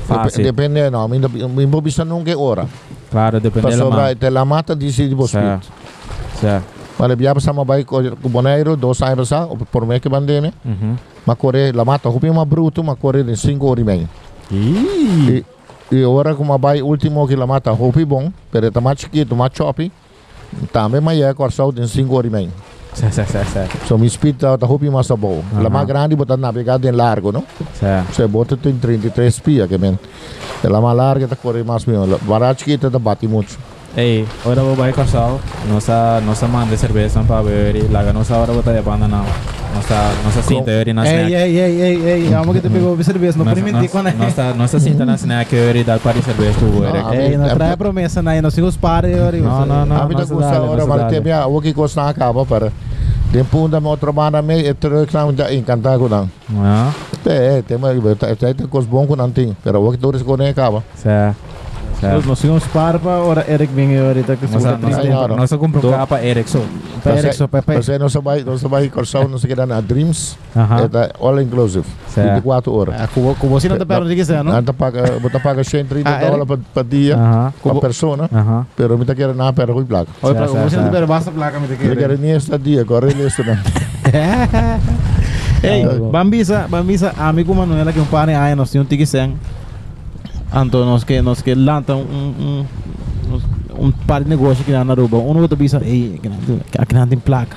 Fácil. 0.07 0.45
Depende 0.45 0.91
não, 0.91 1.09
me 1.09 1.19
me 1.19 1.81
bisa 1.81 2.05
nunca 2.05 2.37
hora. 2.39 2.67
Claro, 3.11 3.41
depende 3.41 3.77
da 3.77 3.85
mão. 3.85 4.15
te 4.15 4.31
la 4.31 4.45
mata 4.45 4.75
disse 4.77 5.09
de 5.09 5.15
você. 5.15 5.39
Sa. 6.41 6.63
Vale, 6.99 7.17
via 7.17 7.33
para 7.33 7.41
sama 7.41 7.65
bai 7.65 7.85
com 7.85 8.03
boneiro, 8.29 8.77
dois 8.77 9.01
anos 9.03 9.29
sa, 9.29 9.47
por 9.47 9.87
me 9.87 9.99
que 9.99 10.09
bandeme. 10.09 10.53
Mhm. 10.65 10.97
Ma 11.27 11.35
corre 11.35 11.73
la 11.73 11.85
mata, 11.85 12.09
rupi 12.09 12.31
ma 12.31 12.45
bruto, 12.45 12.83
ma 12.83 12.95
corre 12.95 13.23
em 13.23 13.37
5 13.37 13.67
horas 13.67 13.83
e 13.83 13.85
meia. 13.85 14.09
Ih. 14.51 15.45
E 15.93 16.05
ora 16.05 16.35
como 16.35 16.57
vai 16.59 16.83
último 16.83 17.27
que 17.27 17.35
la 17.37 17.47
mata, 17.47 17.71
rupi 17.73 18.05
bom, 18.05 18.31
pero 18.53 18.71
tá 18.71 18.81
mais 18.81 19.01
chiquito, 19.01 19.35
mais 19.35 19.53
choppy. 19.55 19.91
Também 20.73 21.01
mas 21.01 21.21
é 21.21 21.33
corsal 21.35 21.73
em 21.77 21.87
5 21.87 22.15
horas 22.15 22.31
e 22.31 22.33
meia. 22.33 22.51
Sa 22.95 23.11
sa 23.11 23.25
sa 23.25 23.45
sa. 23.45 23.67
So 23.87 23.97
mi 23.97 24.09
speed 24.11 24.37
tá 24.39 24.59
tá 24.59 24.67
rupi 24.67 24.91
mais 24.91 25.09
bom. 25.09 25.43
La 25.55 25.61
Aham. 25.61 25.71
mais 25.71 25.87
grande 25.87 26.17
botar 26.17 26.37
navegado 26.37 26.89
em 26.89 26.91
largo, 26.93 27.31
não? 27.33 27.45
Sa. 27.79 28.05
Você 28.11 28.27
bota 28.27 28.57
tem 28.57 28.77
33 28.77 29.39
pia, 29.41 29.69
que 29.69 29.79
men. 29.79 29.99
Ela 30.63 30.81
mais 30.81 30.97
larga 30.97 31.29
tá 31.29 31.37
corre 31.37 31.63
mais 31.63 31.85
meu. 31.87 32.19
Barato 32.23 32.61
chiquita 32.61 32.91
tá 32.91 32.99
bate 32.99 33.29
muito. 33.95 33.99
Ei, 33.99 34.27
ora 34.45 34.63
vou 34.63 34.75
vai 34.75 34.93
Corsal. 34.93 35.41
Nossa, 35.69 36.21
nossa 36.25 36.47
manda 36.49 36.77
cerveja 36.77 37.21
para 37.27 37.43
beber 37.43 37.77
e 37.77 37.89
laga 37.89 38.13
nossa 38.13 38.37
hora 38.37 38.53
botar 38.53 38.73
de 38.73 38.83
banda 38.83 39.07
não. 39.09 39.25
Nossa, 39.75 39.95
nossa 40.25 40.43
cinta 40.43 40.71
eu 40.73 40.95
na 40.95 41.07
Ei, 41.07 41.13
snack. 41.17 41.33
ei, 41.33 41.59
ei, 41.59 41.81
ei, 41.81 42.03
ei, 42.25 42.29
vamos 42.31 42.57
que 42.57 42.61
te 42.61 42.69
pegou 42.69 42.97
a 42.99 43.05
cerveja, 43.05 43.39
não 43.39 43.45
Nossa- 43.45 43.55
permiti 43.55 43.77
nossa- 43.77 43.89
quando 43.89 44.09
é. 44.09 44.13
Nossa, 44.13 44.55
nossa 44.55 44.81
cinta 44.81 45.07
na 45.07 45.15
snack 45.15 45.55
eu 45.55 45.71
ir 45.77 45.85
dar 45.85 46.01
para 46.01 46.21
cerveja 46.23 46.59
tu. 46.59 46.67
Ah, 46.85 47.15
Ei, 47.15 47.37
não 47.37 47.49
traia 47.49 47.77
promessa, 47.77 48.21
não, 48.21 48.43
não 48.43 48.51
siga 48.51 48.67
os 48.67 48.77
pares, 48.77 49.17
Ori. 49.21 49.41
Não, 49.41 49.65
não, 49.65 49.87
não. 49.87 49.97
a 49.97 50.07
mim 50.07 50.15
nossa 50.15 50.35
gusta 50.35 50.51
dale, 50.51 50.65
ora 50.67 50.75
nossa 50.77 50.89
maar 50.89 50.99
dale. 50.99 51.11
tem 51.11 51.21
minha 51.21 51.47
o 51.47 51.61
que 51.63 51.73
costa 51.73 52.03
acaba 52.09 52.45
para 52.45 52.73
den 53.33 53.45
punda 53.45 53.81
mo 53.81 53.97
trabalha 53.97 54.43
me 54.43 54.61
na 55.13 55.31
da 55.31 55.55
encantado 55.55 56.01
com 56.01 56.09
não 56.09 56.29
Ah, 56.59 56.91
é 57.27 57.63
tem 57.63 57.79
mas 57.79 57.97
tem 58.37 58.55
tem 58.55 58.67
coisa 58.67 58.89
bom 58.89 59.07
com 59.07 59.15
não 59.15 59.31
tem 59.31 59.57
pero 59.63 59.81
o 59.87 59.93
que 59.93 59.99
tu 59.99 60.11
nem 60.37 60.49
acaba 60.49 60.83
certo. 60.97 61.37
Nós 62.03 62.25
para 62.67 62.99
ora 63.19 63.45
Eric 63.47 63.73
vem 63.75 63.99
ahorita 63.99 64.35
que 64.37 64.47
se 64.47 64.55
Nossa, 64.55 64.73
triste. 64.79 64.97
nossa- 65.09 65.09
nossa, 65.29 65.37
nossa 65.37 65.59
comprou 65.59 65.83
Tô. 65.83 65.91
capa 65.91 66.21
Eric 66.23 66.49
so. 66.49 66.63
Para 67.03 67.19
Eric 67.19 67.35
só 67.37 67.47
para 67.47 67.61
Você 67.83 67.99
não 67.99 68.09
sabe, 68.09 68.43
não 68.45 68.57
sabe 68.57 68.89
Corsão, 68.89 69.29
não 69.29 69.39
sei 69.39 69.49
que 69.51 69.55
dá 69.55 69.67
na 69.67 69.81
Dreams, 69.83 70.37
da 70.89 71.11
all 71.21 71.41
inclusive, 71.43 71.85
Certo. 72.09 72.35
24 72.37 72.73
horas. 72.75 72.95
Ah, 72.99 73.09
você 73.49 73.69
não 73.69 73.77
tá 73.77 73.85
perto 73.85 74.09
de 74.09 74.17
que 74.17 74.25
seja, 74.25 74.43
não? 74.43 74.53
Anda 74.53 74.73
paga, 74.73 75.19
você 75.21 75.39
paga 75.41 75.63
130 75.63 76.09
Ah, 76.09 76.15
era- 76.23 76.31
dólares 76.31 76.47
por 76.73 76.85
dia, 76.85 77.17
pessoa, 77.81 78.17
Aham. 78.33 78.67
pero 78.77 78.97
tá 79.05 79.15
querendo 79.15 79.37
na 79.37 79.53
pera 79.53 79.73
com 79.73 79.85
placa. 79.85 80.07
Certo, 80.21 80.39
você 80.53 80.55
não 80.59 80.69
certo. 80.71 80.85
tá 80.85 80.91
basta 81.07 81.31
placa 81.31 81.61
me 81.61 81.67
te 81.67 81.73
Eu 81.73 81.79
quer. 81.79 81.97
quero 81.97 82.19
nem 82.19 82.33
esta 82.33 82.59
dia, 82.59 82.85
corre 82.85 83.13
isso 83.13 83.43
não. 83.45 83.59
Ei, 85.63 85.85
Ah. 85.85 86.11
Bambisa, 86.11 86.67
Bambisa, 86.69 87.13
amigo 87.19 87.55
Manuela 87.55 87.93
que 87.93 88.01
um 88.01 88.07
par 88.07 88.29
aí 88.29 88.55
nós 88.55 88.71
tínhamos 88.71 88.89
que 88.97 89.05
ser. 89.07 89.31
Anto 90.53 90.85
nós 90.85 91.05
que 91.05 91.21
nós 91.23 91.43
que 91.43 91.55
lanta 91.55 91.95
um 91.95 92.03
um 92.41 92.67
um 93.79 93.91
par 94.07 94.23
de 94.23 94.29
negócio 94.29 94.65
que 94.65 94.73
na 94.73 94.81
Aruba. 94.93 95.17
Um 95.19 95.41
outro 95.41 95.57
bisa, 95.57 95.81
ei, 95.85 96.21
aqui 96.79 96.95
não 96.95 97.07
tem 97.07 97.19
placa. 97.19 97.57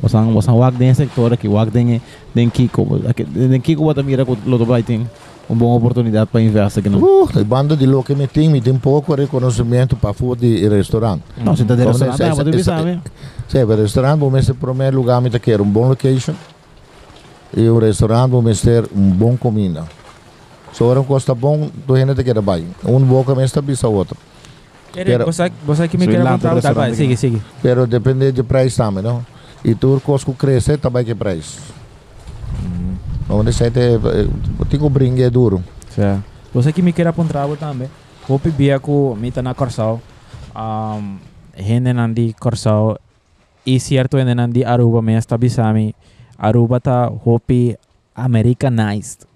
Você 0.00 0.16
você 0.16 0.50
wag 0.50 0.76
den 0.76 0.94
sector 0.94 1.32
aqui, 1.32 1.48
wag 1.48 1.70
den 1.70 2.00
den 2.34 2.48
Kiko, 2.50 3.00
aqui 3.08 3.24
den 3.24 3.60
Kiko 3.60 3.82
bota 3.82 4.02
mira 4.02 4.24
com 4.24 4.36
loto 4.46 4.64
vai 4.64 4.82
tem 4.82 5.06
uma 5.48 5.58
boa 5.58 5.76
oportunidade 5.76 6.30
para 6.30 6.40
investir 6.40 6.80
aqui 6.80 6.88
não. 6.88 7.00
Uh, 7.00 7.44
banda 7.44 7.76
de 7.76 7.84
louco 7.86 8.06
que 8.06 8.14
me 8.14 8.28
tem, 8.28 8.48
me 8.48 8.60
tem 8.60 8.74
pouco 8.78 9.14
reconhecimento 9.14 9.96
para 9.96 10.12
food 10.14 10.46
e 10.46 10.68
restaurante. 10.68 11.22
Não, 11.42 11.56
você 11.56 11.64
tá 11.64 11.74
de 11.74 11.84
restaurante, 11.84 12.22
essa- 12.22 12.44
bisa, 12.44 12.82
né? 12.82 13.00
Sim, 13.48 13.62
o 13.64 13.74
restaurante, 13.74 14.20
vou 14.20 14.42
ser 14.42 14.54
primeiro 14.54 14.96
lugar, 14.96 15.20
me 15.20 15.30
quero 15.30 15.64
um 15.64 15.68
bom 15.68 15.88
location 15.88 16.34
e 17.56 17.68
o 17.68 17.78
restaurante 17.78 18.30
vou 18.30 18.42
ter 18.42 18.88
um 18.94 19.10
bom 19.10 19.36
comida. 19.36 19.84
Se 20.72 20.82
ora 20.82 21.02
custa 21.02 21.34
bom, 21.34 21.70
tu 21.86 21.94
ainda 21.94 22.14
te 22.14 22.22
bem. 22.22 22.66
Um 22.84 23.00
boca 23.00 23.34
me 23.34 23.44
está 23.44 23.60
bisa 23.60 23.88
outro. 23.88 24.16
Pero- 24.92 25.24
você, 25.24 25.50
você 25.64 25.88
que 25.88 25.98
me 25.98 26.06
quer 26.06 26.22
contar 26.24 26.54
vai, 26.72 26.88
aqui. 26.88 26.96
sigue, 26.96 27.16
sigue. 27.16 27.42
Pero 27.62 27.86
depende 27.86 28.32
de 28.32 28.42
preço 28.42 28.76
também, 28.78 29.02
não? 29.02 29.24
E 29.64 29.74
tu 29.74 30.00
cosco 30.04 30.32
cresce 30.34 30.76
também 30.76 31.04
que 31.04 31.14
preço. 31.14 31.60
Onde 33.28 33.52
você 33.52 33.70
tem, 33.70 33.98
tipo 34.70 34.88
brinque 34.88 35.22
é 35.22 35.30
duro. 35.30 35.62
Certo. 35.90 36.22
Você 36.54 36.72
que 36.72 36.80
me 36.80 36.92
quer 36.92 37.06
apontar 37.06 37.46
também. 37.58 37.88
Hopi 38.28 38.50
bia 38.50 38.78
ko 38.78 39.16
mita 39.16 39.42
na 39.42 39.54
Corsal. 39.54 40.00
Um, 40.56 41.18
hende 41.56 41.92
nandi 41.92 42.34
Corsal. 42.38 42.98
E 43.64 43.80
certo 43.80 44.18
hende 44.18 44.34
nandi 44.34 44.64
Aruba 44.64 45.00
me 45.02 45.16
está 45.16 45.36
bisami. 45.36 45.94
Aruba 46.38 46.80
ta 46.80 47.08
hopi 47.08 47.76
Americanized. 48.14 49.26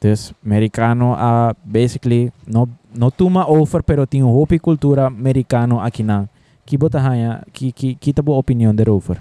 Dus 0.00 0.32
americano 0.44 1.14
a 1.14 1.54
basically 1.64 2.30
no 2.46 2.68
no 2.94 3.10
tuma 3.10 3.46
over 3.48 3.82
pero 3.82 4.06
tem 4.06 4.22
hopi 4.22 4.58
cultura 4.58 5.06
americano 5.06 5.80
aqui 5.80 6.02
na. 6.02 6.28
Que 6.66 6.76
bota 6.76 6.98
hanya, 6.98 7.44
que 7.52 7.70
que 7.70 7.94
que 7.94 8.12
tá 8.12 8.22
boa 8.22 8.38
opinião 8.38 8.74
de 8.74 8.90
over. 8.90 9.18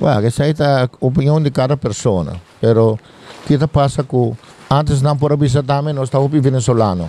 Ué, 0.00 0.20
que 0.20 0.26
isso 0.26 0.42
aí 0.42 0.52
tá 0.52 0.84
a 0.84 0.90
opinião 1.00 1.40
de 1.40 1.50
cada 1.50 1.76
pessoa. 1.76 2.36
Pero 2.60 2.98
kita 3.46 3.68
passa 3.68 4.02
com 4.02 4.36
antes 4.68 5.00
não 5.00 5.16
por 5.16 5.36
bisa 5.36 5.62
também 5.62 5.94
nós 5.94 6.08
estávamos 6.08 6.42
venezolano. 6.42 7.08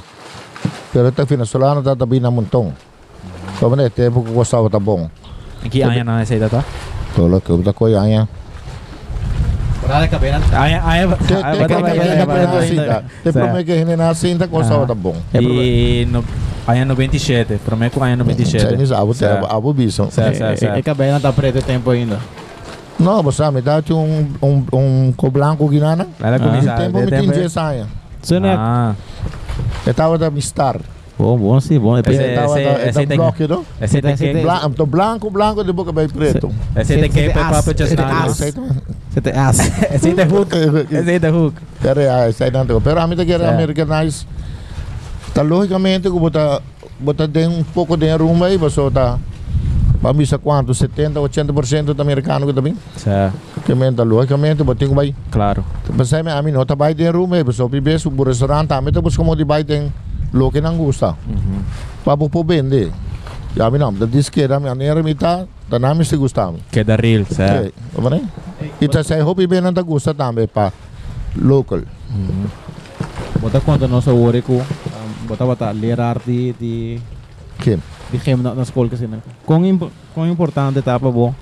Pero 0.93 1.11
tá 1.11 1.23
venezolano 1.23 1.81
tá 1.81 1.95
também 1.95 2.19
na 2.19 2.29
montão. 2.29 2.71
Como 3.59 3.81
é 3.81 3.89
tempo 3.89 4.23
que 4.23 4.31
gostava 4.31 4.69
tá 4.69 4.79
bom. 4.79 5.09
Aqui 5.65 5.81
anya 5.81 6.03
na 6.03 6.21
essa 6.21 6.49
tá? 6.49 6.63
Tolo 7.15 7.41
que 7.41 7.49
eu 7.49 7.57
da 7.63 7.73
coisa 7.73 7.99
que 10.07 10.15
que 13.63 14.15
cinta 14.15 14.47
gostava 14.47 14.85
tá 14.87 14.95
bom. 14.95 15.15
E 15.33 16.07
no, 16.09 16.23
anya 16.67 16.85
no 16.85 16.95
27. 16.95 17.59
Prometo 17.65 17.99
no 18.15 18.23
27. 18.23 18.69
Chinese 18.69 18.93
te 19.13 19.19
Certo. 19.19 19.45
abo 19.45 19.73
bisa. 19.73 20.09
Certo, 20.09 20.37
certo, 20.37 20.53
É 20.53 20.55
certo. 20.57 20.83
cabena 20.83 21.19
tá 21.19 21.31
preto 21.31 21.61
tempo 21.61 21.89
ainda. 21.91 22.19
Não, 22.99 23.21
você 23.23 23.49
me 23.51 23.61
dá 23.61 23.81
um 23.91 24.27
um 24.41 24.65
um 24.73 25.13
co 25.15 25.29
blanco 25.31 25.67
guinana. 25.67 26.07
Ela 26.21 26.39
começa 26.39 26.73
Tempo 26.75 27.27
me 27.27 27.33
tinha 27.33 27.49
saia. 27.49 27.85
Você 28.21 28.39
não 28.39 28.49
é 28.49 28.55
Ah, 28.55 28.95
Eu 29.85 29.93
tava 29.93 30.17
da 30.17 30.29
mistar. 30.29 30.77
Bom, 31.17 31.37
bom 31.37 31.59
sim, 31.59 31.79
bom. 31.79 31.97
Esse- 31.97 32.09
Eu 32.11 32.35
tava 32.35 32.59
esse- 32.59 32.63
da 32.69 32.85
esse 32.87 32.99
da 33.01 33.07
tem- 33.07 33.17
bloco, 33.17 33.47
não? 33.47 33.65
esse 33.81 34.01
tem 34.01 34.13
Esse 34.13 34.25
que 34.27 34.33
tem- 34.33 34.43
Blanco, 34.43 34.69
tô 34.71 34.85
branco, 34.85 35.29
branco 35.29 35.63
de 35.63 35.71
boca 35.71 35.91
bem 35.91 36.07
preto. 36.09 36.51
esse 36.75 36.95
tem 36.97 37.09
que 37.09 37.19
Esse- 37.19 37.33
para 37.33 37.41
esse- 37.59 37.63
para 37.73 37.85
esse- 37.85 37.95
testar. 37.95 38.27
esse- 38.27 38.43
Esse 39.11 39.21
tem 39.21 39.33
as. 39.33 39.59
Esse 39.93 40.13
tem 40.13 40.25
hook. 40.27 40.55
Esse 40.91 41.19
tem 41.19 41.31
hook. 41.31 41.55
Pera, 41.81 42.29
esse 42.29 42.43
aí 42.43 42.51
não 42.51 42.65
tem. 42.65 42.79
Pero 42.81 42.99
a 42.99 43.07
mim 43.07 43.15
que 43.15 43.31
era 43.31 43.43
Certo. 43.45 43.53
americanized. 43.55 44.27
Tá 45.33 45.41
logicamente 45.41 46.09
que 46.11 46.19
bota 46.19 46.61
bota 46.99 47.27
tem 47.27 47.47
um 47.47 47.63
pouco 47.63 47.97
de 47.97 48.11
rumo 48.15 48.43
aí, 48.43 48.57
você 48.57 48.81
tá 48.91 49.17
Vamos 50.01 50.17
bisa 50.17 50.37
quanto? 50.37 50.73
70, 50.73 51.19
80% 51.21 51.93
do 51.93 52.01
americano 52.01 52.45
que 52.45 52.51
também. 52.51 52.75
Certo, 52.97 53.33
Que 53.65 53.73
menta 53.73 54.03
logicamente, 54.03 54.61
botinho 54.61 54.93
vai. 54.93 55.15
claro. 55.31 55.63
Aí 55.87 56.29
a 56.31 56.41
mim 56.41 56.51
não 56.51 56.65
tá 56.65 56.75
vai 56.75 56.93
de 56.93 57.09
rumo, 57.09 57.33
aí, 57.35 57.43
pessoal, 57.43 57.69
bibes 57.69 58.05
o 58.05 58.23
restaurante, 58.23 58.67
também 58.67 58.91
tá 58.93 58.99
buscando 59.01 59.33
de 59.33 59.45
vai 59.45 59.63
tem 59.63 59.93
lo 60.33 60.51
que 60.51 60.61
não 60.61 60.77
gosta. 60.77 61.15
Uhum. 61.27 61.61
Para 62.03 62.17
por 62.17 62.45
vender. 62.45 62.91
E 63.55 63.61
a 63.61 63.69
mim 63.69 63.77
não, 63.77 63.93
da 63.93 64.05
disqueira, 64.05 64.57
a 64.57 64.59
minha 64.59 64.73
nera 64.73 65.03
me 65.03 65.13
tá, 65.13 65.45
da 65.69 65.77
nome 65.77 66.03
se 66.03 66.17
gostava. 66.17 66.57
Que 66.71 66.83
da 66.83 66.95
real, 66.95 67.23
certo. 67.25 67.67
Ok, 67.67 67.73
vamos 67.93 68.11
né? 68.11 68.27
E 68.81 68.87
tá 68.87 69.03
sai 69.03 69.21
hobby 69.21 69.45
bem 69.45 69.61
não 69.61 69.73
tá 69.73 69.81
gosta 69.81 70.13
também 70.13 70.47
para 70.47 70.73
local. 71.35 71.81
Bota 73.39 73.61
conta 73.61 73.87
nossa 73.87 74.11
hora 74.13 74.41
com 74.41 74.61
bota 75.27 75.45
bota 75.45 75.71
ler 75.71 75.99
arte 75.99 76.55
de 76.59 76.99
Que? 77.59 77.77
de 78.11 78.17
gem 78.19 78.35
na, 78.37 78.53
na 78.53 78.63
que 78.63 78.95
assim. 78.95 79.09
Quão 79.45 79.65
imp, 79.65 79.83
quão 80.13 80.27
importante 80.27 80.81
para 80.81 80.99
bo 80.99 81.35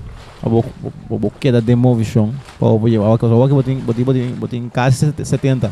a 0.43 0.49
bo 0.49 0.65
bo 1.09 1.19
bo 1.19 1.31
queda 1.39 1.61
demo 1.61 1.95
vision 1.95 2.29
para 2.59 2.69
bo 2.69 2.87
eu 2.87 3.13
a 3.13 3.17
coisa 3.17 3.35
que 3.47 3.53
botin 3.53 3.79
botin 3.79 4.03
botin 4.03 4.35
botin 4.35 4.69
quase 4.69 5.13
70. 5.23 5.71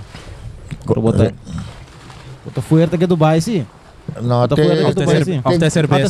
Pero 0.85 1.01
bota 1.01 1.33
bota 2.45 2.61
fuerte 2.61 2.97
que 2.97 3.05
Dubai 3.07 3.41
sim. 3.41 3.65
Não, 4.21 4.47
de 4.47 4.55
Dubai, 4.95 5.15
cer- 5.15 5.25
sim. 5.25 5.39
Of 5.43 5.57
de 5.57 5.59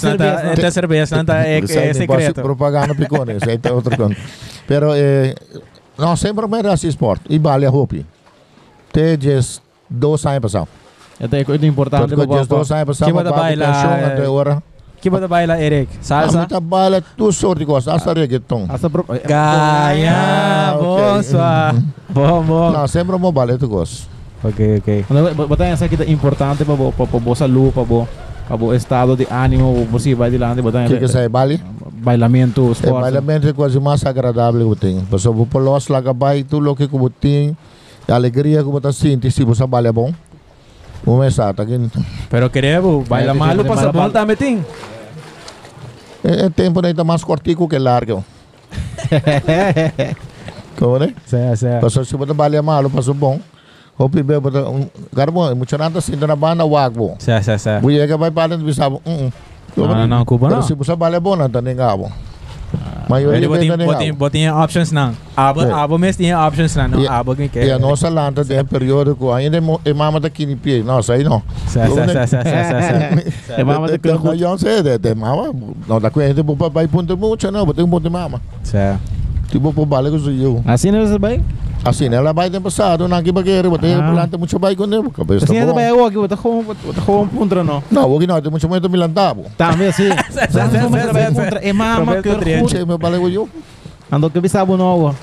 não 0.06 0.18
tá- 0.18 0.72
cerveja. 0.72 1.24
tá- 1.26 1.46
é 1.46 1.58
é 1.60 1.94
secreto. 1.94 2.42
Propaganda 2.42 2.96
picone, 2.96 3.36
isso 3.36 3.50
aí 3.50 3.58
tá 3.58 3.74
outro 3.74 3.96
canto. 3.98 4.16
Pero, 4.68 4.92
eh, 4.96 5.36
não, 5.98 6.16
sempre 6.16 6.48
me 6.48 6.60
assim 6.70 6.88
esporte. 6.88 7.26
E 7.30 7.38
vale 7.38 7.66
a 7.66 7.70
roupa. 7.70 7.98
Dias 9.20 9.62
dois 9.90 10.26
anos 10.26 10.40
passado. 10.40 10.68
Até 11.22 11.42
é 11.42 11.66
importante 11.66 12.10
Porque 12.16 12.26
dias 12.28 12.48
dois 12.48 12.72
anos 12.72 12.86
passado, 12.86 13.08
Que 13.08 13.14
bota 13.14 13.32
baila, 13.32 13.66
pensão 13.66 13.92
eh, 13.92 14.06
até 14.06 14.24
agora. 14.26 14.64
Que 15.02 15.10
bota 15.10 15.28
baila, 15.28 15.62
Eric? 15.62 15.98
Salsa? 16.02 16.38
Muita 16.40 16.60
bala, 16.60 17.02
tudo 17.18 17.32
sorte 17.32 17.60
de 17.60 17.66
coisa. 17.66 17.94
Hasta 17.94 18.14
reggaeton. 18.14 18.68
Essa 18.74 18.90
pro 18.90 19.06
Ah, 19.34 20.76
ok. 20.80 21.24
sua. 21.24 21.76
Bom, 22.10 22.44
bom. 22.44 22.72
Não, 22.72 22.88
sempre 22.88 23.18
me 23.18 23.32
bala, 23.32 23.58
tu 23.58 23.68
gosta. 23.68 24.08
Ok, 24.44 24.78
ok. 24.78 25.06
Bota 25.48 25.66
essa 25.66 25.86
aqui 25.86 26.02
é 26.02 26.10
importante 26.12 26.64
para 26.64 26.76
para 26.76 27.20
bo 27.20 27.36
saúde, 27.36 27.72
para 27.74 27.84
para 28.48 28.58
bo 28.58 28.74
estado 28.74 29.16
de 29.16 29.28
ânimo, 29.30 29.86
você 29.92 30.16
vai 30.16 30.32
dilante, 30.32 30.62
bota 30.62 30.86
O 30.86 30.88
que 30.88 30.98
que 30.98 31.08
sai, 31.08 31.28
bale? 31.28 31.62
bailamento, 32.00 32.68
É 32.68 32.72
esporte. 32.72 33.02
bailamento 33.02 33.54
quase 33.54 33.80
mais 33.80 34.06
agradável 34.06 34.62
que 34.62 34.72
eu 34.72 34.76
tenho. 34.76 35.02
Porque 35.10 35.28
vou 35.30 35.46
por 35.46 35.62
los 35.62 35.88
lá 35.90 36.00
vai, 36.14 36.44
tudo 36.44 36.72
o 36.72 36.76
que 36.76 36.84
eu 36.84 37.10
tenho, 37.10 37.58
a 38.08 38.16
alegria 38.16 38.64
que 38.64 38.70
eu 38.70 38.78
estou 38.78 38.94
sentindo, 38.94 39.30
se 39.30 39.44
você 39.44 39.68
bala 39.68 39.90
é 39.90 39.92
bom. 39.92 40.14
Vamos 41.06 41.20
começar, 41.20 41.54
tá 41.54 41.64
aqui. 41.64 41.80
Pero 42.30 42.50
queremos, 42.50 43.08
baila 43.08 43.32
É, 43.32 43.36
tem 43.36 43.58
que 43.58 43.64
passa 43.70 43.92
baila 43.92 43.94
bom 43.94 44.10
também 44.10 44.36
tem. 44.36 44.66
É, 46.24 46.46
é 46.46 46.50
tempo 46.50 46.86
ainda 46.86 47.04
mais 47.04 47.24
cortico 47.24 47.68
que 47.68 47.78
largo. 47.78 48.24
Como 50.78 51.00
né? 51.00 51.14
Certo, 51.26 51.58
certo. 51.58 51.82
Passou 51.82 52.06
se 52.06 52.16
você 52.16 52.34
bala 52.34 52.62
malo, 52.62 52.90
passou 52.90 53.14
bom. 53.14 53.40
Hopi 54.00 54.24
be 54.24 54.40
bota 54.40 54.70
um 54.70 54.88
cara 55.14 55.30
bom, 55.30 55.54
muito 55.54 55.78
nada 55.78 56.00
assim 56.00 56.16
na 56.16 56.36
banda 56.36 56.66
wagbo. 56.66 57.18
Buia 57.82 58.08
que 58.08 58.16
vai 58.16 58.32
para 58.32 58.58
de 58.58 58.64
bisabo. 58.64 59.02
Um. 59.06 59.30
Não, 59.76 59.88
não, 59.88 60.08
não, 60.08 60.26
Cuba 60.26 60.48
Pero 60.48 60.62
não. 60.62 60.68
se 60.68 60.74
você 60.74 60.96
bala 60.96 61.18
é 61.18 61.20
bom, 61.20 61.36
não 61.36 61.50
tá 61.50 61.62
nem 61.62 61.76
gabo. 61.76 62.10
Maioria 63.10 63.38
Ele 63.38 63.48
botinha, 63.48 63.76
vende 63.76 63.86
botinha, 63.92 64.14
botinha 64.14 64.56
options 64.56 64.92
não. 64.92 65.14
Abo, 65.36 65.64
É. 65.64 65.72
abo 65.72 65.98
mesmo 65.98 66.22
tinha 66.22 66.40
options. 66.46 66.76
Não, 66.76 67.02
E- 67.02 67.08
abo 67.08 67.36
quem 67.36 67.50
quer. 67.50 67.66
E 67.66 67.72
a 67.72 67.80
nossa 67.80 68.08
lanta 68.08 68.44
período 68.64 69.16
que 69.16 69.28
ainda 69.32 69.58
é 69.58 69.60
mo- 69.60 69.82
é 69.84 69.92
mama 69.94 70.20
daqui 70.20 70.44
em 70.44 70.56
pé. 70.56 70.84
Nossa, 70.84 71.14
aí 71.14 71.24
não. 71.24 71.42
Sa, 71.68 71.88
sa, 71.88 72.08
sa, 72.08 72.28
sa, 72.28 72.28
sa, 72.28 72.44
sa, 72.44 72.82
sa. 73.48 73.54
É 73.60 73.64
mama 73.64 73.88
de 73.88 73.98
Tem 73.98 74.12
canco. 74.12 74.34
não 74.36 74.58
sei, 74.60 74.84
de 74.84 74.98
de 75.00 75.16
mama. 75.16 75.52
Não 75.88 76.00
dá 76.00 76.12
coisa 76.12 76.44
para 76.44 76.70
vai 76.70 76.88
ponto 76.88 77.18
muito, 77.18 77.52
não, 77.52 77.66
botem 77.66 77.88
ponto 77.88 78.12
mama. 78.12 78.40
Sa. 78.64 79.00
Tipo 79.50 79.74
por 79.74 79.86
bala 79.88 80.12
que 80.12 80.44
eu. 80.44 80.62
Assim 80.68 80.92
não 80.92 81.00
é 81.00 81.18
bem? 81.20 81.44
Assim, 81.84 82.14
ela 82.14 82.34
vai 82.34 82.50
ter 82.50 82.60
passado, 82.60 83.08
não 83.08 83.24
que 83.24 83.32
bagueira, 83.32 83.70
botem 83.70 83.96
Ah. 83.96 84.12
planta 84.12 84.38
muito 84.38 84.60
bem 84.60 84.76
com 84.76 84.84
ele, 84.84 85.10
cabeça 85.12 85.46
Assim 85.46 85.56
é 85.58 85.66
bom. 85.66 85.74
bem 85.74 85.86
aqui, 86.06 86.16
bota 86.16 86.38
com 86.38 86.64
bota 86.64 87.02
com 87.06 87.22
um 87.22 87.28
puntra 87.28 87.64
não. 87.64 87.82
Não, 87.90 88.10
hoje 88.10 88.28
não, 88.28 88.42
tem 88.42 88.52
muito 88.52 88.68
muito 88.68 88.90
milantabo. 88.90 89.46
Também 89.58 89.88
assim. 89.88 90.10
Sa, 90.30 90.42
sa, 90.50 90.70
sa, 90.70 90.70
sa, 90.70 90.90
sa, 90.90 91.34
sa. 91.52 91.60
É 91.62 91.72
mama 91.74 92.22
que 92.22 92.30
Roberto 92.30 92.40
Triante. 92.40 92.76
eu 92.76 92.80
Che, 92.82 92.86
meu 92.86 92.98
bala 92.98 93.16
eu. 93.16 93.50
Ando 94.12 94.30
que 94.30 94.42
bisabo 94.42 94.76
novo. 94.76 95.16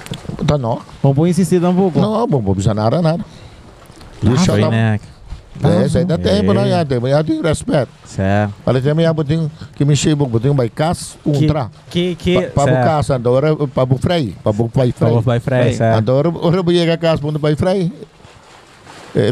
Tá 0.47 0.57
não. 0.57 0.79
Vamos 1.03 1.29
insistir 1.29 1.63
um 1.65 1.75
pouco. 1.75 2.01
Não, 2.01 2.27
bom, 2.27 2.41
bom, 2.41 2.55
nada, 2.75 3.03
nada. 3.03 3.23
Ah, 3.23 4.29
Deixa 4.29 4.53
foi 4.53 4.61
lá. 4.61 4.71
né. 4.71 4.95
É, 4.95 5.01
isso 5.87 5.99
aí 5.99 6.05
dá 6.05 6.19
tempo, 6.19 6.53
não, 6.53 6.63
É. 6.65 6.71
já 6.71 6.85
tem, 6.85 7.01
já 7.01 7.25
tem 7.25 7.43
respeito. 7.43 7.89
Sa. 8.05 8.51
Olha, 8.65 8.81
tem 8.81 8.95
minha 8.95 9.13
botinho 9.13 9.51
que 9.75 9.85
me 9.85 9.95
chega, 9.97 10.17
botinho 10.25 10.55
vai 10.55 10.69
cas, 10.69 11.17
contra. 11.23 11.71
Que 11.91 12.15
que 12.15 12.41
Para 12.49 12.73
o 12.73 12.85
casa, 12.85 13.15
agora 13.15 13.55
para 13.55 13.95
o 13.95 13.99
freio, 13.99 14.35
para 14.43 14.51
o 14.63 14.69
pai 14.69 14.93
freio. 14.93 15.21
vai 15.21 15.41
freio, 15.41 15.75
sa. 15.77 15.97
Agora, 15.97 16.31
ora 16.31 16.63
vai 16.63 16.75
chegar 16.75 16.95
a 16.95 16.99
casa, 16.99 17.21
para 17.21 17.31
o 17.31 17.41
pai 17.41 17.57
freio. 17.57 17.93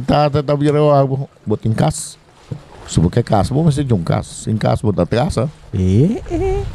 Tá, 0.06 0.30
tá, 0.30 0.42
tá, 0.42 0.54
virou 0.54 0.90
algo, 0.90 1.28
botinho 1.44 1.74
cas. 1.74 2.16
Se 2.86 3.00
você 3.00 3.22
quer 3.22 3.22
casa. 4.04 4.50
Em 4.50 4.56
casa, 4.56 4.82
botar 4.82 5.06
casa. 5.06 5.50
Eh. 5.72 6.20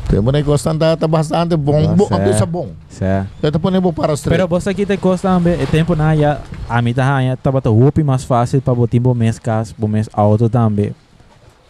Tem 0.10 0.20
um 0.20 0.32
negócio 0.32 0.72
que 0.72 0.98
tá 0.98 1.08
bastante 1.08 1.56
bom, 1.56 1.82
Nossa, 1.82 1.96
bom, 1.96 2.08
é. 2.12 2.16
a 2.16 2.20
coisa 2.20 2.46
bom. 2.46 2.70
Sa. 2.90 3.28
Eu 3.42 3.52
tô 3.52 3.60
pondo 3.60 3.94
para 3.94 4.14
as 4.14 4.22
três. 4.22 4.42
Pero 4.42 4.70
aqui 4.70 4.86
te 4.86 4.98
costa 4.98 5.30
ambe, 5.30 5.52
e 5.52 5.66
tempo 5.68 5.96
na 5.96 6.14
ya, 6.14 6.40
a 6.68 6.82
mim 6.82 6.94
tá 6.94 7.22
ya, 7.22 7.38
tava 7.38 7.62
to 7.62 7.72
hopi 7.72 8.04
mais 8.04 8.24
fácil 8.24 8.62
para 8.62 8.74
botar 8.74 9.00
bom 9.00 9.14
mês 9.14 9.38
cas, 9.38 9.74
bom 9.78 9.88
mês 9.88 10.10
auto 10.12 10.50
também. 10.50 10.94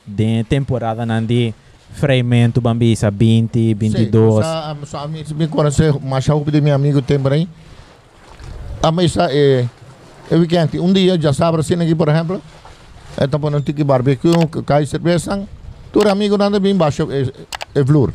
De 0.08 0.44
temporada 0.46 1.06
nandi 1.06 1.54
freimento 1.92 2.62
bambisa 2.62 3.12
20, 3.12 3.74
22. 3.74 4.46
Sa, 4.46 4.76
sa, 4.86 5.08
mi, 5.08 5.24
mi 5.36 5.48
conhece, 5.48 5.92
ouvi 6.32 6.52
de 6.52 6.62
meu 6.62 6.74
amigo 6.74 7.02
também. 7.02 7.48
A 8.82 8.92
mesa 8.92 9.28
é, 9.30 9.66
é 10.32 10.36
weekend. 10.36 10.80
Um 10.80 10.94
dia, 10.94 11.20
já 11.20 11.34
sabe, 11.34 11.60
assim 11.60 11.74
aqui, 11.74 11.94
por 11.94 12.08
exemplo, 12.08 12.42
tá 13.28 13.38
pondo 13.40 13.58
um 13.58 13.62
tiki 13.62 13.84
barbecue, 13.84 14.32
cai 14.66 14.86
cerveja, 14.86 15.42
tu 15.92 16.08
amigo 16.08 16.38
nada 16.38 16.60
bem 16.60 16.76
baixo, 16.76 17.08
é, 17.12 17.80
é 17.80 17.84
flor. 17.86 18.14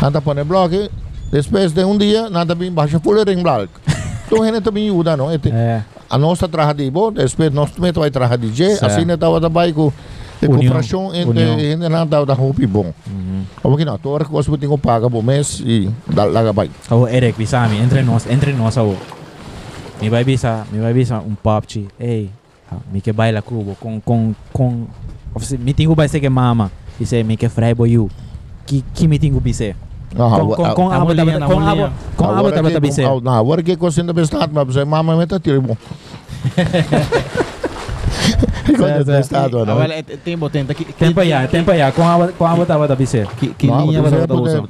Nada 0.00 0.20
pondo 0.20 0.44
bloco, 0.44 0.88
depois 1.30 1.72
de 1.72 1.84
um 1.84 1.96
dia, 1.96 2.28
nada 2.28 2.54
bem 2.54 2.70
baixo, 2.70 3.00
full 3.00 3.22
ring 3.24 3.42
block. 3.42 3.68
Tu 4.28 4.42
ainda 4.42 4.62
também 4.62 4.88
ajuda, 4.88 5.14
não? 5.14 5.30
É, 5.30 5.38
É. 5.50 5.82
a 6.08 6.16
nossa 6.16 6.48
traja 6.48 6.72
de 6.72 6.90
bom, 6.90 7.12
depois 7.12 7.52
nós 7.52 7.70
também 7.70 7.92
vai 7.92 8.10
traja 8.10 8.38
de 8.38 8.50
Certo. 8.78 8.86
assim 8.86 9.02
estava 9.10 9.38
também 9.38 9.74
com 9.74 9.88
a 9.88 10.46
União. 10.46 10.58
cooperação 10.72 11.14
entre 11.14 11.72
entre 11.72 11.88
nada 11.90 12.24
da 12.24 12.32
roupa 12.32 12.66
bom. 12.66 12.94
Como 13.62 13.76
que 13.76 13.84
não, 13.84 13.98
tu 13.98 14.18
que 14.18 14.30
você 14.32 14.56
tem 14.56 14.70
que 14.70 14.78
pagar 14.78 15.10
por 15.10 15.22
mês 15.22 15.60
e 15.60 15.90
dá 16.08 16.24
lá 16.24 16.50
vai. 16.50 16.70
Oh, 16.90 17.06
Eric, 17.06 17.36
bisa 17.36 17.68
mi, 17.68 17.76
entre 17.78 18.00
nós, 18.02 18.26
entre 18.26 18.54
nós, 18.54 18.74
oh. 18.78 18.94
Mi 20.00 20.08
vai 20.08 20.24
bisa, 20.24 20.64
mi 20.72 20.80
vai 20.80 20.94
bisa 20.94 21.18
um 21.18 21.34
papchi. 21.34 21.86
Ei, 22.00 22.30
mi 22.92 23.00
que 23.00 23.12
baila 23.12 23.42
cubo 23.42 23.76
com 23.80 24.00
com 24.00 24.34
com 24.52 24.86
Ofse, 25.34 25.56
mi 25.56 25.72
tingo 25.72 25.94
vai 25.94 26.08
ser 26.08 26.20
que 26.20 26.28
mama. 26.28 26.70
Dice, 26.98 27.24
mi 27.24 27.36
que 27.36 27.48
frai 27.48 27.74
boyu. 27.74 28.08
Ki 28.66 28.84
ki 28.94 29.08
mi 29.08 29.18
tingo 29.18 29.40
bise. 29.40 29.74
Ah, 30.14 30.36
Com 30.38 30.74
com 30.74 30.90
a 30.92 30.96
abo 30.96 31.06
mulher, 31.06 31.24
taba 31.24 31.44
a 31.44 31.48
com 31.48 31.60
abo 31.60 31.92
com 32.18 32.24
abo 32.26 32.52
taba 32.52 32.68
taba 32.68 32.80
bise. 32.80 33.00
Na 33.22 33.40
hora 33.40 33.62
que 33.62 33.74
você 33.76 34.02
ainda 34.02 34.20
está, 34.20 34.46
mas 34.46 34.66
você 34.66 34.84
mama 34.84 35.16
meta 35.16 35.40
tiro 35.40 35.62
bom. 35.62 35.74
Agora 39.72 40.02
tempo, 40.22 40.50
tenta. 40.50 40.74
Que 40.74 40.84
Tempo 40.92 41.22
ya, 41.22 41.48
tempo 41.48 41.72
ya, 41.72 41.90
com 41.92 42.02
com 42.36 42.44
abo 42.44 42.66
taba 42.66 42.86
taba 42.86 42.94
bise. 42.94 43.26
Que 43.40 43.54
que 43.54 43.66
Não, 43.66 43.86
linha 43.86 44.02
mas 44.02 44.10
você 44.12 44.20
você 44.20 44.26
tá 44.26 44.34
usando? 44.34 44.68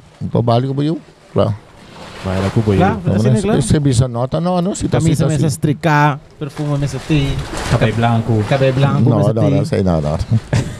Pabalik 2.23 2.53
ko 2.53 2.61
ba 2.61 2.71
yun? 2.73 2.79
Claro. 2.79 2.99
Baila 3.03 3.03
cubo 3.03 3.03
eu. 3.03 3.11
Claro. 3.11 3.15
Assim, 3.15 3.29
né, 3.29 3.41
claro? 3.41 3.61
Você 3.61 3.79
bisa 3.79 4.07
nota 4.07 4.39
não, 4.41 4.61
não 4.61 4.73
se 4.75 4.87
tá 4.87 4.99
Camisa 4.99 5.25
assim. 5.25 5.35
mesa 5.35 5.47
stricar, 5.49 6.19
perfume 6.39 6.77
mesa 6.77 6.99
ti, 7.07 7.35
Cabelo 7.69 7.95
branco. 7.95 8.43
cabelo 8.49 8.73
branco 8.73 9.09
Não, 9.09 9.17
mesa 9.17 9.33
não, 9.33 9.49
não 9.49 9.63
ti. 9.63 9.67
sei 9.69 9.83
não, 9.83 10.01
não. 10.01 10.17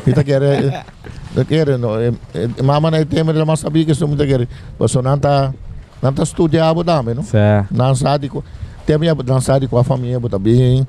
Ita 0.08 0.24
quer 0.24 0.84
Eu 1.36 1.46
quero, 1.46 1.78
não. 1.78 2.00
eh, 2.00 2.14
eh, 2.36 2.62
Mama 2.64 2.92
na 2.92 3.04
tema 3.06 3.34
de 3.34 3.44
mas 3.44 3.60
sabia 3.60 3.84
que 3.84 3.92
isso 3.92 4.08
muito 4.08 4.24
quer. 4.26 4.48
Você 4.78 5.02
não 5.02 5.18
não 6.02 6.14
tá 6.14 6.24
estudando 6.24 6.84
dame, 6.84 7.14
não? 7.14 7.24
Sa. 7.24 7.66
Dançar 7.72 8.20
de 8.20 8.30
tem 8.86 8.98
minha 8.98 9.16
dançar 9.16 9.66
com 9.68 9.78
a 9.78 9.84
família, 9.84 10.20
botar 10.20 10.40
bem. 10.40 10.88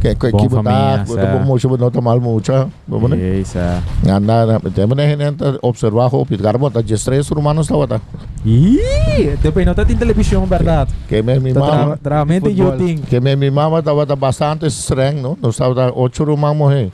Que 0.00 0.14
que 0.14 0.30
que 0.30 0.48
botar, 0.48 1.04
botar 1.04 1.26
bom 1.26 1.44
mocho, 1.44 1.68
botar 1.68 2.00
mal 2.00 2.20
mocho, 2.20 2.70
vamos 2.86 3.10
né? 3.10 3.16
Ei, 3.16 3.44
sa. 3.44 3.82
Anda, 4.06 4.60
tem 4.74 4.86
né 4.86 5.08
gente 5.08 5.58
observar 5.62 6.14
o 6.14 6.26
pit, 6.26 6.42
cara 6.42 6.58
botar 6.58 6.82
de 6.82 6.94
stress 6.94 7.30
humano 7.32 7.62
está 7.62 7.74
botar. 7.74 8.00
Ih, 8.44 9.36
depois 9.42 9.66
não 9.66 9.74
tá 9.74 9.82
em 9.82 9.96
televisão, 9.96 10.46
verdade. 10.46 10.94
Que 11.08 11.22
me 11.22 11.38
mi 11.40 11.52
Tá 11.52 11.60
mama, 11.60 11.98
Realmente 12.04 12.58
eu 12.58 12.72
tenho. 12.76 13.00
que 13.02 13.20
me 13.20 13.34
mi 13.36 13.50
mama 13.50 13.82
tá 13.82 14.16
bastante 14.16 14.66
streng, 14.66 15.20
não? 15.20 15.36
Não 15.40 15.50
estava 15.50 15.92
ocho 15.94 16.24
rumah 16.24 16.54
morrer. 16.54 16.92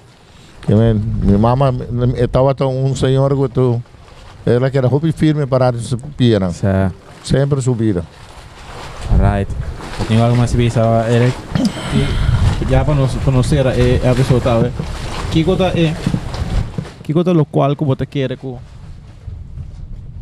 Que 0.62 0.74
me 0.74 0.94
mi 0.94 1.36
mama 1.36 1.74
estava 2.16 2.54
um 2.66 2.94
senhor 2.94 3.36
que 3.36 3.48
tu 3.52 3.82
ela 4.46 4.70
que 4.70 4.78
era 4.78 4.88
roupa 4.88 5.10
firme 5.12 5.46
para 5.46 5.72
piera, 6.16 6.50
Sa. 6.50 6.90
sempre 7.22 7.60
subida. 7.60 8.04
Alright. 9.12 9.48
Eu 10.00 10.06
tenho 10.06 10.22
algo 10.22 10.36
mais 10.36 10.54
bisa, 10.54 10.80
Eric. 11.08 11.36
Ya 12.70 12.84
para 12.84 12.94
nos 12.94 13.12
conocer 13.24 13.66
eh, 13.66 14.00
a 14.08 14.14
pessoa 14.14 14.40
eh. 14.40 14.72
Que 15.30 15.42
gota 15.42 15.68
é 15.78 15.94
que 17.02 17.12
gota 17.12 17.32
lo 17.32 17.44
qual 17.44 17.74
que 17.74 17.84
você 17.84 18.06
quer 18.06 18.36
que 18.36 18.54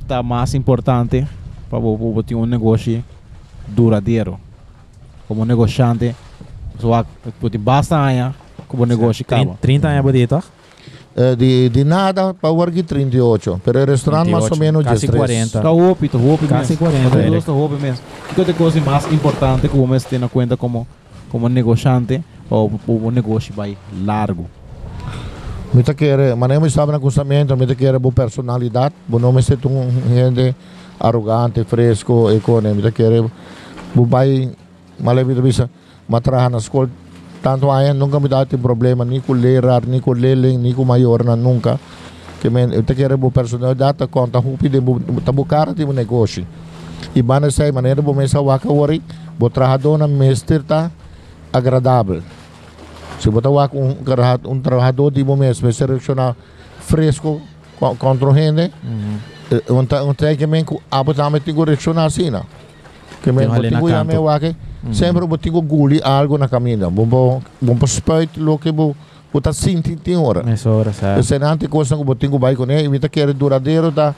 tá 0.09 0.23
mais 0.23 0.55
importante 0.55 1.27
para 1.69 1.79
você 1.79 2.23
ter 2.29 2.35
um 2.35 2.47
negócio 2.47 3.05
duradouro. 3.69 4.41
Como 5.29 5.45
negociante, 5.45 6.17
só 6.79 7.05
que 7.05 7.59
basta 7.59 7.97
anos 7.97 8.35
como 8.67 8.87
negócio 8.87 9.23
acaba. 9.23 9.57
30 9.61 9.89
anos. 9.89 10.45
Eh, 11.17 11.35
de, 11.35 11.69
de 11.71 11.85
nada 11.85 12.33
para 12.35 12.51
o 12.53 12.65
38, 12.65 13.61
pero 13.65 13.81
el 13.81 13.87
restaurante 13.89 14.31
más 14.31 14.45
o 14.45 14.51
38, 14.51 14.61
menos 14.61 14.85
casi 14.85 15.09
13. 15.09 15.19
40. 15.19 15.61
Tá 15.61 15.69
roupa, 15.69 16.09
tá 16.09 16.19
roupa 16.19 16.47
Casi 16.47 16.73
mesmo. 16.73 16.87
40, 16.87 17.11
Tá 17.11 17.19
Eric. 17.19 17.35
gosto 17.35 17.53
roupa 17.53 17.75
mesmo. 17.77 18.05
Que 18.33 18.41
outra 18.41 18.55
coisa 18.55 18.81
mais 18.81 19.13
importante 19.13 19.69
que 19.69 19.77
você 19.77 20.09
tem 20.09 20.19
na 20.21 20.29
conta 20.29 20.57
como 20.57 20.87
como 21.31 21.49
negociante 21.49 22.23
ou 22.49 22.73
o 22.87 23.11
negócio 23.11 23.53
vai 23.55 23.77
largo. 24.05 24.47
Me 25.73 25.83
te 25.83 25.95
quer, 25.95 26.35
mas 26.37 26.49
não 26.49 26.67
estava 26.67 26.93
no 26.93 27.01
cruzamento, 27.01 27.57
me 27.57 27.67
te 27.67 27.75
quer 27.77 27.99
boa 27.99 28.13
personalidade, 28.13 28.95
bo 29.07 29.19
não 29.19 29.33
me 29.33 29.43
sinto 29.43 29.69
um 29.69 29.89
gente 30.13 30.55
arrogante, 30.99 31.65
fresco, 31.65 32.31
e 32.33 32.41
com 32.41 32.61
te 32.61 32.93
quer, 32.93 33.25
vai, 33.95 34.51
malevito 34.99 35.41
bisa, 35.41 35.71
matraha 36.09 36.51
na 36.51 36.59
escola, 36.59 36.91
tanto 37.43 37.71
ayan, 37.71 37.95
nunca 37.95 38.21
me 38.21 38.29
dá 38.29 38.45
problema, 38.47 39.05
ni 39.05 39.21
com 39.21 39.33
lerar, 39.33 39.87
ni 39.87 40.01
com 40.01 40.13
leling, 40.13 40.59
ni 40.59 40.75
com 40.75 40.85
maior, 40.85 41.25
na 41.25 41.37
nunca. 41.37 41.79
Que 42.41 42.49
me, 42.51 42.63
eu 42.75 42.83
te 42.83 42.95
quer 42.95 43.15
boa 43.17 43.31
personalidade, 43.31 44.07
conta 44.09 44.39
hupi 44.39 44.69
de 44.69 44.81
bo, 44.81 44.99
tabu 45.25 45.45
cara 45.45 45.75
de 45.75 45.85
negócio. 45.85 46.47
E 47.15 47.23
bana 47.23 47.51
sai 47.51 47.71
maneira 47.73 48.01
bo 48.03 48.15
mesa 48.15 48.41
waka 48.41 48.71
wari, 48.73 49.03
bo 49.39 49.51
trabajador 49.51 49.99
na 49.99 50.07
mestre 50.09 50.61
tá 50.61 50.91
agradável. 51.53 52.23
Se 53.19 53.29
você 53.29 53.49
com 53.69 53.91
um, 53.91 53.97
um 54.51 54.61
trabalhador 54.61 55.11
de 55.11 55.23
momento, 55.23 55.61
vai 55.61 55.73
selecionar 55.73 56.35
fresco 56.79 57.41
co- 57.79 57.95
contra 57.97 58.33
gente, 58.33 58.73
eh, 59.51 59.63
um 59.73 59.85
tra- 59.85 60.03
um 60.05 60.15
treinamento, 60.15 60.81
abo 60.91 61.13
também 61.13 61.41
tem 61.41 61.55
que 61.55 61.61
selecionar 61.61 62.07
assim, 62.07 62.31
não? 62.31 62.45
Que 63.23 63.31
me 63.33 63.45
Tem 63.47 63.55
ali 63.55 63.71
na 63.71 63.81
botigo 63.81 63.89
wake, 64.85 64.95
sempre 64.95 65.27
botigo 65.27 65.61
guli 65.63 66.01
algo 66.03 66.39
na 66.39 66.49
bom 66.91 67.41
bom 67.61 67.77
para 67.77 67.89
spite 67.89 68.41
lo 68.41 68.59
que 68.59 68.73
bo 68.73 68.97
botar 69.33 69.53
sinti 69.53 69.97
tem 69.97 70.17
hora. 70.17 70.43
Nessa 70.43 70.71
hora, 70.71 70.93
sabe? 70.93 71.23
Se 71.23 71.39
não 71.39 71.57
tem 71.57 71.69
coisa 71.69 71.97
que 71.97 72.05
botigo 72.05 72.39
vai 72.39 72.57
com 72.57 72.65
ele, 72.65 72.87
evita 72.87 73.09
que 73.09 73.21
é 73.21 73.33
duradouro 73.33 73.93
tá, 73.93 74.15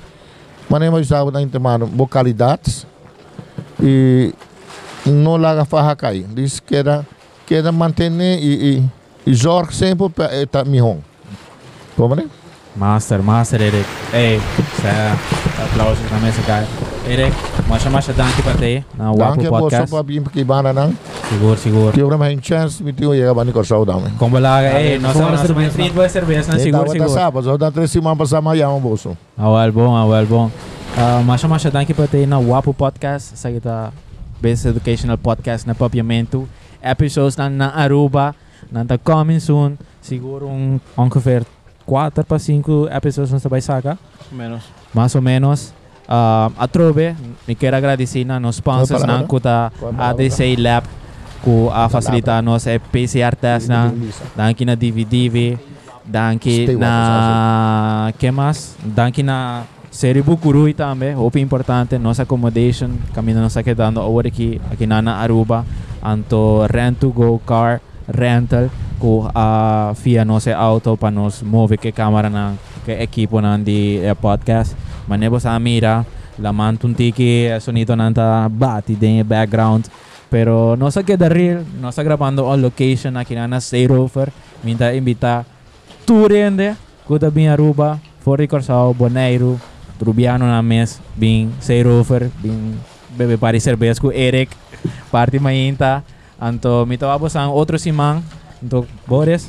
mas 0.68 0.80
nem 0.80 0.90
mais 0.90 1.06
sabe 1.06 1.30
na 1.30 1.42
intermano, 1.42 1.86
boa 1.86 2.08
qualidade 2.08 2.86
e 3.82 4.32
não 5.06 5.36
larga 5.36 5.64
farra 5.64 5.96
cair. 5.96 6.26
Diz 6.34 6.60
que 6.60 6.76
era 6.76 7.06
que 7.46 7.54
era 7.54 7.72
manter 7.72 8.10
e 8.10 8.78
e 8.78 8.90
e 9.26 9.34
zorg 9.34 9.72
sempre 9.74 10.08
para 10.08 10.42
estar 10.42 10.64
melhor. 10.64 10.96
Como 11.96 12.14
né? 12.14 12.26
Master, 12.72 13.20
master, 13.20 13.60
Eric. 13.60 13.84
Ei, 14.16 14.40
sa. 14.80 15.12
Aplausos 15.60 16.08
na 16.08 16.18
mesa, 16.24 16.40
cara. 16.48 16.64
Eric, 17.04 17.34
masha 17.68 17.90
masha 17.90 18.12
danke 18.16 18.40
para 18.40 18.56
te. 18.56 18.80
Na 18.96 19.12
Wapo 19.12 19.36
Danke 19.36 19.46
po 19.50 19.66
Podcast. 19.68 19.90
sa 19.90 19.96
pabim 20.00 20.24
kibana 20.32 20.72
nang. 20.72 20.96
Seguro, 21.28 21.56
seguro. 21.58 21.90
Tiyo 21.92 22.08
naman 22.08 22.40
chance 22.40 22.80
mitiyo 22.80 23.12
ya 23.12 23.34
bani 23.34 23.52
ko 23.52 23.60
sa 23.60 23.76
udam. 23.76 24.00
Como 24.16 24.38
balaga, 24.40 24.72
ei, 24.80 24.96
Vale, 24.96 25.04
nossa, 25.04 25.20
fora 25.20 25.34
nossa, 25.36 25.44
cerveja. 25.50 25.70
free 25.74 25.90
boa 25.92 26.08
cerveja, 26.08 26.48
na 26.48 26.56
Eh 26.62 26.70
dapat 26.72 26.94
seguro. 26.96 27.12
sa 27.12 27.28
pa 27.28 27.38
so 27.42 27.58
da 27.58 27.68
tres 27.68 27.90
simang 27.92 28.16
pasama 28.16 28.54
yang 28.56 28.72
boso. 28.80 29.12
Awal 29.36 29.68
bom, 29.74 29.92
awal 29.92 30.24
bom. 30.24 30.46
Masha 31.26 31.44
masha 31.50 31.68
danke 31.68 31.92
pa 31.92 32.08
tayo 32.08 32.24
na 32.24 32.38
Wapo 32.40 32.72
Podcast 32.72 33.36
sa 33.36 33.52
kita 33.52 33.92
best 34.40 34.64
educational 34.64 35.18
podcast 35.20 35.68
na 35.68 35.76
papiamento. 35.76 36.48
Episodes 36.80 37.36
na 37.36 37.50
na 37.52 37.68
Aruba, 37.76 38.32
na 38.72 38.86
ta 38.86 38.96
coming 38.96 39.42
soon. 39.42 39.76
Siguro 40.00 40.46
um, 40.48 40.78
ongeveer 40.96 41.44
4 41.86 42.24
pa 42.24 42.38
5 42.38 42.88
episodes 42.90 43.32
na 43.32 43.38
sabay 43.38 43.60
saga. 43.60 43.98
Menos. 44.30 44.64
Mais 44.94 45.14
ou 45.14 45.22
menos. 45.22 45.72
Um, 46.08 46.52
atrobe, 46.58 47.14
me 47.46 47.54
quero 47.54 47.76
agradecer 47.76 48.24
na 48.24 48.40
nos 48.40 48.56
sponsors 48.56 49.02
a 49.02 49.06
na 49.06 49.20
a 49.20 49.24
palavra? 49.24 49.70
ADC 50.10 50.56
Lab 50.58 50.84
ku 51.42 51.70
a 51.74 51.88
facilitar 51.88 52.42
nos 52.42 52.66
é 52.66 52.78
PCR 52.78 53.34
test 53.34 53.66
na 53.66 53.90
danke 54.36 54.62
na 54.64 54.74
DVDV 54.74 55.58
danke 56.06 56.70
na 56.78 58.12
que 58.18 58.30
mais? 58.30 58.78
Danke 58.82 59.22
na 59.22 59.64
Série 59.92 60.22
Bucurui 60.22 60.72
também, 60.72 61.14
muito 61.14 61.38
importante, 61.38 61.98
nossa 61.98 62.22
accommodation, 62.22 62.90
kami 63.12 63.34
na 63.34 63.42
nossa 63.42 63.62
quedando 63.62 64.00
agora 64.00 64.28
aqui, 64.28 64.58
aqui 64.70 64.86
na 64.86 65.02
na 65.02 65.16
Aruba, 65.20 65.66
anto 66.02 66.64
rent 66.72 66.98
to 66.98 67.10
go 67.12 67.38
car 67.44 67.80
rental, 68.08 68.70
ku 68.98 69.26
a 69.34 69.92
fia 69.94 70.24
nosso 70.24 70.50
auto 70.50 70.96
para 70.96 71.10
nos 71.10 71.42
mover 71.42 71.78
que 71.78 71.92
câmera 71.92 72.30
na 72.30 72.54
que 72.84 72.92
equipo 73.02 73.40
na 73.40 73.58
di 73.58 73.98
eh, 73.98 74.14
podcast, 74.14 74.74
manebo 75.06 75.38
sa 75.38 75.58
mira, 75.58 76.04
la 76.38 76.52
mantun 76.52 76.94
tiki 76.94 77.48
sonido 77.60 77.96
nanta 77.96 78.48
bati 78.48 78.94
din 78.94 79.26
background, 79.26 79.86
pero 80.30 80.76
nossa 80.76 81.02
queda 81.02 81.28
real, 81.28 81.64
nossa 81.80 82.02
gravando 82.02 82.46
on 82.46 82.62
location 82.62 83.16
aqui 83.16 83.34
na 83.34 83.46
na 83.46 83.60
Stay 83.60 83.86
Rover, 83.86 84.32
minta 84.64 84.94
invita 84.94 85.44
tu 86.06 86.26
rende, 86.26 86.74
kuda 87.06 87.30
bin 87.30 87.48
Aruba, 87.48 88.00
Fori 88.24 88.48
Corsao, 88.48 88.94
Bonaire, 88.94 89.58
Trubiano 89.98 90.46
na 90.46 90.62
mes, 90.62 91.00
bin 91.14 91.52
Stay 91.60 91.82
Rover, 91.82 92.30
bin 92.42 92.78
bebe 93.16 93.36
pari 93.36 93.60
cerveja 93.60 94.00
com 94.00 94.10
Eric, 94.10 94.56
parte 95.10 95.38
mainta, 95.38 96.02
anto 96.42 96.82
mito 96.90 97.06
abos 97.06 97.36
ang 97.38 97.54
outro 97.54 97.78
simang, 97.78 98.18
anto 98.58 98.82
Boris, 99.06 99.46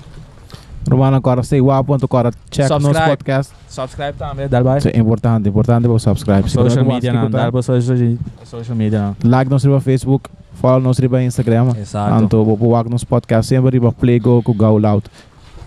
Romano, 0.86 1.16
agora 1.16 1.42
stay 1.44 1.62
guapo, 1.62 1.96
então 1.96 2.06
agora 2.12 2.30
check 2.52 2.68
nos 2.70 2.84
Subscribe. 2.84 3.10
podcast. 3.10 3.54
subscribe 3.70 4.14
também, 4.20 4.50
dalbay. 4.50 4.78
Isso 4.80 4.90
é 4.90 4.98
importante, 5.00 5.48
importante 5.48 5.88
para 5.88 5.98
subscribe. 5.98 6.44
Se 6.44 6.56
Social 6.56 6.84
você 6.84 6.84
media 6.84 7.12
de 7.12 7.18
escutar, 7.18 7.38
dalbo 7.44 7.64
social, 7.64 7.98
social 8.44 8.76
media. 8.76 9.16
Like 9.24 9.50
nos 9.50 9.64
riba 9.64 9.80
Facebook, 9.80 10.30
follow 10.60 10.82
nos 10.82 11.00
riba 11.00 11.24
Instagram. 11.24 11.72
Exato, 11.80 12.14
Anto, 12.14 12.44
vou 12.44 12.58
pôr 12.58 12.90
nos 12.90 13.06
podcast 13.06 13.48
sempre 13.48 13.72
riba 13.80 13.94
play 13.94 14.20
go 14.20 14.44
com 14.44 14.54
go 14.54 14.78
loud. 14.78 15.08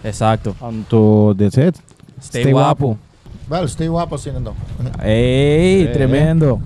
exato. 0.05 0.55
Anto, 0.63 1.35
that's 1.35 1.57
it. 1.57 1.81
Stay, 2.21 2.53
guapo. 2.53 2.99
Well, 3.51 3.67
stay 3.69 3.89
guapo 3.89 4.15
assim 4.17 4.37
então. 4.37 4.55
Ei, 5.03 5.87
É. 5.89 5.93
tremendo. 5.93 6.61